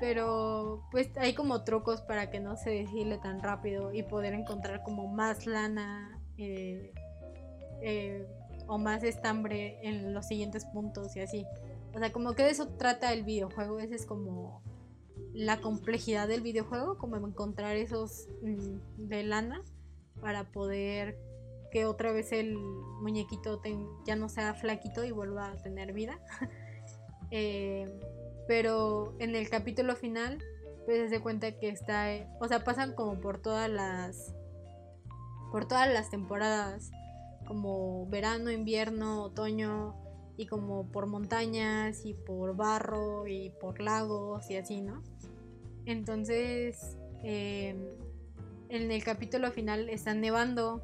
Pero 0.00 0.84
pues 0.90 1.10
hay 1.16 1.34
como 1.34 1.64
trucos 1.64 2.02
para 2.02 2.30
que 2.30 2.40
no 2.40 2.56
se 2.56 2.70
deshile 2.70 3.18
tan 3.18 3.42
rápido 3.42 3.92
y 3.92 4.04
poder 4.04 4.32
encontrar 4.32 4.82
como 4.84 5.08
más 5.08 5.46
lana 5.46 6.20
eh, 6.36 6.92
eh, 7.82 8.26
o 8.68 8.78
más 8.78 9.02
estambre 9.02 9.78
en 9.82 10.14
los 10.14 10.26
siguientes 10.26 10.64
puntos 10.66 11.16
y 11.16 11.20
así. 11.20 11.46
O 11.94 11.98
sea, 11.98 12.12
como 12.12 12.34
que 12.34 12.44
de 12.44 12.50
eso 12.50 12.68
trata 12.68 13.12
el 13.12 13.24
videojuego. 13.24 13.80
Esa 13.80 13.96
es 13.96 14.06
como 14.06 14.62
la 15.32 15.60
complejidad 15.60 16.28
del 16.28 16.42
videojuego, 16.42 16.98
como 16.98 17.16
encontrar 17.16 17.76
esos 17.76 18.28
mm, 18.42 19.08
de 19.08 19.22
lana 19.24 19.62
para 20.20 20.44
poder 20.44 21.18
que 21.70 21.86
otra 21.86 22.12
vez 22.12 22.32
el 22.32 22.56
muñequito 22.56 23.60
ya 24.06 24.16
no 24.16 24.28
sea 24.28 24.54
flaquito 24.54 25.04
y 25.04 25.10
vuelva 25.10 25.52
a 25.52 25.56
tener 25.56 25.92
vida. 25.92 26.18
eh, 27.30 27.86
pero 28.46 29.14
en 29.18 29.34
el 29.36 29.48
capítulo 29.50 29.94
final, 29.94 30.38
pues 30.86 31.10
se 31.10 31.20
cuenta 31.20 31.52
que 31.52 31.68
está, 31.68 32.06
o 32.40 32.48
sea, 32.48 32.64
pasan 32.64 32.94
como 32.94 33.20
por 33.20 33.38
todas 33.38 33.68
las, 33.68 34.34
por 35.52 35.66
todas 35.68 35.92
las 35.92 36.10
temporadas, 36.10 36.90
como 37.46 38.06
verano, 38.06 38.50
invierno, 38.50 39.22
otoño, 39.22 39.94
y 40.38 40.46
como 40.46 40.86
por 40.86 41.06
montañas 41.08 42.06
y 42.06 42.14
por 42.14 42.54
barro 42.56 43.26
y 43.26 43.50
por 43.60 43.80
lagos 43.80 44.48
y 44.48 44.56
así, 44.56 44.80
¿no? 44.80 45.02
Entonces, 45.84 46.96
em, 47.24 47.76
en 48.68 48.92
el 48.92 49.02
capítulo 49.02 49.50
final 49.50 49.90
está 49.90 50.14
nevando 50.14 50.80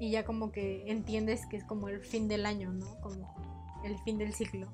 y 0.00 0.10
ya 0.10 0.24
como 0.24 0.52
que 0.52 0.90
entiendes 0.90 1.46
que 1.46 1.56
es 1.56 1.64
como 1.64 1.88
el 1.88 2.00
fin 2.00 2.28
del 2.28 2.46
año, 2.46 2.72
¿no? 2.72 3.00
Como 3.00 3.34
el 3.84 3.98
fin 3.98 4.18
del 4.18 4.34
ciclo 4.34 4.68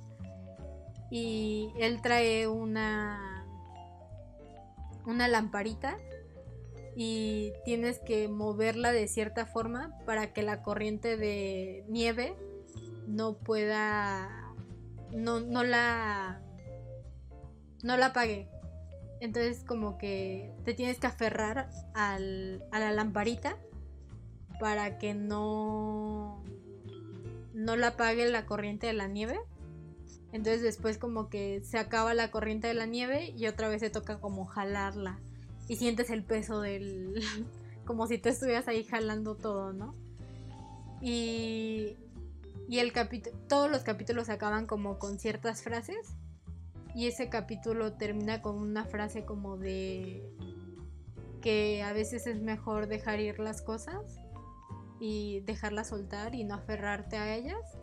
y 1.10 1.72
él 1.78 2.00
trae 2.02 2.48
una 2.48 3.46
una 5.06 5.28
lamparita 5.28 5.96
y 6.96 7.52
tienes 7.64 8.00
que 8.00 8.26
moverla 8.26 8.90
de 8.90 9.06
cierta 9.06 9.46
forma 9.46 9.96
para 10.06 10.32
que 10.32 10.42
la 10.42 10.62
corriente 10.62 11.16
de 11.16 11.84
nieve 11.88 12.34
no 13.06 13.36
pueda 13.36 14.54
no, 15.12 15.38
no 15.38 15.62
la 15.62 16.40
no 17.84 17.96
la 17.96 18.06
apague 18.06 18.48
entonces 19.20 19.62
como 19.62 19.98
que 19.98 20.52
te 20.64 20.74
tienes 20.74 20.98
que 20.98 21.06
aferrar 21.06 21.70
al, 21.94 22.64
a 22.72 22.80
la 22.80 22.90
lamparita 22.90 23.56
para 24.64 24.96
que 24.96 25.12
no 25.12 26.42
no 27.52 27.76
la 27.76 27.88
apague 27.88 28.26
la 28.30 28.46
corriente 28.46 28.86
de 28.86 28.94
la 28.94 29.08
nieve 29.08 29.38
entonces 30.32 30.62
después 30.62 30.96
como 30.96 31.28
que 31.28 31.60
se 31.62 31.78
acaba 31.78 32.14
la 32.14 32.30
corriente 32.30 32.66
de 32.66 32.72
la 32.72 32.86
nieve 32.86 33.34
y 33.36 33.46
otra 33.46 33.68
vez 33.68 33.80
se 33.80 33.88
toca 33.88 34.18
como 34.18 34.44
jalarla. 34.44 35.20
Y 35.68 35.76
sientes 35.76 36.10
el 36.10 36.24
peso 36.24 36.60
del... 36.60 37.22
como 37.84 38.08
si 38.08 38.18
te 38.18 38.30
estuvieras 38.30 38.66
ahí 38.66 38.82
jalando 38.82 39.36
todo, 39.36 39.72
¿no? 39.72 39.94
Y, 41.00 41.96
y 42.68 42.78
el. 42.80 42.92
Todos 43.48 43.70
los 43.70 43.84
capítulos 43.84 44.28
acaban 44.28 44.66
como 44.66 44.98
con 44.98 45.20
ciertas 45.20 45.62
frases. 45.62 46.16
Y 46.96 47.06
ese 47.06 47.28
capítulo 47.28 47.92
termina 47.92 48.42
con 48.42 48.56
una 48.56 48.86
frase 48.86 49.24
como 49.24 49.56
de 49.56 50.28
que 51.40 51.84
a 51.84 51.92
veces 51.92 52.26
es 52.26 52.40
mejor 52.40 52.88
dejar 52.88 53.20
ir 53.20 53.38
las 53.38 53.62
cosas 53.62 54.23
y 55.06 55.40
dejarlas 55.40 55.88
soltar 55.88 56.34
y 56.34 56.44
no 56.44 56.54
aferrarte 56.54 57.18
a 57.18 57.34
ellas 57.36 57.76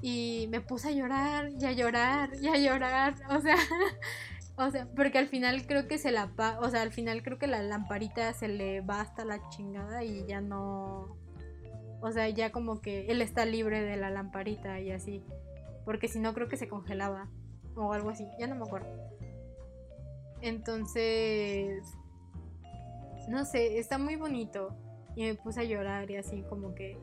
y 0.00 0.46
me 0.48 0.62
puse 0.62 0.88
a 0.88 0.92
llorar 0.92 1.50
y 1.50 1.66
a 1.66 1.72
llorar 1.72 2.30
y 2.40 2.48
a 2.48 2.56
llorar, 2.56 3.14
o 3.28 3.42
sea, 3.42 3.56
o 4.56 4.70
sea, 4.70 4.88
porque 4.96 5.18
al 5.18 5.28
final 5.28 5.66
creo 5.66 5.86
que 5.86 5.98
se 5.98 6.10
la, 6.12 6.32
o 6.62 6.70
sea, 6.70 6.80
al 6.80 6.92
final 6.92 7.22
creo 7.22 7.38
que 7.38 7.46
la 7.46 7.62
lamparita 7.62 8.32
se 8.32 8.48
le 8.48 8.80
va 8.80 9.02
hasta 9.02 9.26
la 9.26 9.46
chingada 9.50 10.02
y 10.02 10.24
ya 10.26 10.40
no, 10.40 11.14
o 12.00 12.10
sea, 12.10 12.26
ya 12.30 12.50
como 12.50 12.80
que 12.80 13.10
él 13.10 13.20
está 13.20 13.44
libre 13.44 13.82
de 13.82 13.98
la 13.98 14.08
lamparita 14.08 14.80
y 14.80 14.92
así, 14.92 15.22
porque 15.84 16.08
si 16.08 16.20
no 16.20 16.32
creo 16.32 16.48
que 16.48 16.56
se 16.56 16.68
congelaba 16.68 17.28
o 17.74 17.92
algo 17.92 18.08
así, 18.08 18.26
ya 18.38 18.46
no 18.46 18.54
me 18.54 18.64
acuerdo. 18.64 18.88
Entonces, 20.40 21.82
no 23.28 23.44
sé, 23.44 23.78
está 23.78 23.98
muy 23.98 24.16
bonito 24.16 24.74
y 25.20 25.26
me 25.26 25.34
puse 25.34 25.60
a 25.60 25.64
llorar 25.64 26.10
y 26.10 26.16
así 26.16 26.42
como 26.48 26.74
que 26.74 26.98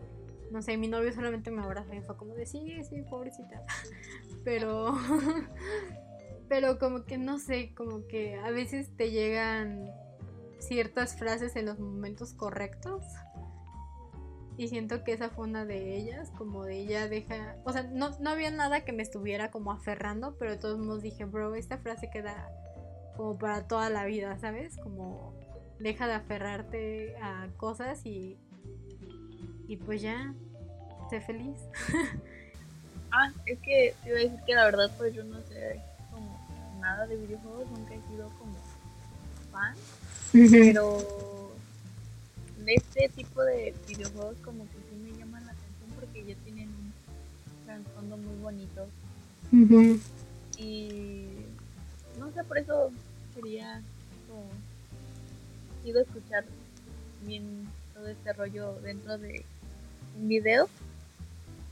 no 0.51 0.61
sé, 0.61 0.78
mi 0.78 0.88
novio 0.88 1.11
solamente 1.13 1.51
me 1.51 1.61
abrazó 1.61 1.93
y 1.93 2.01
fue 2.01 2.15
como 2.18 2.34
de 2.34 2.45
sí, 2.45 2.82
sí, 2.84 3.01
pobrecita. 3.09 3.63
Pero, 4.43 4.97
pero 6.47 6.80
como 6.80 7.03
que 7.03 7.18
no 7.18 7.38
sé, 7.38 7.74
como 7.76 8.07
que 8.07 8.36
a 8.36 8.49
veces 8.49 8.95
te 8.95 9.11
llegan 9.11 9.91
ciertas 10.59 11.18
frases 11.18 11.57
en 11.57 11.65
los 11.65 11.80
momentos 11.80 12.34
correctos. 12.34 13.03
Y 14.55 14.70
siento 14.70 15.03
que 15.03 15.11
esa 15.11 15.30
fue 15.30 15.47
una 15.47 15.65
de 15.65 15.97
ellas, 15.97 16.32
como 16.38 16.63
de 16.63 16.78
ella 16.78 17.09
deja, 17.09 17.57
o 17.65 17.74
sea, 17.74 17.84
no, 17.84 18.18
no 18.22 18.30
había 18.30 18.51
nada 18.51 18.86
que 18.86 18.93
me 18.93 19.03
estuviera 19.03 19.51
como 19.51 19.74
aferrando, 19.74 20.38
pero 20.39 20.57
todos 20.57 20.80
modos 20.80 21.03
dije, 21.03 21.26
bro, 21.26 21.53
esta 21.55 21.78
frase 21.78 22.09
queda 22.09 22.49
como 23.18 23.38
para 23.38 23.68
toda 23.68 23.89
la 23.89 24.05
vida, 24.05 24.39
¿sabes? 24.39 24.78
Como 24.78 25.34
deja 25.80 26.07
de 26.07 26.13
aferrarte 26.13 27.15
a 27.17 27.47
cosas 27.57 28.05
y 28.05 28.38
y 29.67 29.75
pues 29.75 30.01
ya, 30.01 30.34
sé 31.09 31.19
feliz. 31.21 31.57
ah, 33.11 33.32
es 33.45 33.59
que 33.59 33.93
te 34.03 34.09
iba 34.09 34.17
a 34.17 34.21
decir 34.21 34.39
que 34.45 34.55
la 34.55 34.65
verdad 34.65 34.91
pues 34.97 35.13
yo 35.13 35.23
no 35.23 35.41
sé 35.41 35.82
como 36.11 36.39
nada 36.80 37.05
de 37.05 37.17
videojuegos, 37.17 37.69
nunca 37.71 37.93
he 37.93 38.01
sido 38.03 38.30
como 38.39 38.55
fan, 39.51 39.75
pero 40.32 41.51
de 42.65 42.73
este 42.75 43.09
tipo 43.09 43.43
de 43.43 43.73
videojuegos 43.88 44.38
como 44.43 44.63
que 44.65 44.78
sí 44.89 44.95
me 44.95 45.17
llaman 45.17 45.45
la 45.45 45.51
atención 45.51 45.89
porque 45.99 46.25
ya 46.25 46.36
tienen 46.43 46.69
un 46.69 46.93
trasfondo 47.65 48.17
muy 48.17 48.36
bonito. 48.38 48.88
Y 50.57 51.28
no 52.19 52.32
sé, 52.32 52.43
por 52.43 52.57
eso 52.57 52.91
quería 53.36 53.82
escuchar 55.95 56.45
bien 57.21 57.67
todo 57.93 58.07
este 58.07 58.33
rollo 58.33 58.73
dentro 58.81 59.17
de 59.17 59.43
video 60.17 60.69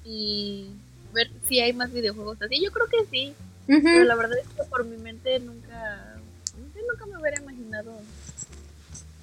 y 0.03 0.69
ver 1.13 1.31
si 1.47 1.59
hay 1.59 1.73
más 1.73 1.91
videojuegos 1.91 2.41
así. 2.41 2.63
Yo 2.63 2.71
creo 2.71 2.87
que 2.87 3.05
sí, 3.09 3.33
pero 3.67 4.03
la 4.03 4.15
verdad 4.15 4.37
es 4.37 4.47
que 4.47 4.63
por 4.63 4.85
mi 4.85 4.97
mente 4.97 5.39
nunca, 5.39 6.17
nunca 6.55 7.05
me 7.05 7.19
hubiera 7.19 7.41
imaginado 7.41 7.91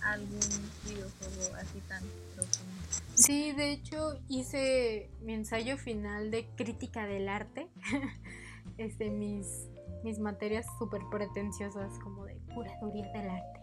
algún 0.02 0.40
videojuego 0.84 1.56
así 1.56 1.80
tan 1.88 2.02
profundo. 2.34 2.72
Sí, 3.14 3.52
de 3.52 3.72
hecho 3.72 4.18
hice 4.28 5.08
mi 5.22 5.34
ensayo 5.34 5.76
final 5.76 6.30
de 6.30 6.46
crítica 6.56 7.06
del 7.06 7.28
arte. 7.28 7.68
este, 8.78 9.10
mis, 9.10 9.68
mis 10.02 10.18
materias 10.18 10.66
súper 10.78 11.02
pretenciosas 11.10 11.98
como 12.00 12.24
de 12.24 12.36
curaduría 12.54 13.06
del 13.12 13.30
arte, 13.30 13.60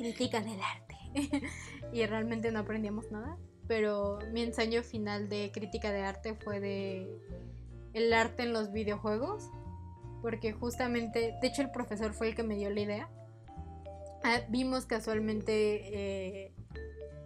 crítica 0.00 0.40
del 0.40 0.60
arte. 0.60 0.96
y 1.92 2.06
realmente 2.06 2.50
no 2.50 2.60
aprendíamos 2.60 3.10
nada. 3.12 3.36
Pero 3.68 4.18
mi 4.32 4.42
ensayo 4.42 4.82
final 4.82 5.28
de 5.28 5.50
crítica 5.52 5.92
de 5.92 6.02
arte 6.02 6.34
fue 6.34 6.58
de 6.58 7.20
el 7.92 8.12
arte 8.12 8.44
en 8.44 8.52
los 8.52 8.72
videojuegos. 8.72 9.50
Porque 10.22 10.52
justamente, 10.52 11.34
de 11.40 11.48
hecho 11.48 11.62
el 11.62 11.70
profesor 11.70 12.12
fue 12.12 12.28
el 12.28 12.34
que 12.34 12.42
me 12.42 12.56
dio 12.56 12.70
la 12.70 12.80
idea. 12.80 13.10
Ah, 14.22 14.40
vimos 14.48 14.86
casualmente 14.86 16.44
eh, 16.44 16.52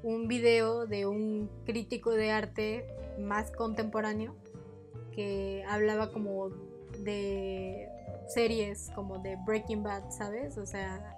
un 0.02 0.28
video 0.28 0.86
de 0.86 1.06
un 1.06 1.50
crítico 1.64 2.12
de 2.12 2.30
arte 2.30 2.86
más 3.18 3.50
contemporáneo 3.50 4.36
que 5.12 5.64
hablaba 5.68 6.12
como 6.12 6.50
de 7.00 7.88
series 8.28 8.90
como 8.94 9.18
de 9.18 9.36
Breaking 9.44 9.82
Bad, 9.82 10.10
¿sabes? 10.10 10.56
O 10.56 10.66
sea, 10.66 11.16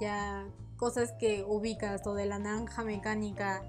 ya 0.00 0.46
cosas 0.76 1.12
que 1.18 1.44
ubicas 1.46 2.06
o 2.06 2.14
de 2.14 2.26
la 2.26 2.38
naranja 2.38 2.84
mecánica 2.84 3.62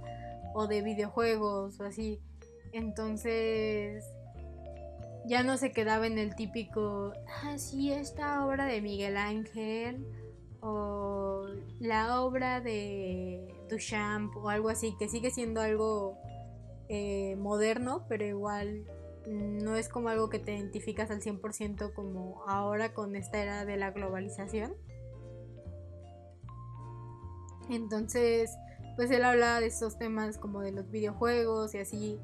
o 0.53 0.67
de 0.67 0.81
videojuegos 0.81 1.79
o 1.79 1.83
así. 1.83 2.21
Entonces 2.71 4.05
ya 5.25 5.43
no 5.43 5.57
se 5.57 5.71
quedaba 5.71 6.07
en 6.07 6.17
el 6.17 6.35
típico, 6.35 7.13
ah, 7.43 7.55
esta 7.55 8.45
obra 8.45 8.65
de 8.65 8.81
Miguel 8.81 9.17
Ángel 9.17 10.05
o 10.61 11.45
la 11.79 12.21
obra 12.21 12.61
de 12.61 13.47
Duchamp 13.69 14.35
o 14.37 14.49
algo 14.49 14.69
así, 14.69 14.95
que 14.97 15.07
sigue 15.07 15.31
siendo 15.31 15.61
algo 15.61 16.17
eh, 16.89 17.35
moderno, 17.37 18.05
pero 18.07 18.25
igual 18.25 18.85
no 19.27 19.75
es 19.75 19.89
como 19.89 20.09
algo 20.09 20.29
que 20.29 20.39
te 20.39 20.53
identificas 20.53 21.09
al 21.09 21.21
100% 21.21 21.93
como 21.93 22.43
ahora 22.47 22.93
con 22.93 23.15
esta 23.15 23.41
era 23.41 23.65
de 23.65 23.77
la 23.77 23.91
globalización. 23.91 24.75
Entonces, 27.69 28.51
pues 28.95 29.11
él 29.11 29.23
hablaba 29.23 29.59
de 29.59 29.67
esos 29.67 29.97
temas 29.97 30.37
como 30.37 30.61
de 30.61 30.71
los 30.71 30.89
videojuegos 30.89 31.73
y 31.75 31.79
así, 31.79 32.19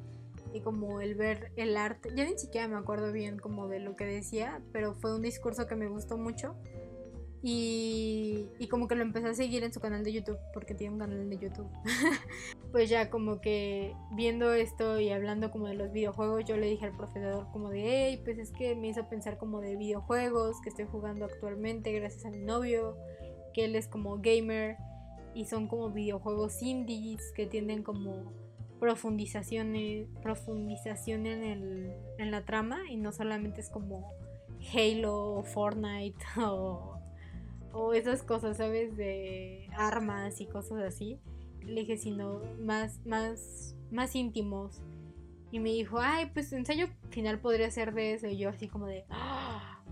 y 0.54 0.62
como 0.62 1.02
el 1.02 1.16
ver 1.16 1.52
el 1.56 1.78
arte. 1.78 2.10
Ya 2.16 2.26
ni 2.26 2.38
siquiera 2.38 2.68
me 2.68 2.78
acuerdo 2.78 3.12
bien 3.12 3.40
como 3.40 3.68
de 3.68 3.80
lo 3.80 3.96
que 3.96 4.06
decía, 4.06 4.62
pero 4.72 4.94
fue 4.94 5.16
un 5.16 5.22
discurso 5.22 5.68
que 5.68 5.76
me 5.76 5.88
gustó 5.88 6.18
mucho 6.18 6.56
y, 7.44 8.68
como 8.70 8.88
que 8.88 8.96
lo 8.96 9.02
empecé 9.02 9.28
a 9.28 9.34
seguir 9.34 9.64
en 9.64 9.74
su 9.74 9.80
canal 9.80 10.04
de 10.04 10.14
YouTube, 10.14 10.38
porque 10.54 10.76
tiene 10.76 10.94
un 10.94 11.00
canal 11.00 11.28
de 11.28 11.38
YouTube. 11.38 11.68
pues 12.72 12.90
ya 12.90 13.10
como 13.10 13.42
que 13.42 13.96
viendo 14.12 14.54
esto 14.54 15.00
y 15.00 15.10
hablando 15.10 15.50
como 15.50 15.68
de 15.68 15.74
los 15.74 15.92
videojuegos, 15.92 16.46
yo 16.46 16.56
le 16.58 16.68
dije 16.68 16.86
al 16.86 16.96
profesor 16.96 17.48
como 17.52 17.70
de, 17.70 17.82
hey, 17.84 18.22
pues 18.24 18.38
es 18.38 18.52
que 18.52 18.76
me 18.76 18.90
hizo 18.90 19.10
pensar 19.10 19.38
como 19.38 19.60
de 19.60 19.76
videojuegos 19.76 20.62
que 20.62 20.70
estoy 20.70 20.86
jugando 20.86 21.26
actualmente 21.26 21.92
gracias 21.94 22.26
a 22.26 22.30
mi 22.30 22.40
novio, 22.40 22.96
que 23.54 23.66
él 23.66 23.76
es 23.76 23.88
como 23.88 24.18
gamer 24.22 24.78
y 25.34 25.46
son 25.46 25.68
como 25.68 25.90
videojuegos 25.90 26.62
indies 26.62 27.32
que 27.36 27.46
tienen 27.46 27.84
como 27.84 28.34
profundizaciones, 28.80 30.08
profundización 30.22 31.28
en, 31.28 31.44
el, 31.44 31.94
en 32.18 32.32
la 32.32 32.46
trama 32.46 32.80
y 32.90 32.98
no 32.98 33.12
solamente 33.12 33.62
es 33.62 33.70
como 33.70 34.12
Halo 34.74 35.34
o 35.36 35.44
Fortnite 35.44 36.18
o 36.38 37.02
o 37.74 37.94
esas 37.94 38.24
cosas, 38.24 38.58
¿sabes? 38.58 38.96
De 38.98 39.70
armas 39.76 40.42
y 40.42 40.46
cosas 40.46 40.80
así. 40.80 41.20
Le 41.66 41.82
dije, 41.82 41.98
sino 41.98 42.42
más, 42.60 43.06
más, 43.06 43.76
más 43.92 44.16
íntimos. 44.16 44.82
Y 45.52 45.60
me 45.60 45.70
dijo, 45.70 46.00
ay, 46.00 46.28
pues 46.34 46.52
ensayo 46.54 46.88
final 47.10 47.40
podría 47.40 47.70
ser 47.72 47.94
de 47.94 48.14
eso. 48.14 48.28
Y 48.28 48.38
yo 48.38 48.50
así 48.50 48.68
como 48.68 48.88
de, 48.88 49.06
¡Ah! 49.10 49.84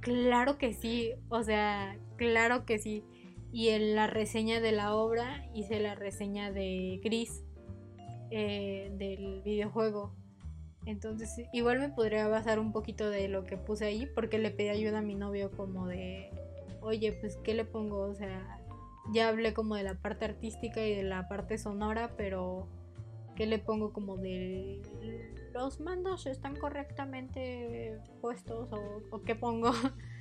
claro 0.00 0.58
que 0.58 0.72
sí, 0.74 1.12
o 1.28 1.42
sea, 1.42 1.98
claro 2.16 2.64
que 2.64 2.78
sí. 2.78 3.04
Y 3.52 3.68
en 3.68 3.94
la 3.94 4.06
reseña 4.06 4.60
de 4.60 4.72
la 4.72 4.94
obra 4.94 5.48
hice 5.54 5.80
la 5.80 5.94
reseña 5.94 6.52
de 6.52 7.00
Gris, 7.02 7.44
eh, 8.30 8.92
del 8.98 9.42
videojuego. 9.42 10.14
Entonces 10.84 11.30
igual 11.52 11.80
me 11.80 11.88
podría 11.88 12.28
basar 12.28 12.58
un 12.58 12.72
poquito 12.72 13.10
de 13.10 13.28
lo 13.28 13.44
que 13.44 13.56
puse 13.56 13.86
ahí 13.86 14.06
porque 14.14 14.38
le 14.38 14.50
pedí 14.50 14.68
ayuda 14.68 14.98
a 14.98 15.02
mi 15.02 15.14
novio 15.14 15.50
como 15.50 15.86
de 15.86 16.30
oye, 16.80 17.12
pues, 17.12 17.36
¿qué 17.38 17.54
le 17.54 17.64
pongo? 17.64 18.00
O 18.00 18.14
sea, 18.14 18.60
ya 19.12 19.28
hablé 19.28 19.54
como 19.54 19.74
de 19.74 19.82
la 19.82 19.94
parte 19.94 20.24
artística 20.24 20.84
y 20.84 20.94
de 20.94 21.02
la 21.02 21.28
parte 21.28 21.58
sonora, 21.58 22.14
pero 22.16 22.68
¿qué 23.36 23.46
le 23.46 23.58
pongo 23.58 23.92
como 23.92 24.16
de 24.16 24.80
los 25.52 25.80
mandos 25.80 26.26
están 26.26 26.56
correctamente 26.56 27.98
puestos 28.20 28.70
o, 29.10 29.22
qué 29.22 29.34
pongo? 29.34 29.72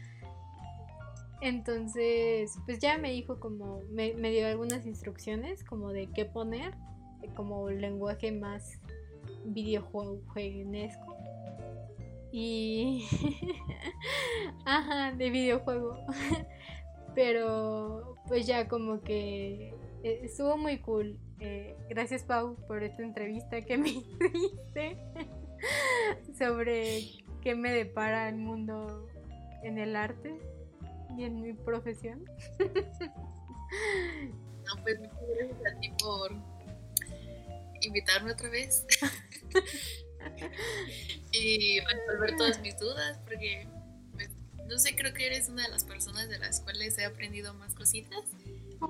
Entonces, 1.41 2.57
pues 2.65 2.79
ya 2.79 2.97
me 2.97 3.11
dijo 3.11 3.39
como, 3.39 3.81
me, 3.91 4.13
dio 4.13 4.47
algunas 4.47 4.85
instrucciones 4.85 5.63
como 5.63 5.91
de 5.91 6.07
qué 6.07 6.25
poner, 6.25 6.73
como 7.35 7.69
lenguaje 7.69 8.31
más 8.31 8.79
videojueguesco. 9.45 11.15
Y... 12.31 13.05
Ajá, 14.65 15.11
de 15.11 15.29
videojuego. 15.29 15.97
Pero 17.15 18.15
pues 18.27 18.45
ya 18.45 18.67
como 18.67 19.01
que 19.01 19.73
eh, 20.03 20.19
estuvo 20.23 20.57
muy 20.57 20.79
cool. 20.79 21.17
Eh, 21.39 21.75
gracias 21.89 22.23
Pau 22.23 22.55
por 22.67 22.83
esta 22.83 23.03
entrevista 23.03 23.61
que 23.61 23.77
me 23.77 23.89
hiciste 23.89 24.97
sobre 26.37 27.01
qué 27.41 27.55
me 27.55 27.71
depara 27.71 28.27
el 28.29 28.37
mundo 28.37 29.07
en 29.63 29.77
el 29.77 29.95
arte 29.95 30.39
y 31.15 31.23
en 31.23 31.41
mi 31.41 31.53
profesión. 31.53 32.25
No, 34.65 34.83
pues 34.83 34.99
muchas 34.99 35.19
gracias 35.37 35.75
a 35.75 35.79
ti 35.79 35.93
por 35.99 36.31
invitarme 37.81 38.31
otra 38.31 38.49
vez 38.49 38.85
y 41.31 41.79
resolver 41.79 42.35
todas 42.35 42.59
mis 42.59 42.77
dudas 42.77 43.19
porque 43.25 43.67
no 44.67 44.77
sé, 44.77 44.95
creo 44.95 45.13
que 45.13 45.25
eres 45.25 45.49
una 45.49 45.63
de 45.63 45.69
las 45.69 45.85
personas 45.85 46.29
de 46.29 46.39
las 46.39 46.61
cuales 46.61 46.97
he 46.97 47.05
aprendido 47.05 47.53
más 47.53 47.73
cositas. 47.73 48.23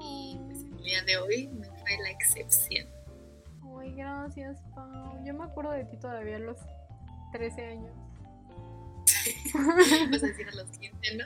Y 0.02 0.38
pues, 0.46 0.64
el 0.64 0.84
día 0.84 1.04
de 1.04 1.18
hoy 1.18 1.48
me 1.48 1.68
fue 1.68 1.98
la 2.02 2.10
excepción. 2.10 2.88
Ay, 3.80 3.94
gracias, 3.96 4.58
Pau. 4.74 5.24
Yo 5.24 5.34
me 5.34 5.44
acuerdo 5.44 5.72
de 5.72 5.86
ti 5.86 5.98
todavía 5.98 6.38
a 6.38 6.40
los 6.40 6.58
13 7.32 7.66
años. 7.66 7.92
Vas 10.12 10.24
a 10.24 10.28
decir 10.28 10.48
a 10.50 10.56
los 10.56 10.70
15, 10.78 11.16
¿no? 11.16 11.26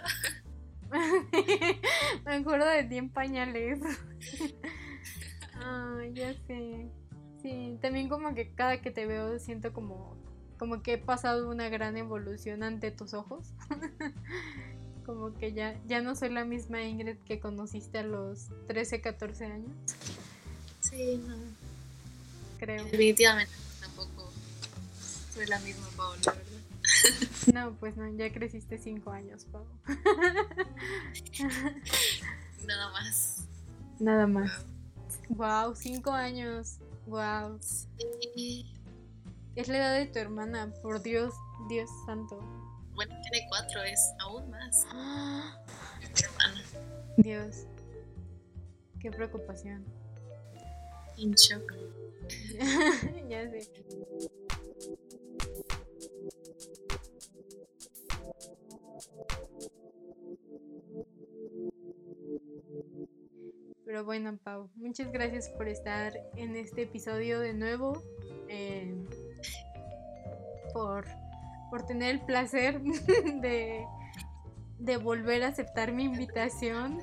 me 2.25 2.35
acuerdo 2.35 2.67
de 2.67 2.83
ti 2.83 2.97
en 2.97 3.09
pañales. 3.09 3.79
Ay, 5.63 6.13
ya 6.13 6.33
sé. 6.47 6.87
Sí, 7.41 7.77
también 7.81 8.09
como 8.09 8.35
que 8.35 8.53
cada 8.53 8.81
que 8.81 8.91
te 8.91 9.05
veo 9.05 9.39
siento 9.39 9.73
como 9.73 10.15
como 10.61 10.83
que 10.83 10.93
he 10.93 10.97
pasado 10.99 11.49
una 11.49 11.69
gran 11.69 11.97
evolución 11.97 12.61
ante 12.61 12.91
tus 12.91 13.15
ojos. 13.15 13.47
como 15.07 15.33
que 15.33 15.53
ya, 15.53 15.75
ya 15.87 16.01
no 16.01 16.15
soy 16.15 16.29
la 16.29 16.45
misma 16.45 16.83
Ingrid 16.83 17.17
que 17.25 17.39
conociste 17.39 17.97
a 17.97 18.03
los 18.03 18.49
13, 18.67 19.01
14 19.01 19.45
años. 19.45 19.71
Sí, 20.81 21.19
no. 21.27 21.35
Creo. 22.59 22.83
Definitivamente 22.83 23.51
tampoco 23.79 24.31
soy 25.33 25.47
la 25.47 25.57
misma 25.61 25.87
Paola, 25.97 26.21
¿verdad? 26.25 26.50
No, 27.53 27.73
pues 27.79 27.97
no, 27.97 28.07
ya 28.15 28.31
creciste 28.31 28.77
5 28.77 29.11
años, 29.11 29.45
Pau. 29.51 29.65
Nada 32.65 32.91
más. 32.91 33.47
Nada 33.99 34.27
más. 34.27 34.65
Wow, 35.29 35.75
5 35.75 36.11
años. 36.11 36.77
Wow. 37.07 37.59
Sí. 37.61 38.75
Es 39.55 39.67
la 39.67 39.77
edad 39.77 39.97
de 39.97 40.05
tu 40.05 40.19
hermana, 40.19 40.71
por 40.81 41.01
Dios, 41.01 41.33
Dios 41.67 41.89
santo. 42.05 42.39
Bueno, 42.93 43.13
tiene 43.21 43.47
cuatro, 43.49 43.81
es 43.83 44.13
aún 44.19 44.49
más. 44.49 44.85
hermana. 46.23 46.63
Dios. 47.17 47.65
Qué 48.99 49.11
preocupación. 49.11 49.83
In 51.17 51.33
shock. 51.33 51.73
ya 53.29 53.49
sé. 53.49 53.69
Pero 63.91 64.05
bueno, 64.05 64.37
Pau, 64.41 64.69
muchas 64.75 65.11
gracias 65.11 65.49
por 65.49 65.67
estar 65.67 66.13
en 66.37 66.55
este 66.55 66.83
episodio 66.83 67.41
de 67.41 67.53
nuevo. 67.53 68.01
Eh, 68.47 69.05
por, 70.71 71.03
por 71.69 71.85
tener 71.85 72.11
el 72.11 72.21
placer 72.21 72.79
de, 73.41 73.85
de 74.79 74.95
volver 74.95 75.43
a 75.43 75.49
aceptar 75.49 75.91
mi 75.91 76.05
invitación. 76.05 76.99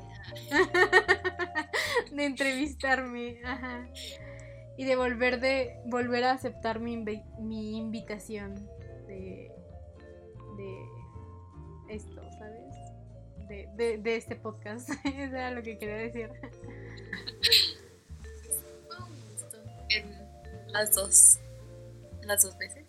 de 2.10 2.24
entrevistarme. 2.24 3.42
Y 4.78 4.86
de 4.86 4.96
volver, 4.96 5.40
de 5.40 5.82
volver 5.84 6.24
a 6.24 6.32
aceptar 6.32 6.80
mi, 6.80 6.96
mi 6.96 7.76
invitación 7.76 8.54
de, 9.06 9.52
de 10.56 10.88
esto, 11.90 12.22
¿sabes? 12.38 12.74
De, 13.46 13.68
de, 13.76 13.98
de, 13.98 14.16
este 14.16 14.36
podcast. 14.36 14.88
Eso 15.04 15.04
era 15.36 15.50
lo 15.50 15.62
que 15.62 15.76
quería 15.76 15.96
decir. 15.96 16.30
fue 18.86 18.96
un 18.96 19.30
gusto 19.32 19.58
en 19.90 20.72
las 20.72 20.94
dos, 20.94 21.38
en 22.22 22.28
las 22.28 22.42
dos 22.42 22.56
veces. 22.58 22.87